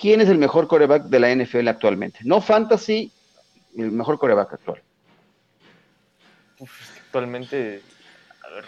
¿quién 0.00 0.20
es 0.20 0.28
el 0.28 0.38
mejor 0.38 0.66
coreback 0.66 1.04
de 1.04 1.20
la 1.20 1.32
NFL 1.32 1.68
actualmente? 1.68 2.18
No 2.24 2.40
fantasy, 2.40 3.12
el 3.76 3.92
mejor 3.92 4.18
coreback 4.18 4.54
actual. 4.54 4.82
actualmente, 7.04 7.82
a 8.42 8.54
ver, 8.54 8.64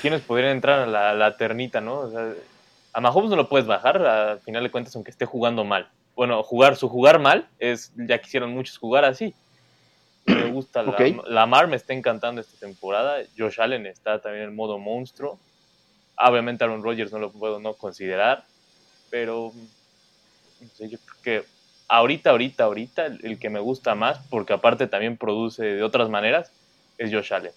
¿quiénes 0.00 0.22
podrían 0.22 0.52
entrar 0.52 0.80
a 0.80 0.86
la, 0.86 1.14
la 1.14 1.36
ternita, 1.36 1.80
no? 1.80 2.00
O 2.00 2.10
sea, 2.10 2.32
a 2.94 3.00
Mahomes 3.00 3.30
no 3.30 3.36
lo 3.36 3.48
puedes 3.48 3.66
bajar, 3.66 4.04
al 4.04 4.40
final 4.40 4.62
de 4.62 4.70
cuentas, 4.70 4.96
aunque 4.96 5.10
esté 5.10 5.26
jugando 5.26 5.64
mal. 5.64 5.88
Bueno, 6.16 6.42
jugar, 6.42 6.76
su 6.76 6.88
jugar 6.88 7.18
mal 7.18 7.46
es, 7.58 7.92
ya 7.96 8.18
quisieron 8.20 8.52
muchos 8.52 8.78
jugar 8.78 9.04
así. 9.04 9.34
Me 10.26 10.50
gusta, 10.50 10.82
la, 10.82 10.96
Lamar 11.26 11.68
me 11.68 11.76
está 11.76 11.92
encantando 11.92 12.40
esta 12.40 12.58
temporada. 12.58 13.18
Josh 13.36 13.60
Allen 13.60 13.84
está 13.84 14.20
también 14.20 14.44
en 14.44 14.56
modo 14.56 14.78
monstruo. 14.78 15.38
Obviamente 16.16 16.64
Aaron 16.64 16.82
Rodgers 16.82 17.12
no 17.12 17.18
lo 17.18 17.30
puedo 17.30 17.60
no 17.60 17.74
considerar 17.74 18.44
pero 19.14 19.52
yo 20.80 20.98
creo 20.98 20.98
que 21.22 21.44
ahorita, 21.86 22.30
ahorita, 22.30 22.64
ahorita, 22.64 23.06
el, 23.06 23.38
que 23.38 23.48
me 23.48 23.60
gusta 23.60 23.94
más, 23.94 24.18
porque 24.28 24.52
aparte 24.52 24.88
también 24.88 25.16
produce 25.16 25.62
de 25.62 25.84
otras 25.84 26.08
maneras, 26.08 26.50
es 26.98 27.12
Josh 27.12 27.32
Allen. 27.32 27.52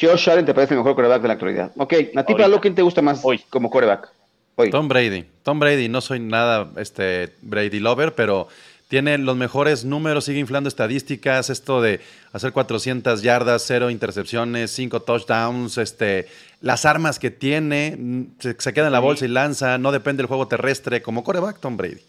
Josh 0.00 0.30
Allen 0.30 0.46
te 0.46 0.54
parece 0.54 0.74
el 0.74 0.78
mejor 0.78 0.94
coreback 0.94 1.22
de 1.22 1.26
la 1.26 1.34
actualidad. 1.34 1.72
Ok, 1.76 1.92
a 2.14 2.24
ti, 2.24 2.34
para 2.36 2.60
¿quién 2.60 2.76
te 2.76 2.82
gusta 2.82 3.02
más 3.02 3.18
hoy 3.24 3.40
como 3.50 3.68
coreback? 3.68 4.12
Hoy. 4.54 4.70
Tom 4.70 4.86
Brady. 4.86 5.24
Tom 5.42 5.58
Brady, 5.58 5.88
no 5.88 6.02
soy 6.02 6.20
nada 6.20 6.70
este, 6.76 7.34
Brady 7.42 7.80
lover, 7.80 8.14
pero 8.14 8.46
tiene 8.86 9.18
los 9.18 9.36
mejores 9.36 9.84
números, 9.84 10.24
sigue 10.24 10.38
inflando 10.38 10.68
estadísticas, 10.68 11.50
esto 11.50 11.82
de 11.82 12.00
hacer 12.32 12.52
400 12.52 13.22
yardas, 13.22 13.64
cero 13.66 13.90
intercepciones, 13.90 14.70
cinco 14.70 15.02
touchdowns, 15.02 15.78
este, 15.78 16.28
las 16.60 16.84
armas 16.84 17.18
que 17.18 17.30
tiene, 17.30 18.26
se, 18.38 18.72
queda 18.72 18.86
en 18.86 18.92
la 18.92 19.00
bolsa 19.00 19.24
y 19.24 19.28
lanza, 19.28 19.78
no 19.78 19.92
depende 19.92 20.22
del 20.22 20.26
juego 20.26 20.48
terrestre, 20.48 21.02
como 21.02 21.24
coreback 21.24 21.60
Tom 21.60 21.76
Brady. 21.76 22.00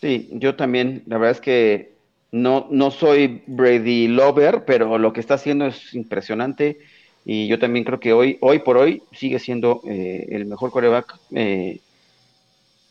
Sí, 0.00 0.28
yo 0.32 0.54
también, 0.54 1.02
la 1.06 1.18
verdad 1.18 1.32
es 1.32 1.40
que 1.40 1.96
no, 2.32 2.68
no 2.70 2.90
soy 2.90 3.42
Brady 3.46 4.08
lover, 4.08 4.64
pero 4.64 4.98
lo 4.98 5.12
que 5.12 5.20
está 5.20 5.34
haciendo 5.34 5.66
es 5.66 5.94
impresionante 5.94 6.78
y 7.24 7.48
yo 7.48 7.58
también 7.58 7.84
creo 7.84 7.98
que 7.98 8.12
hoy, 8.12 8.38
hoy 8.40 8.60
por 8.60 8.76
hoy 8.76 9.02
sigue 9.12 9.40
siendo 9.40 9.80
eh, 9.84 10.26
el 10.30 10.44
mejor 10.44 10.70
coreback 10.70 11.18
eh, 11.32 11.80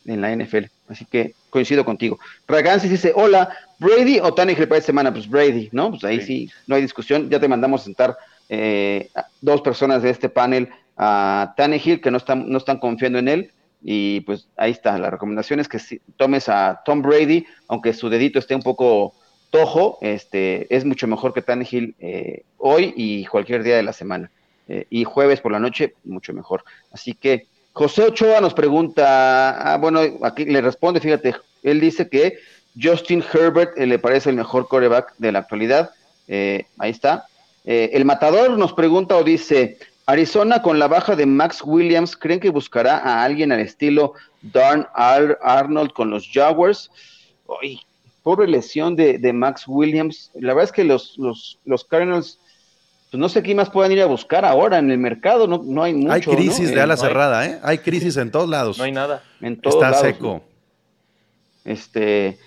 en 0.06 0.22
la 0.22 0.36
NFL. 0.36 0.66
Así 0.90 1.06
que 1.06 1.34
coincido 1.50 1.86
contigo. 1.86 2.20
Ragansis 2.48 2.92
dice, 2.92 3.14
hola, 3.16 3.50
Brady 3.80 4.20
o 4.20 4.34
Tannehill 4.34 4.68
para 4.68 4.80
esta 4.80 4.88
semana, 4.88 5.14
pues 5.14 5.30
Brady, 5.30 5.70
¿no? 5.72 5.92
Pues 5.92 6.04
ahí 6.04 6.22
sí. 6.22 6.52
no 6.68 6.76
hay 6.76 6.82
discusión, 6.82 7.30
ya 7.30 7.40
te 7.40 7.48
mandamos 7.48 7.82
a 7.82 7.84
sentar 7.86 8.18
eh, 8.50 9.10
dos 9.42 9.62
personas 9.62 10.02
de 10.04 10.10
este 10.10 10.30
panel 10.30 10.70
a 10.98 11.54
Tannehill 11.58 12.02
que 12.02 12.12
no 12.12 12.18
están, 12.18 12.50
no 12.50 12.58
están 12.58 12.80
confiando 12.80 13.20
en 13.20 13.28
él, 13.28 13.52
y 13.82 14.22
pues 14.22 14.48
ahí 14.58 14.72
está, 14.72 14.98
la 14.98 15.12
recomendación 15.12 15.60
es 15.60 15.68
que 15.68 15.80
si 15.80 16.02
tomes 16.18 16.50
a 16.50 16.82
Tom 16.86 17.02
Brady, 17.02 17.46
aunque 17.68 17.94
su 17.94 18.10
dedito 18.10 18.40
esté 18.40 18.56
un 18.56 18.64
poco 18.64 19.14
tojo, 19.52 20.00
este, 20.02 20.74
es 20.76 20.86
mucho 20.86 21.08
mejor 21.08 21.34
que 21.34 21.42
Tannehill 21.42 21.96
eh, 22.00 22.44
hoy 22.58 22.94
y 22.96 23.26
cualquier 23.26 23.64
día 23.64 23.76
de 23.76 23.84
la 23.84 23.94
semana. 23.94 24.32
Eh, 24.68 24.88
y 24.90 25.04
jueves 25.04 25.42
por 25.42 25.52
la 25.52 25.60
noche, 25.60 25.94
mucho 26.04 26.34
mejor. 26.34 26.64
Así 26.92 27.14
que 27.14 27.48
José 27.74 28.04
Ochoa 28.04 28.42
nos 28.42 28.54
pregunta, 28.54 29.74
ah, 29.74 29.78
bueno, 29.78 30.00
aquí 30.24 30.46
le 30.46 30.62
responde, 30.62 31.00
fíjate, 31.00 31.36
él 31.62 31.80
dice 31.80 32.10
que 32.10 32.40
Justin 32.82 33.24
Herbert 33.34 33.78
eh, 33.78 33.86
le 33.86 34.00
parece 34.00 34.30
el 34.30 34.36
mejor 34.36 34.68
coreback 34.68 35.14
de 35.18 35.32
la 35.32 35.40
actualidad. 35.40 35.92
Eh, 36.28 36.66
ahí 36.80 36.92
está. 36.92 37.26
Eh, 37.66 37.92
el 37.94 38.06
matador 38.06 38.58
nos 38.58 38.74
pregunta 38.74 39.18
o 39.18 39.24
dice, 39.24 39.78
Arizona 40.06 40.62
con 40.62 40.80
la 40.80 40.88
baja 40.88 41.16
de 41.16 41.26
Max 41.26 41.62
Williams, 41.64 42.16
¿creen 42.16 42.40
que 42.40 42.50
buscará 42.50 42.98
a 42.98 43.24
alguien 43.24 43.52
al 43.52 43.60
estilo 43.60 44.14
Darn 44.42 44.88
Arnold 44.94 45.92
con 45.94 46.10
los 46.10 46.30
Jaguars? 46.32 46.92
Ay, 47.62 47.80
pobre 48.22 48.48
lesión 48.48 48.96
de, 48.96 49.18
de, 49.18 49.34
Max 49.34 49.64
Williams. 49.68 50.32
La 50.36 50.54
verdad 50.54 50.66
es 50.66 50.72
que 50.72 50.84
los, 50.84 51.18
los, 51.18 51.60
los 51.66 51.84
Cardinals 51.86 52.40
pues 53.16 53.20
no 53.22 53.30
sé 53.30 53.44
qué 53.44 53.56
más 53.56 53.70
puedan 53.70 53.92
ir 53.92 54.02
a 54.02 54.08
buscar 54.08 54.44
ahora 54.44 54.80
en 54.80 54.92
el 54.92 54.98
mercado, 54.98 55.48
no, 55.48 55.62
no 55.64 55.84
hay 55.84 55.94
mucho. 55.94 56.12
Hay 56.12 56.22
crisis 56.22 56.72
de 56.72 56.82
ala 56.82 56.98
cerrada, 56.98 57.46
¿eh? 57.46 57.60
Hay 57.64 57.78
crisis 57.78 58.18
en 58.18 58.30
todos 58.32 58.50
lados. 58.50 58.78
No 58.78 58.84
hay 58.84 58.92
nada. 58.92 59.24
En 59.42 59.56
todos 59.56 59.76
Está 59.76 59.94
seco. 59.94 60.42
Este, 61.64 62.38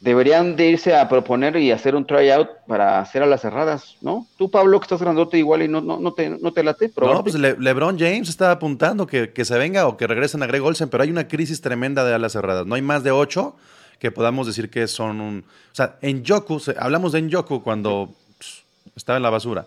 deberían 0.00 0.56
de 0.56 0.70
irse 0.70 0.96
a 0.96 1.08
proponer 1.08 1.56
y 1.56 1.70
hacer 1.70 1.94
un 1.94 2.06
tryout 2.06 2.48
para 2.66 3.00
hacer 3.00 3.22
alas 3.22 3.42
cerradas, 3.42 3.96
¿no? 4.00 4.26
Tú, 4.38 4.50
Pablo, 4.50 4.80
que 4.80 4.84
estás 4.84 5.00
grandote 5.00 5.38
igual 5.38 5.62
y 5.62 5.68
no, 5.68 5.80
no, 5.82 6.00
no, 6.00 6.12
te, 6.12 6.30
no 6.30 6.52
te 6.52 6.64
late. 6.64 6.90
No, 6.96 7.22
pues 7.22 7.34
LeBron 7.34 7.98
James 7.98 8.28
está 8.28 8.50
apuntando 8.50 9.06
que, 9.06 9.32
que, 9.32 9.44
se 9.44 9.58
venga 9.58 9.86
o 9.86 9.96
que 9.96 10.06
regresen 10.06 10.42
a 10.42 10.46
Greg 10.46 10.62
Olsen, 10.62 10.88
pero 10.88 11.02
hay 11.02 11.10
una 11.10 11.28
crisis 11.28 11.60
tremenda 11.60 12.04
de 12.04 12.14
alas 12.14 12.32
cerradas. 12.32 12.66
No 12.66 12.74
hay 12.74 12.82
más 12.82 13.04
de 13.04 13.10
ocho 13.10 13.56
que 13.98 14.10
podamos 14.10 14.46
decir 14.46 14.70
que 14.70 14.88
son 14.88 15.20
un... 15.20 15.44
O 15.70 15.74
sea, 15.74 15.96
en 16.00 16.24
Yoku, 16.24 16.60
hablamos 16.78 17.12
de 17.12 17.18
en 17.18 17.28
Yoku 17.28 17.62
cuando 17.62 18.14
estaba 18.96 19.18
en 19.18 19.22
la 19.22 19.30
basura. 19.30 19.66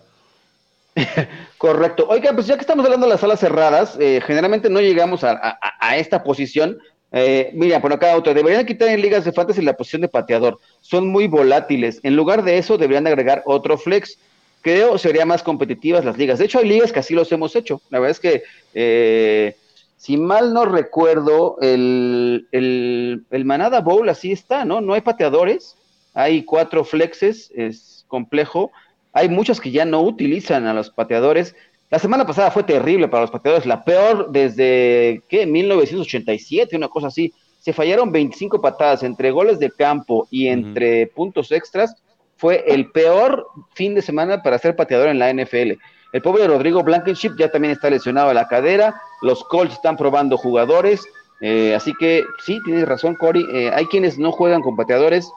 Correcto. 1.58 2.06
Oiga, 2.08 2.32
pues 2.32 2.46
ya 2.46 2.56
que 2.56 2.62
estamos 2.62 2.84
hablando 2.84 3.06
de 3.06 3.12
las 3.12 3.20
salas 3.20 3.40
cerradas, 3.40 3.96
eh, 3.98 4.20
generalmente 4.24 4.70
no 4.70 4.80
llegamos 4.80 5.24
a, 5.24 5.58
esta 5.96 6.22
posición. 6.22 6.78
Eh, 7.16 7.50
mira, 7.54 7.80
por 7.80 7.92
acá 7.92 8.16
otro, 8.16 8.34
deberían 8.34 8.66
quitar 8.66 8.88
en 8.88 9.00
ligas 9.00 9.24
de 9.24 9.30
fantasy 9.30 9.62
la 9.62 9.76
posición 9.76 10.02
de 10.02 10.08
pateador. 10.08 10.58
Son 10.80 11.06
muy 11.06 11.28
volátiles. 11.28 12.00
En 12.02 12.16
lugar 12.16 12.42
de 12.42 12.58
eso, 12.58 12.76
deberían 12.76 13.06
agregar 13.06 13.42
otro 13.46 13.78
flex. 13.78 14.18
Creo 14.62 14.98
sería 14.98 15.24
más 15.24 15.44
competitivas 15.44 16.04
las 16.04 16.18
ligas. 16.18 16.40
De 16.40 16.46
hecho, 16.46 16.58
hay 16.58 16.68
ligas 16.68 16.90
que 16.90 16.98
así 16.98 17.14
los 17.14 17.30
hemos 17.30 17.54
hecho. 17.54 17.80
La 17.90 18.00
verdad 18.00 18.10
es 18.10 18.20
que, 18.20 18.42
eh, 18.74 19.56
si 19.96 20.16
mal 20.16 20.52
no 20.52 20.64
recuerdo, 20.64 21.56
el, 21.60 22.48
el, 22.50 23.22
el 23.30 23.44
Manada 23.44 23.80
Bowl 23.80 24.08
así 24.08 24.32
está, 24.32 24.64
¿no? 24.64 24.80
No 24.80 24.94
hay 24.94 25.02
pateadores. 25.02 25.76
Hay 26.14 26.42
cuatro 26.42 26.84
flexes, 26.84 27.52
es 27.54 28.04
complejo 28.08 28.72
hay 29.14 29.28
muchos 29.28 29.60
que 29.60 29.70
ya 29.70 29.84
no 29.84 30.02
utilizan 30.02 30.66
a 30.66 30.74
los 30.74 30.90
pateadores. 30.90 31.54
La 31.90 31.98
semana 31.98 32.26
pasada 32.26 32.50
fue 32.50 32.62
terrible 32.62 33.08
para 33.08 33.22
los 33.22 33.30
pateadores, 33.30 33.66
la 33.66 33.84
peor 33.84 34.30
desde, 34.30 35.22
¿qué? 35.28 35.46
1987, 35.46 36.76
una 36.76 36.88
cosa 36.88 37.08
así. 37.08 37.32
Se 37.60 37.72
fallaron 37.72 38.12
25 38.12 38.60
patadas 38.60 39.02
entre 39.02 39.30
goles 39.30 39.58
de 39.58 39.70
campo 39.70 40.26
y 40.30 40.48
entre 40.48 41.06
puntos 41.06 41.52
extras. 41.52 41.94
Fue 42.36 42.64
el 42.66 42.90
peor 42.90 43.46
fin 43.74 43.94
de 43.94 44.02
semana 44.02 44.42
para 44.42 44.58
ser 44.58 44.76
pateador 44.76 45.08
en 45.08 45.18
la 45.18 45.32
NFL. 45.32 45.78
El 46.12 46.22
pobre 46.22 46.46
Rodrigo 46.46 46.82
Blankenship 46.82 47.32
ya 47.38 47.50
también 47.50 47.72
está 47.72 47.90
lesionado 47.90 48.30
a 48.30 48.34
la 48.34 48.46
cadera. 48.46 49.00
Los 49.22 49.42
Colts 49.44 49.74
están 49.74 49.96
probando 49.96 50.36
jugadores. 50.36 51.04
Eh, 51.40 51.74
así 51.74 51.92
que 51.98 52.24
sí, 52.44 52.60
tienes 52.64 52.86
razón, 52.86 53.16
Cory. 53.16 53.44
Eh, 53.52 53.70
hay 53.74 53.86
quienes 53.86 54.18
no 54.18 54.30
juegan 54.30 54.62
con 54.62 54.76
pateadores 54.76 55.30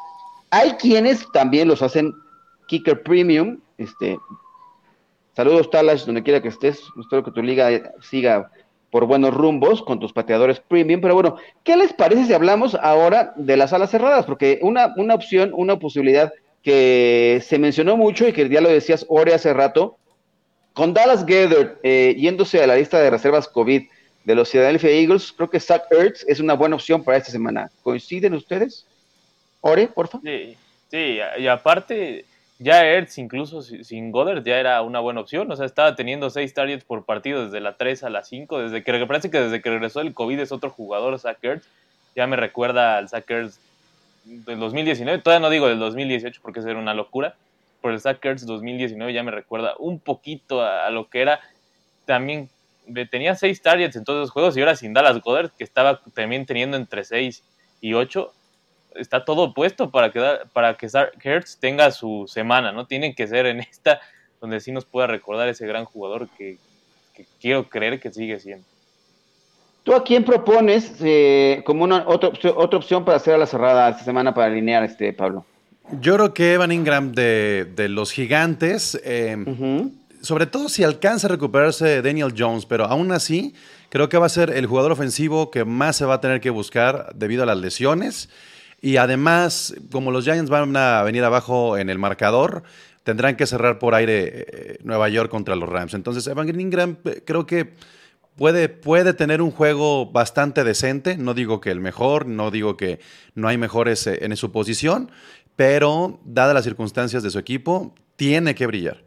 Hay 0.51 0.71
quienes 0.73 1.25
también 1.31 1.67
los 1.67 1.81
hacen 1.81 2.13
kicker 2.67 3.01
premium. 3.03 3.59
Este, 3.77 4.19
saludos, 5.38 5.69
Talash, 5.69 6.05
donde 6.05 6.23
quiera 6.23 6.41
que 6.41 6.47
estés. 6.47 6.81
Espero 6.99 7.23
que 7.23 7.29
tu 7.29 7.43
liga 7.43 7.93
siga 8.01 8.49
por 8.89 9.05
buenos 9.05 9.35
rumbos 9.35 9.83
con 9.83 9.99
tus 9.99 10.11
pateadores 10.11 10.59
premium. 10.59 10.99
Pero 10.99 11.13
bueno, 11.13 11.38
¿qué 11.63 11.77
les 11.77 11.93
parece 11.93 12.25
si 12.25 12.33
hablamos 12.33 12.73
ahora 12.73 13.33
de 13.35 13.55
las 13.55 13.71
alas 13.71 13.91
cerradas? 13.91 14.25
Porque 14.25 14.57
una, 14.63 14.95
una 14.97 15.13
opción, 15.13 15.51
una 15.53 15.77
posibilidad 15.77 16.33
que 16.63 17.39
se 17.45 17.59
mencionó 17.59 17.95
mucho 17.97 18.27
y 18.27 18.33
que 18.33 18.49
ya 18.49 18.61
lo 18.61 18.69
decías 18.69 19.05
Ore 19.09 19.35
hace 19.35 19.53
rato, 19.53 19.99
con 20.73 20.95
Dallas 20.95 21.23
Gather 21.23 21.77
eh, 21.83 22.15
yéndose 22.17 22.63
a 22.63 22.65
la 22.65 22.75
lista 22.75 22.99
de 22.99 23.11
reservas 23.11 23.47
COVID 23.47 23.83
de 24.25 24.35
los 24.35 24.49
Philadelphia 24.49 24.89
Eagles, 24.89 25.31
creo 25.31 25.51
que 25.51 25.59
Zach 25.59 25.83
Ertz 25.91 26.25
es 26.27 26.39
una 26.39 26.55
buena 26.55 26.77
opción 26.77 27.03
para 27.03 27.17
esta 27.17 27.31
semana. 27.31 27.69
¿Coinciden 27.83 28.33
ustedes? 28.33 28.88
Ore, 29.61 29.88
por 29.88 30.07
favor. 30.07 30.27
Sí, 30.27 30.57
sí, 30.89 31.19
y 31.38 31.47
aparte, 31.47 32.25
ya 32.59 32.83
Ertz, 32.85 33.19
incluso 33.19 33.61
sin 33.61 34.11
Goddard, 34.11 34.43
ya 34.43 34.59
era 34.59 34.81
una 34.81 34.99
buena 34.99 35.21
opción. 35.21 35.51
O 35.51 35.55
sea, 35.55 35.65
estaba 35.65 35.95
teniendo 35.95 36.29
seis 36.29 36.53
targets 36.53 36.83
por 36.83 37.05
partido 37.05 37.45
desde 37.45 37.59
la 37.59 37.77
3 37.77 38.03
a 38.03 38.09
la 38.09 38.23
5. 38.23 38.59
Desde 38.59 38.83
que 38.83 39.05
parece 39.05 39.29
que 39.29 39.39
desde 39.39 39.61
que 39.61 39.69
regresó 39.69 40.01
el 40.01 40.13
COVID 40.13 40.39
es 40.39 40.51
otro 40.51 40.71
jugador, 40.71 41.17
Zach 41.19 41.37
Ertz. 41.43 41.67
Ya 42.15 42.25
me 42.25 42.35
recuerda 42.35 42.97
al 42.97 43.09
Zach 43.09 43.29
Ertz 43.29 43.59
del 44.23 44.59
2019. 44.59 45.21
Todavía 45.21 45.45
no 45.45 45.51
digo 45.51 45.67
del 45.67 45.77
2018 45.77 46.41
porque 46.41 46.59
eso 46.59 46.69
era 46.69 46.79
una 46.79 46.95
locura. 46.95 47.35
Pero 47.81 47.93
el 47.93 47.99
Zach 47.99 48.25
Ertz 48.25 48.45
2019 48.47 49.13
ya 49.13 49.21
me 49.21 49.31
recuerda 49.31 49.75
un 49.77 49.99
poquito 49.99 50.63
a, 50.63 50.89
lo 50.89 51.09
que 51.09 51.21
era 51.21 51.39
también 52.05 52.49
tenía 53.11 53.35
seis 53.35 53.61
targets 53.61 53.97
en 53.97 54.03
todos 54.03 54.19
los 54.21 54.31
juegos 54.31 54.55
y 54.57 54.61
ahora 54.61 54.75
sin 54.75 54.93
Dallas 54.93 55.21
Goddard, 55.21 55.51
que 55.51 55.63
estaba 55.63 56.01
también 56.15 56.45
teniendo 56.45 56.77
entre 56.77 57.03
6 57.03 57.43
y 57.81 57.93
8, 57.93 58.33
está 58.97 59.25
todo 59.25 59.53
puesto 59.53 59.89
para 59.89 60.11
que, 60.11 60.21
para 60.53 60.75
que 60.75 60.87
Hertz 61.23 61.57
tenga 61.57 61.91
su 61.91 62.25
semana, 62.27 62.71
¿no? 62.71 62.85
Tienen 62.87 63.15
que 63.15 63.27
ser 63.27 63.45
en 63.45 63.59
esta 63.71 63.99
donde 64.41 64.59
sí 64.59 64.71
nos 64.71 64.85
pueda 64.85 65.07
recordar 65.07 65.47
ese 65.47 65.65
gran 65.65 65.85
jugador 65.85 66.27
que, 66.37 66.57
quiero 67.41 67.67
creer 67.67 67.99
que 67.99 68.11
sigue 68.11 68.39
siendo. 68.39 68.65
¿Tú 69.83 69.93
a 69.93 70.03
quién 70.03 70.23
propones 70.23 70.93
eh, 71.01 71.63
como 71.65 71.83
una 71.83 72.03
otra, 72.07 72.29
otra 72.55 72.77
opción 72.77 73.05
para 73.05 73.17
hacer 73.17 73.33
a 73.33 73.37
la 73.37 73.47
cerrada 73.47 73.89
esta 73.89 74.03
semana 74.03 74.33
para 74.33 74.47
alinear, 74.47 74.83
este 74.83 75.13
Pablo? 75.13 75.45
Yo 76.01 76.15
creo 76.15 76.33
que 76.33 76.53
Evan 76.53 76.71
Ingram 76.71 77.13
de, 77.13 77.87
los 77.89 78.11
gigantes. 78.11 78.99
Eh, 79.03 79.37
sobre 80.21 80.45
todo 80.45 80.67
si 80.67 80.83
alcanza 80.83 81.27
a 81.27 81.29
recuperarse 81.29 82.01
Daniel 82.01 82.33
Jones, 82.37 82.65
pero 82.65 82.85
aún 82.85 83.11
así 83.11 83.53
creo 83.89 84.09
que 84.09 84.17
va 84.17 84.25
a 84.25 84.29
ser 84.29 84.49
el 84.49 84.65
jugador 84.65 84.91
ofensivo 84.91 85.51
que 85.51 85.63
más 85.63 85.95
se 85.95 86.05
va 86.05 86.15
a 86.15 86.21
tener 86.21 86.41
que 86.41 86.49
buscar 86.49 87.13
debido 87.15 87.43
a 87.43 87.45
las 87.45 87.57
lesiones. 87.57 88.29
Y 88.82 88.97
además, 88.97 89.75
como 89.91 90.11
los 90.11 90.23
Giants 90.23 90.49
van 90.49 90.75
a 90.78 91.01
venir 91.03 91.23
abajo 91.23 91.78
en 91.78 91.89
el 91.89 91.97
marcador, 91.97 92.63
tendrán 93.07 93.38
que 93.38 93.45
cerrar 93.45 93.80
por 93.80 93.95
aire 93.95 94.45
eh, 94.47 94.78
Nueva 94.84 95.07
York 95.07 95.32
contra 95.32 95.55
los 95.55 95.69
Rams. 95.69 95.93
Entonces, 95.93 96.28
Evan 96.28 96.59
Ingram 96.59 96.97
eh, 97.05 97.23
creo 97.25 97.45
que 97.45 97.73
puede, 98.36 98.67
puede 98.67 99.13
tener 99.13 99.41
un 99.41 99.49
juego 99.49 100.07
bastante 100.07 100.65
decente. 100.65 101.17
No 101.17 101.34
digo 101.34 101.61
que 101.61 101.71
el 101.71 101.80
mejor, 101.80 102.28
no 102.28 102.51
digo 102.51 102.75
que 102.75 102.99
no 103.34 103.47
hay 103.47 103.57
mejores 103.57 104.05
eh, 104.07 104.19
en 104.25 104.36
su 104.36 104.51
posición, 104.51 105.09
pero 105.55 106.19
dadas 106.25 106.53
las 106.53 106.65
circunstancias 106.65 107.23
de 107.23 107.30
su 107.32 107.39
equipo, 107.39 107.95
tiene 108.17 108.53
que 108.53 108.67
brillar. 108.67 109.05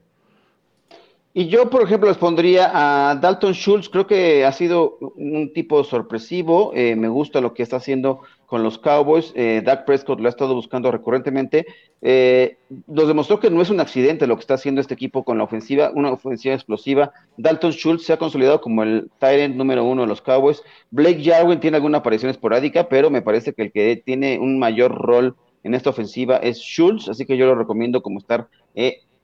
Y 1.35 1.49
yo, 1.49 1.71
por 1.71 1.83
ejemplo, 1.83 2.09
les 2.09 2.19
pondría 2.19 2.71
a 2.73 3.15
Dalton 3.17 3.53
Schultz, 3.53 3.89
creo 3.89 4.07
que 4.07 4.47
ha 4.47 4.53
sido 4.53 4.97
un 5.15 5.53
tipo 5.53 5.85
sorpresivo, 5.85 6.73
me 6.75 7.09
gusta 7.09 7.41
lo 7.41 7.55
que 7.55 7.63
está 7.63 7.77
haciendo 7.77 8.23
con 8.51 8.65
los 8.65 8.79
Cowboys, 8.79 9.33
eh, 9.37 9.63
Dak 9.65 9.85
Prescott 9.85 10.19
lo 10.19 10.27
ha 10.27 10.29
estado 10.29 10.57
buscando 10.57 10.91
recurrentemente, 10.91 11.67
eh, 12.03 12.57
nos 12.89 13.07
demostró 13.07 13.39
que 13.39 13.49
no 13.49 13.63
es 13.63 13.71
un 13.71 13.79
accidente 13.79 14.27
lo 14.27 14.35
que 14.35 14.41
está 14.41 14.55
haciendo 14.55 14.81
este 14.81 14.95
equipo 14.95 15.25
con 15.25 15.39
la 15.39 15.45
ofensiva, 15.45 15.93
una 15.95 16.11
ofensiva 16.11 16.57
explosiva, 16.57 17.13
Dalton 17.37 17.71
Schultz 17.71 18.07
se 18.07 18.13
ha 18.13 18.17
consolidado 18.17 18.61
como 18.61 18.83
el 18.83 19.09
Tyrant 19.21 19.55
número 19.55 19.85
uno 19.85 20.03
de 20.03 20.09
los 20.09 20.21
Cowboys, 20.21 20.65
Blake 20.91 21.23
Jarwin 21.23 21.61
tiene 21.61 21.77
alguna 21.77 21.99
aparición 21.99 22.29
esporádica, 22.29 22.89
pero 22.89 23.09
me 23.09 23.23
parece 23.23 23.53
que 23.53 23.63
el 23.63 23.71
que 23.71 24.03
tiene 24.05 24.41
un 24.41 24.59
mayor 24.59 24.97
rol 24.97 25.37
en 25.63 25.75
esta 25.75 25.91
ofensiva 25.91 26.39
es 26.39 26.59
Schultz, 26.59 27.09
así 27.09 27.27
que 27.27 27.37
yo 27.37 27.47
lo 27.47 27.55
recomiendo 27.55 28.03
como 28.03 28.19
estar 28.19 28.49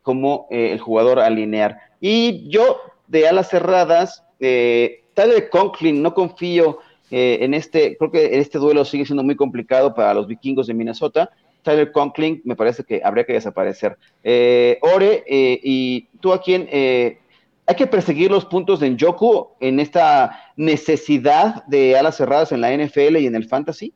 como 0.02 0.46
el 0.50 0.78
jugador 0.78 1.18
alinear. 1.18 1.78
Y 2.00 2.48
yo, 2.48 2.78
de 3.08 3.26
alas 3.26 3.50
cerradas, 3.50 4.22
eh, 4.38 5.02
Tyler 5.14 5.48
Conklin, 5.48 6.00
no 6.00 6.14
confío 6.14 6.78
eh, 7.10 7.38
en 7.42 7.54
este, 7.54 7.96
creo 7.96 8.10
que 8.10 8.38
este 8.38 8.58
duelo 8.58 8.84
sigue 8.84 9.06
siendo 9.06 9.22
muy 9.22 9.36
complicado 9.36 9.94
para 9.94 10.14
los 10.14 10.26
vikingos 10.26 10.66
de 10.66 10.74
Minnesota. 10.74 11.30
Tyler 11.62 11.90
Conklin 11.92 12.40
me 12.44 12.56
parece 12.56 12.84
que 12.84 13.00
habría 13.04 13.24
que 13.24 13.32
desaparecer. 13.32 13.96
Eh, 14.22 14.78
Ore, 14.80 15.24
eh, 15.26 15.60
y 15.62 16.08
tú 16.20 16.32
a 16.32 16.40
quién, 16.40 16.68
hay 16.70 17.74
que 17.76 17.86
perseguir 17.86 18.30
los 18.30 18.44
puntos 18.44 18.80
de 18.80 18.90
Njoku 18.90 19.48
en 19.60 19.80
esta 19.80 20.52
necesidad 20.56 21.64
de 21.66 21.98
alas 21.98 22.16
cerradas 22.16 22.52
en 22.52 22.60
la 22.60 22.72
NFL 22.72 23.16
y 23.16 23.26
en 23.26 23.34
el 23.34 23.46
fantasy. 23.46 23.92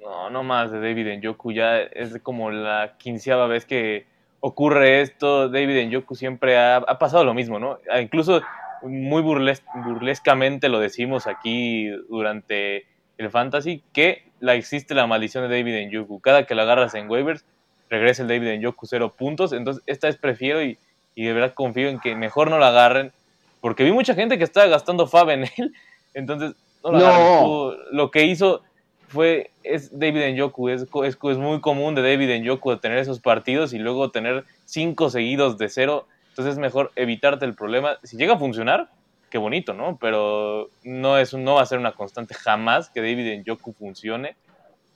No, 0.00 0.30
no 0.30 0.42
más 0.42 0.72
de 0.72 0.80
David 0.80 1.18
Njoku, 1.18 1.52
ya 1.52 1.80
es 1.80 2.18
como 2.22 2.50
la 2.50 2.96
quinceava 2.98 3.46
vez 3.46 3.64
que 3.64 4.06
ocurre 4.40 5.02
esto, 5.02 5.48
David 5.48 5.86
Njoku 5.86 6.16
siempre 6.16 6.58
ha, 6.58 6.80
pasado 6.98 7.24
lo 7.24 7.32
mismo, 7.32 7.60
¿no? 7.60 7.78
Incluso 8.00 8.42
muy 8.82 9.22
burlescamente 9.22 10.68
lo 10.68 10.80
decimos 10.80 11.26
aquí 11.26 11.88
durante 12.08 12.86
el 13.18 13.30
fantasy, 13.30 13.82
que 13.92 14.24
la, 14.40 14.54
existe 14.54 14.94
la 14.94 15.06
maldición 15.06 15.48
de 15.48 15.56
David 15.56 15.88
Njoku. 15.88 16.20
Cada 16.20 16.46
que 16.46 16.54
lo 16.54 16.62
agarras 16.62 16.94
en 16.94 17.10
waivers, 17.10 17.44
regresa 17.88 18.22
el 18.22 18.28
David 18.28 18.58
Njoku 18.58 18.86
cero 18.86 19.14
puntos. 19.16 19.52
Entonces, 19.52 19.82
esta 19.86 20.06
vez 20.06 20.16
prefiero 20.16 20.62
y, 20.62 20.78
de 21.14 21.32
verdad 21.32 21.54
confío 21.54 21.88
en 21.88 22.00
que 22.00 22.16
mejor 22.16 22.50
no 22.50 22.58
lo 22.58 22.64
agarren, 22.64 23.12
porque 23.60 23.84
vi 23.84 23.92
mucha 23.92 24.14
gente 24.14 24.38
que 24.38 24.44
estaba 24.44 24.66
gastando 24.66 25.06
Fab 25.06 25.30
en 25.30 25.44
él. 25.56 25.72
Entonces, 26.14 26.54
no 26.82 26.92
lo 26.92 26.98
no. 26.98 27.72
Lo 27.92 28.10
que 28.10 28.24
hizo 28.24 28.62
fue, 29.08 29.50
es 29.62 29.96
David 29.96 30.34
Njoku, 30.34 30.70
es, 30.70 30.82
es, 31.04 31.18
es 31.22 31.38
muy 31.38 31.60
común 31.60 31.94
de 31.94 32.02
David 32.02 32.42
Njoku 32.42 32.76
tener 32.78 32.98
esos 32.98 33.20
partidos 33.20 33.72
y 33.74 33.78
luego 33.78 34.10
tener 34.10 34.44
cinco 34.64 35.10
seguidos 35.10 35.58
de 35.58 35.68
cero, 35.68 36.06
entonces 36.32 36.54
es 36.54 36.58
mejor 36.58 36.92
evitarte 36.96 37.44
el 37.44 37.54
problema. 37.54 37.98
Si 38.02 38.16
llega 38.16 38.34
a 38.34 38.38
funcionar, 38.38 38.88
qué 39.28 39.36
bonito, 39.36 39.74
¿no? 39.74 39.98
Pero 40.00 40.70
no, 40.82 41.18
es, 41.18 41.34
no 41.34 41.56
va 41.56 41.62
a 41.62 41.66
ser 41.66 41.78
una 41.78 41.92
constante 41.92 42.32
jamás 42.32 42.88
que 42.88 43.02
David 43.02 43.42
Njoku 43.42 43.74
funcione. 43.74 44.34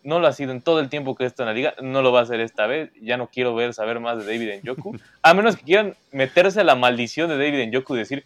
No 0.03 0.18
lo 0.18 0.28
ha 0.28 0.32
sido 0.32 0.53
en 0.53 0.62
todo 0.62 0.80
el 0.80 0.89
tiempo 0.89 1.14
que 1.14 1.26
está 1.26 1.43
en 1.43 1.49
la 1.49 1.53
liga, 1.53 1.74
no 1.82 2.01
lo 2.01 2.11
va 2.11 2.20
a 2.20 2.22
hacer 2.22 2.41
esta 2.41 2.66
vez. 2.66 2.91
Ya 3.03 3.18
no 3.18 3.26
quiero 3.26 3.55
ver, 3.55 3.74
saber 3.74 4.01
más 4.01 4.16
de 4.16 4.24
David 4.24 4.62
Njoku. 4.62 4.97
A 5.20 5.34
menos 5.34 5.57
que 5.57 5.64
quieran 5.64 5.95
meterse 6.11 6.61
a 6.61 6.64
la 6.64 6.74
maldición 6.74 7.28
de 7.28 7.37
David 7.37 7.68
Njoku 7.68 7.97
y 7.97 7.99
decir 7.99 8.24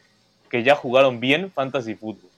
que 0.48 0.62
ya 0.62 0.76
jugaron 0.76 1.18
bien 1.18 1.50
fantasy 1.50 1.96
fútbol. 1.96 2.30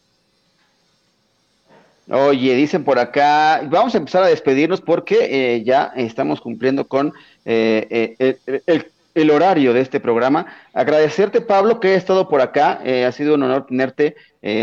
Oye, 2.10 2.54
dicen 2.54 2.82
por 2.82 2.98
acá, 2.98 3.62
vamos 3.70 3.94
a 3.94 3.98
empezar 3.98 4.22
a 4.22 4.26
despedirnos 4.26 4.80
porque 4.80 5.54
eh, 5.54 5.64
ya 5.64 5.92
estamos 5.96 6.40
cumpliendo 6.40 6.88
con 6.88 7.12
eh, 7.44 8.16
eh, 8.18 8.62
el, 8.66 8.91
horario 9.30 9.72
de 9.72 9.80
este 9.80 10.00
programa. 10.00 10.46
Agradecerte, 10.72 11.40
Pablo, 11.40 11.80
que 11.80 11.92
has 11.92 11.98
estado 11.98 12.28
por 12.28 12.40
acá. 12.40 12.80
ha 13.06 13.12
sido 13.12 13.34
un 13.34 13.42
honor 13.42 13.66
tenerte. 13.66 14.16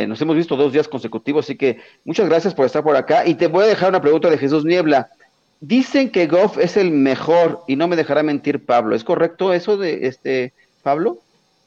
nos 0.08 0.22
hemos 0.22 0.36
visto 0.36 0.56
dos 0.56 0.74
días 0.74 0.88
consecutivos, 0.88 1.46
así 1.46 1.56
que 1.56 1.80
muchas 2.06 2.28
gracias 2.28 2.54
por 2.54 2.66
estar 2.66 2.84
por 2.84 2.96
acá. 2.96 3.26
Y 3.26 3.36
te 3.36 3.48
voy 3.48 3.66
a 3.66 3.68
dejar 3.68 3.90
una 3.90 4.02
pregunta 4.02 4.30
de 4.30 4.38
Jesús 4.38 4.66
Niebla. 4.66 5.10
Dicen 5.62 6.10
que 6.10 6.28
Goff 6.28 6.58
es 6.58 6.78
el 6.78 6.92
mejor 6.92 7.64
y 7.68 7.76
no 7.76 7.88
me 7.88 7.96
dejará 7.96 8.24
mentir 8.24 8.66
Pablo. 8.66 8.96
¿Es 8.96 9.04
correcto 9.04 9.54
eso 9.54 9.78
de 9.78 10.08
este 10.08 10.54
Pablo? 10.84 11.20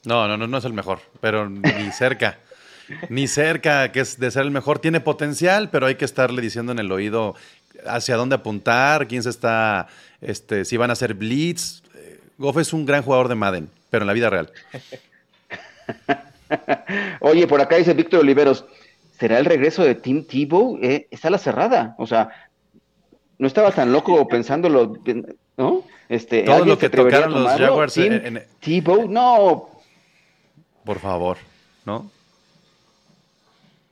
No, 0.05 0.27
no, 0.27 0.35
no, 0.35 0.47
no 0.47 0.57
es 0.57 0.65
el 0.65 0.73
mejor, 0.73 0.99
pero 1.21 1.49
ni 1.49 1.91
cerca. 1.91 2.39
Ni 3.09 3.27
cerca 3.27 3.93
que 3.93 4.01
es 4.01 4.19
de 4.19 4.29
ser 4.29 4.43
el 4.43 4.51
mejor. 4.51 4.79
Tiene 4.79 4.99
potencial, 4.99 5.69
pero 5.69 5.85
hay 5.85 5.95
que 5.95 6.03
estarle 6.03 6.41
diciendo 6.41 6.73
en 6.73 6.79
el 6.79 6.91
oído 6.91 7.35
hacia 7.87 8.17
dónde 8.17 8.35
apuntar, 8.35 9.07
quién 9.07 9.23
se 9.23 9.29
está, 9.29 9.87
este, 10.21 10.65
si 10.65 10.75
van 10.75 10.89
a 10.89 10.93
hacer 10.93 11.13
blitz. 11.13 11.82
Goff 12.37 12.57
es 12.57 12.73
un 12.73 12.85
gran 12.85 13.03
jugador 13.03 13.27
de 13.27 13.35
Madden, 13.35 13.69
pero 13.89 14.03
en 14.03 14.07
la 14.07 14.13
vida 14.13 14.29
real. 14.29 14.51
Oye, 17.21 17.47
por 17.47 17.61
acá 17.61 17.77
dice 17.77 17.93
Víctor 17.93 18.21
Oliveros, 18.21 18.65
¿será 19.19 19.39
el 19.39 19.45
regreso 19.45 19.83
de 19.83 19.95
Tim 19.95 20.25
Tebow? 20.25 20.79
Eh, 20.81 21.07
está 21.11 21.29
la 21.29 21.37
cerrada, 21.37 21.95
o 21.97 22.07
sea, 22.07 22.29
no 23.37 23.47
estaba 23.47 23.71
tan 23.71 23.91
loco 23.91 24.27
pensándolo, 24.27 24.93
¿no? 25.57 25.83
Este, 26.09 26.43
Todo 26.43 26.65
lo 26.65 26.77
que 26.77 26.89
tocaron 26.89 27.43
los 27.43 27.51
Jaguars 27.53 27.97
en... 27.97 28.43
Tebow, 28.59 29.07
no. 29.09 29.69
Por 30.85 30.99
favor, 30.99 31.37
¿no? 31.85 32.11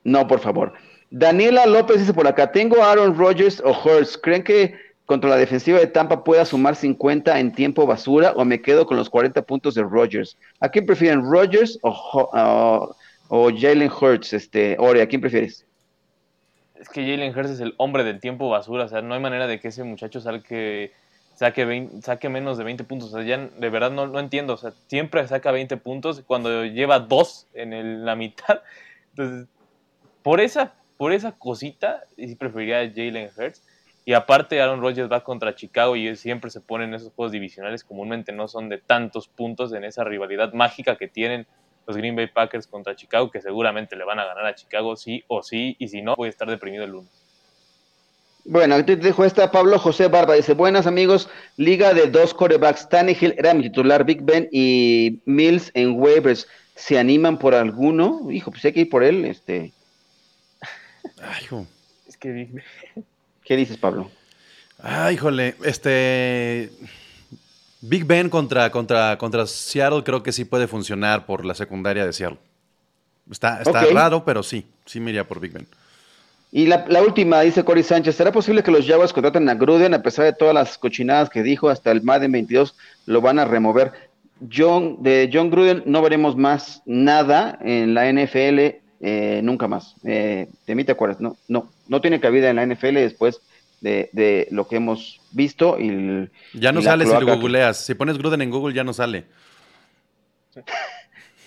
No, 0.04 0.28
por 0.28 0.39
favor. 0.39 0.74
Daniela 1.10 1.66
López 1.66 2.00
dice 2.00 2.14
por 2.14 2.28
acá, 2.28 2.52
tengo 2.52 2.84
Aaron 2.84 3.18
Rodgers 3.18 3.62
o 3.64 3.72
Hurts. 3.72 4.18
¿Creen 4.18 4.44
que 4.44 4.76
contra 5.12 5.30
la 5.30 5.36
defensiva 5.36 5.78
de 5.78 5.88
Tampa 5.88 6.24
pueda 6.24 6.45
sumar 6.45 6.74
50 6.74 7.38
en 7.38 7.51
tiempo 7.51 7.86
basura 7.86 8.32
o 8.38 8.45
me 8.45 8.62
quedo 8.62 8.86
con 8.86 8.95
los 8.95 9.09
40 9.09 9.41
puntos 9.41 9.76
de 9.76 9.84
Rodgers? 9.84 10.38
¿A 10.62 10.70
quién 10.70 10.86
prefieren, 10.86 11.30
Rodgers 11.30 11.78
o, 11.82 12.95
o, 13.28 13.51
Jalen 13.53 13.91
Hurts? 13.91 14.32
Este, 14.32 14.78
Ore, 14.80 15.01
¿a 15.01 15.07
quién 15.07 15.20
prefieres? 15.20 15.66
Es 16.76 16.88
que 16.88 17.01
Jalen 17.01 17.38
Hurts 17.38 17.49
es 17.49 17.59
el 17.59 17.74
hombre 17.76 18.05
del 18.05 18.22
tiempo 18.22 18.49
basura, 18.49 18.86
o 18.86 18.88
sea, 18.88 19.01
no 19.01 19.14
hay 19.14 19.20
manera 19.20 19.47
de 19.47 19.59
que 19.59 19.68
ese 19.68 19.84
muchacho 19.84 20.22
salga 20.22 20.45
saque, 21.36 21.89
saque 22.01 22.30
menos 22.30 22.57
de 22.57 22.64
20 22.64 22.86
puntos. 22.86 23.14
O 23.14 23.18
sea, 23.18 23.26
ya 23.26 23.38
de 23.38 23.70
verdad 23.70 23.91
no, 23.91 24.07
no 24.07 24.18
entiendo. 24.22 24.53
O 24.53 24.57
sea, 24.57 24.72
siempre 24.88 25.28
saca 25.28 25.51
20 25.51 25.76
puntos 25.76 26.24
cuando 26.26 26.64
lleva 26.64 26.99
dos 26.99 27.47
en 27.53 28.05
la 28.05 28.16
mitad. 28.16 28.62
Entonces, 29.09 29.49
por 30.24 30.39
esa, 30.39 30.74
por 30.95 31.12
esa 31.12 31.34
cosita, 31.34 32.05
sí 32.16 32.34
preferiría 32.36 32.80
a 32.80 32.89
Jalen 32.89 33.30
Hurts. 33.36 33.62
Y 34.04 34.14
aparte, 34.14 34.60
Aaron 34.60 34.82
Rodgers 34.82 35.12
va 35.12 35.24
contra 35.24 35.56
Chicago 35.56 35.95
y 35.95 36.16
siempre 36.16 36.49
se 36.49 36.60
ponen 36.60 36.93
esos 36.93 37.14
juegos 37.14 37.32
divisionales. 37.32 37.84
Comúnmente 37.84 38.32
no 38.32 38.47
son 38.47 38.68
de 38.68 38.80
tantos 38.80 39.28
puntos 39.28 39.74
en 39.74 39.84
esa 39.84 40.04
rivalidad 40.04 40.54
mágica 40.54 40.95
que 40.95 41.08
tienen 41.08 41.45
los 41.86 41.97
Green 41.97 42.16
Bay 42.16 42.28
Packers 42.28 42.68
contra 42.68 42.95
Chicago, 42.95 43.30
que 43.30 43.41
seguramente 43.41 43.95
le 43.95 44.04
van 44.04 44.20
a 44.20 44.26
ganar 44.26 44.45
a 44.45 44.56
Chicago 44.56 44.95
sí 44.95 45.24
o 45.28 45.43
sí. 45.43 45.76
Y 45.78 45.88
si 45.88 46.02
no, 46.02 46.16
puede 46.16 46.32
estar 46.32 46.49
deprimido 46.49 46.84
el 46.84 46.91
lunes. 46.91 47.12
Bueno, 48.43 48.74
aquí 48.74 48.86
te 48.86 48.95
dejo 48.95 49.24
esta 49.24 49.52
Pablo 49.52 49.78
José 49.78 50.08
Barba. 50.08 50.34
Dice: 50.34 50.54
Buenas 50.54 50.88
amigos, 50.88 51.30
liga 51.58 51.93
de 51.93 52.08
dos 52.08 52.34
corebacks. 52.34 52.89
Tannehill 52.89 53.36
era 53.38 53.54
mi 53.54 53.64
titular, 53.64 54.04
Big 54.04 54.24
Ben 54.24 54.49
y 54.52 55.20
Mills 55.26 55.70
en 55.76 55.99
waivers. 55.99 56.47
¿Se 56.76 56.97
animan 56.97 57.38
por 57.38 57.54
alguno? 57.54 58.32
Hijo, 58.32 58.49
pues 58.49 58.66
hay 58.66 58.74
que 58.74 58.82
ir 58.82 58.89
por 58.89 59.04
él. 59.04 59.26
Este. 59.26 59.74
Ay, 61.22 61.43
hijo. 61.43 61.68
Es 62.08 62.18
que 62.18 62.32
Big 62.32 62.52
Ben. 62.52 63.06
¿Qué 63.52 63.58
dices, 63.58 63.76
Pablo? 63.76 64.10
Ay, 64.82 65.16
híjole, 65.16 65.56
este. 65.66 66.72
Big 67.82 68.06
Ben 68.06 68.30
contra, 68.30 68.72
contra, 68.72 69.18
contra 69.18 69.45
Seattle 69.45 70.06
creo 70.06 70.24
que 70.24 70.32
sí 70.32 70.45
puede 70.45 70.70
funcionar 70.70 71.26
por 71.26 71.43
la 71.43 71.54
secundaria 71.54 72.06
de 72.06 72.14
Seattle. 72.14 72.38
Está, 73.30 73.62
está 73.62 73.84
raro, 73.88 74.24
pero 74.24 74.41
sí, 74.41 74.66
sí 74.86 75.02
me 75.02 75.10
iría 75.10 75.28
por 75.28 75.41
Big 75.41 75.52
Ben. 75.52 75.68
Y 76.54 76.68
la, 76.68 76.86
última, 77.06 77.41
dice 77.41 77.66
Cory 77.66 77.84
Sánchez, 77.84 78.16
¿será 78.16 78.32
posible 78.32 78.64
que 78.64 78.72
los 78.72 78.88
Jaguars 78.88 79.12
contraten 79.12 79.49
a 79.49 79.56
Gruden 79.56 79.93
a 79.93 80.02
pesar 80.02 80.24
de 80.24 80.32
todas 80.32 80.54
las 80.54 80.78
cochinadas 80.78 81.30
que 81.30 81.43
dijo 81.43 81.68
hasta 81.68 81.91
el 81.91 82.04
Madden 82.04 82.32
22 82.32 82.78
lo 83.06 83.20
van 83.20 83.38
a 83.38 83.43
remover? 83.43 83.91
John, 84.49 85.04
de 85.04 85.30
John 85.32 85.49
Gruden 85.49 85.84
no 85.86 86.02
veremos 86.02 86.38
más 86.38 86.84
nada 86.86 87.60
en 87.62 87.95
la 87.95 88.10
NFL 88.10 88.81
eh, 89.02 89.41
nunca 89.43 89.68
más. 89.68 89.95
Eh, 90.04 90.47
de 90.68 90.76
mí 90.76 90.84
te 90.84 90.91
acuerdas, 90.91 91.20
no, 91.20 91.36
no, 91.47 91.70
no 91.88 92.02
tiene 92.02 92.20
cabida 92.20 92.49
en 92.49 92.58
la 92.58 92.66
NFL 92.66 92.95
después 92.95 93.41
de, 93.82 94.47
lo 94.52 94.68
que 94.68 94.76
hemos 94.78 95.20
visto. 95.32 95.80
Y 95.80 96.30
ya 96.54 96.72
no 96.72 96.82
sale 96.82 97.06
si 97.06 97.12
lo 97.12 97.38
googleas. 97.38 97.78
Si 97.78 97.95
pones 97.95 98.18
Gruden 98.18 98.41
en 98.41 98.52
Google 98.52 98.76
ya 98.76 98.84
no 98.84 98.93
sale. 98.93 99.26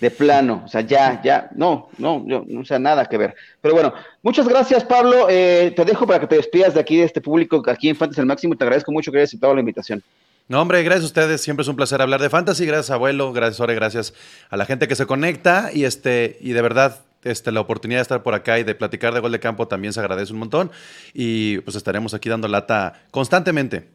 de 0.01 0.11
plano, 0.11 0.63
o 0.65 0.67
sea, 0.67 0.81
ya, 0.81 1.21
ya, 1.23 1.49
no, 1.55 1.87
no, 1.97 2.21
no, 2.25 2.45
o 2.59 2.65
sea, 2.65 2.77
nada 2.77 3.05
que 3.05 3.17
ver. 3.17 3.33
Pero 3.61 3.75
bueno, 3.75 3.93
muchas 4.21 4.47
gracias, 4.47 4.83
Pablo. 4.83 5.27
Eh, 5.29 5.73
te 5.73 5.85
dejo 5.85 6.05
para 6.05 6.19
que 6.19 6.27
te 6.27 6.35
despidas 6.35 6.73
de 6.73 6.81
aquí, 6.81 6.97
de 6.97 7.05
este 7.05 7.21
público, 7.21 7.63
aquí 7.67 7.87
en 7.87 7.95
Fantasy 7.95 8.19
al 8.19 8.27
Máximo. 8.27 8.57
Te 8.57 8.65
agradezco 8.65 8.91
mucho 8.91 9.11
que 9.11 9.19
hayas 9.19 9.29
aceptado 9.29 9.53
la 9.53 9.61
invitación. 9.61 10.03
No, 10.47 10.61
hombre, 10.61 10.83
gracias 10.83 11.03
a 11.03 11.07
ustedes. 11.07 11.41
Siempre 11.41 11.63
es 11.63 11.69
un 11.69 11.75
placer 11.75 12.01
hablar 12.01 12.21
de 12.21 12.29
fantasy. 12.29 12.65
Gracias, 12.65 12.91
abuelo. 12.91 13.33
Gracias, 13.33 13.59
Ore. 13.61 13.73
Gracias 13.73 14.13
a 14.49 14.57
la 14.57 14.65
gente 14.65 14.87
que 14.87 14.95
se 14.95 15.07
conecta. 15.07 15.71
Y 15.73 15.85
este, 15.85 16.37
y 16.39 16.51
de 16.51 16.61
verdad, 16.61 16.99
este, 17.25 17.51
la 17.51 17.59
oportunidad 17.59 17.99
de 17.99 18.03
estar 18.03 18.23
por 18.23 18.33
acá 18.33 18.57
y 18.59 18.63
de 18.63 18.75
platicar 18.75 19.13
de 19.13 19.19
gol 19.19 19.31
de 19.31 19.39
campo 19.39 19.67
también 19.67 19.91
se 19.91 19.99
agradece 19.99 20.31
un 20.31 20.39
montón. 20.39 20.71
Y 21.13 21.59
pues 21.59 21.75
estaremos 21.75 22.13
aquí 22.13 22.29
dando 22.29 22.47
lata 22.47 23.03
constantemente. 23.11 23.89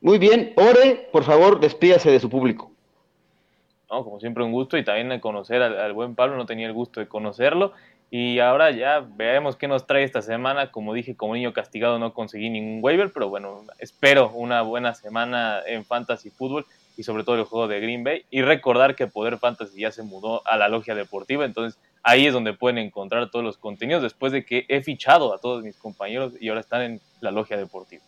Muy 0.00 0.18
bien. 0.18 0.52
Ore, 0.56 1.08
por 1.12 1.24
favor, 1.24 1.58
despídase 1.60 2.10
de 2.10 2.20
su 2.20 2.30
público 2.30 2.74
como 4.02 4.18
siempre 4.18 4.42
un 4.42 4.50
gusto 4.50 4.76
y 4.76 4.84
también 4.84 5.20
conocer 5.20 5.62
al, 5.62 5.92
buen 5.92 6.14
Pablo, 6.14 6.36
no 6.36 6.46
tenía 6.46 6.66
el 6.66 6.72
gusto 6.72 7.00
de 7.00 7.06
conocerlo. 7.06 7.72
Y 8.10 8.38
ahora 8.38 8.70
ya 8.70 9.00
veremos 9.00 9.56
qué 9.56 9.68
nos 9.68 9.86
trae 9.86 10.04
esta 10.04 10.22
semana. 10.22 10.70
Como 10.70 10.94
dije, 10.94 11.16
como 11.16 11.34
niño 11.34 11.52
castigado 11.52 11.98
no 11.98 12.14
conseguí 12.14 12.48
ningún 12.48 12.78
waiver, 12.82 13.12
pero 13.12 13.28
bueno, 13.28 13.62
espero 13.78 14.30
una 14.30 14.62
buena 14.62 14.94
semana 14.94 15.60
en 15.66 15.84
Fantasy 15.84 16.30
Football 16.30 16.66
y 16.96 17.02
sobre 17.02 17.24
todo 17.24 17.36
el 17.36 17.44
juego 17.44 17.66
de 17.68 17.80
Green 17.80 18.04
Bay. 18.04 18.24
Y 18.30 18.42
recordar 18.42 18.94
que 18.94 19.06
Poder 19.06 19.38
Fantasy 19.38 19.80
ya 19.80 19.90
se 19.90 20.02
mudó 20.02 20.46
a 20.46 20.56
la 20.56 20.68
logia 20.68 20.94
deportiva, 20.94 21.44
entonces 21.44 21.80
ahí 22.04 22.26
es 22.26 22.32
donde 22.32 22.52
pueden 22.52 22.78
encontrar 22.78 23.30
todos 23.30 23.44
los 23.44 23.58
contenidos 23.58 24.02
después 24.02 24.32
de 24.32 24.44
que 24.44 24.66
he 24.68 24.82
fichado 24.82 25.34
a 25.34 25.38
todos 25.38 25.64
mis 25.64 25.76
compañeros 25.76 26.34
y 26.38 26.48
ahora 26.48 26.60
están 26.60 26.82
en 26.82 27.00
la 27.20 27.32
logia 27.32 27.56
deportiva. 27.56 28.02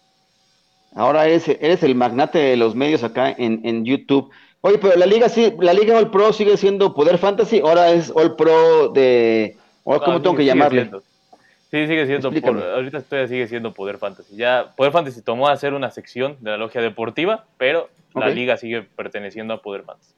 Ahora 0.95 1.27
eres, 1.27 1.49
eres 1.49 1.83
el 1.83 1.95
magnate 1.95 2.39
de 2.39 2.57
los 2.57 2.75
medios 2.75 3.03
acá 3.03 3.31
en, 3.31 3.61
en 3.65 3.85
YouTube. 3.85 4.31
Oye, 4.61 4.79
pero 4.79 4.97
la 4.97 5.07
liga 5.07 5.29
sí, 5.29 5.53
la 5.61 5.73
liga 5.73 5.97
All 5.97 6.11
Pro 6.11 6.33
sigue 6.33 6.57
siendo 6.57 6.95
Poder 6.95 7.19
Fantasy, 7.19 7.61
ahora 7.61 7.91
es 7.91 8.11
All 8.15 8.37
Pro 8.37 8.89
de, 8.89 9.57
¿cómo 9.85 10.23
tengo 10.23 10.37
que 10.37 10.45
llamarle? 10.45 10.91
Sí, 11.71 11.87
sigue 11.87 12.07
siendo, 12.07 12.29
ahorita 12.29 13.27
sigue 13.27 13.49
siendo 13.49 13.75
Poder 13.75 13.99
Fantasy. 13.99 14.37
Ya 14.37 14.73
Poder 14.77 14.93
Fantasy 14.93 15.23
tomó 15.23 15.49
a 15.49 15.53
hacer 15.53 15.75
una 15.75 15.91
sección 15.91 16.37
de 16.41 16.51
la 16.51 16.57
logia 16.57 16.81
deportiva, 16.81 17.45
pero 17.59 17.89
la 18.15 18.29
liga 18.29 18.57
sigue 18.57 18.83
perteneciendo 18.83 19.55
a 19.55 19.63
Poder 19.63 19.83
Fantasy. 19.83 20.16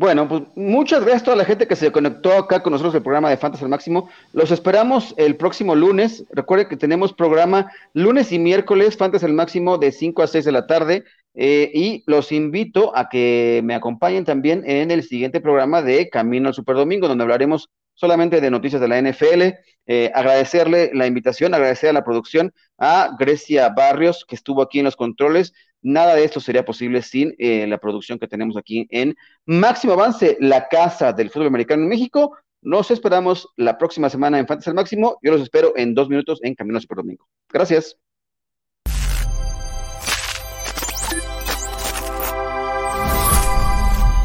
Bueno, 0.00 0.26
pues 0.26 0.44
muchas 0.54 1.00
gracias 1.00 1.20
a 1.20 1.24
toda 1.26 1.36
la 1.36 1.44
gente 1.44 1.68
que 1.68 1.76
se 1.76 1.92
conectó 1.92 2.32
acá 2.32 2.62
con 2.62 2.72
nosotros 2.72 2.94
el 2.94 3.02
programa 3.02 3.28
de 3.28 3.36
Fantasy 3.36 3.64
al 3.64 3.68
Máximo. 3.68 4.08
Los 4.32 4.50
esperamos 4.50 5.12
el 5.18 5.36
próximo 5.36 5.74
lunes. 5.74 6.24
Recuerden 6.30 6.68
que 6.70 6.78
tenemos 6.78 7.12
programa 7.12 7.70
lunes 7.92 8.32
y 8.32 8.38
miércoles, 8.38 8.96
Fantasy 8.96 9.26
al 9.26 9.34
Máximo, 9.34 9.76
de 9.76 9.92
5 9.92 10.22
a 10.22 10.26
6 10.26 10.46
de 10.46 10.52
la 10.52 10.66
tarde. 10.66 11.04
Eh, 11.34 11.70
y 11.74 12.02
los 12.06 12.32
invito 12.32 12.96
a 12.96 13.10
que 13.10 13.60
me 13.62 13.74
acompañen 13.74 14.24
también 14.24 14.62
en 14.64 14.90
el 14.90 15.02
siguiente 15.02 15.38
programa 15.42 15.82
de 15.82 16.08
Camino 16.08 16.48
al 16.48 16.54
Super 16.54 16.76
Domingo, 16.76 17.06
donde 17.06 17.24
hablaremos 17.24 17.68
solamente 17.92 18.40
de 18.40 18.50
noticias 18.50 18.80
de 18.80 18.88
la 18.88 19.02
NFL. 19.02 19.58
Eh, 19.86 20.10
agradecerle 20.14 20.92
la 20.94 21.06
invitación, 21.08 21.52
agradecer 21.52 21.90
a 21.90 21.92
la 21.92 22.04
producción, 22.04 22.54
a 22.80 23.14
Grecia 23.18 23.68
Barrios, 23.68 24.24
que 24.26 24.34
estuvo 24.34 24.62
aquí 24.62 24.80
en 24.80 24.86
los 24.86 24.96
controles. 24.96 25.52
Nada 25.82 26.14
de 26.14 26.24
esto 26.24 26.40
sería 26.40 26.64
posible 26.64 27.02
sin 27.02 27.34
eh, 27.38 27.66
la 27.66 27.78
producción 27.78 28.18
que 28.18 28.26
tenemos 28.26 28.56
aquí 28.56 28.86
en 28.90 29.16
Máximo 29.46 29.92
Avance, 29.92 30.36
la 30.40 30.66
casa 30.68 31.12
del 31.12 31.30
fútbol 31.30 31.46
americano 31.46 31.84
en 31.84 31.88
México. 31.88 32.36
Nos 32.62 32.90
esperamos 32.90 33.48
la 33.56 33.78
próxima 33.78 34.10
semana 34.10 34.38
en 34.38 34.46
Fantasy 34.46 34.70
al 34.70 34.76
Máximo. 34.76 35.18
Yo 35.22 35.32
los 35.32 35.40
espero 35.40 35.72
en 35.76 35.94
dos 35.94 36.08
minutos 36.08 36.40
en 36.42 36.54
Camino 36.54 36.76
al 36.76 36.82
Super 36.82 36.96
Domingo. 36.96 37.26
Gracias. 37.48 37.96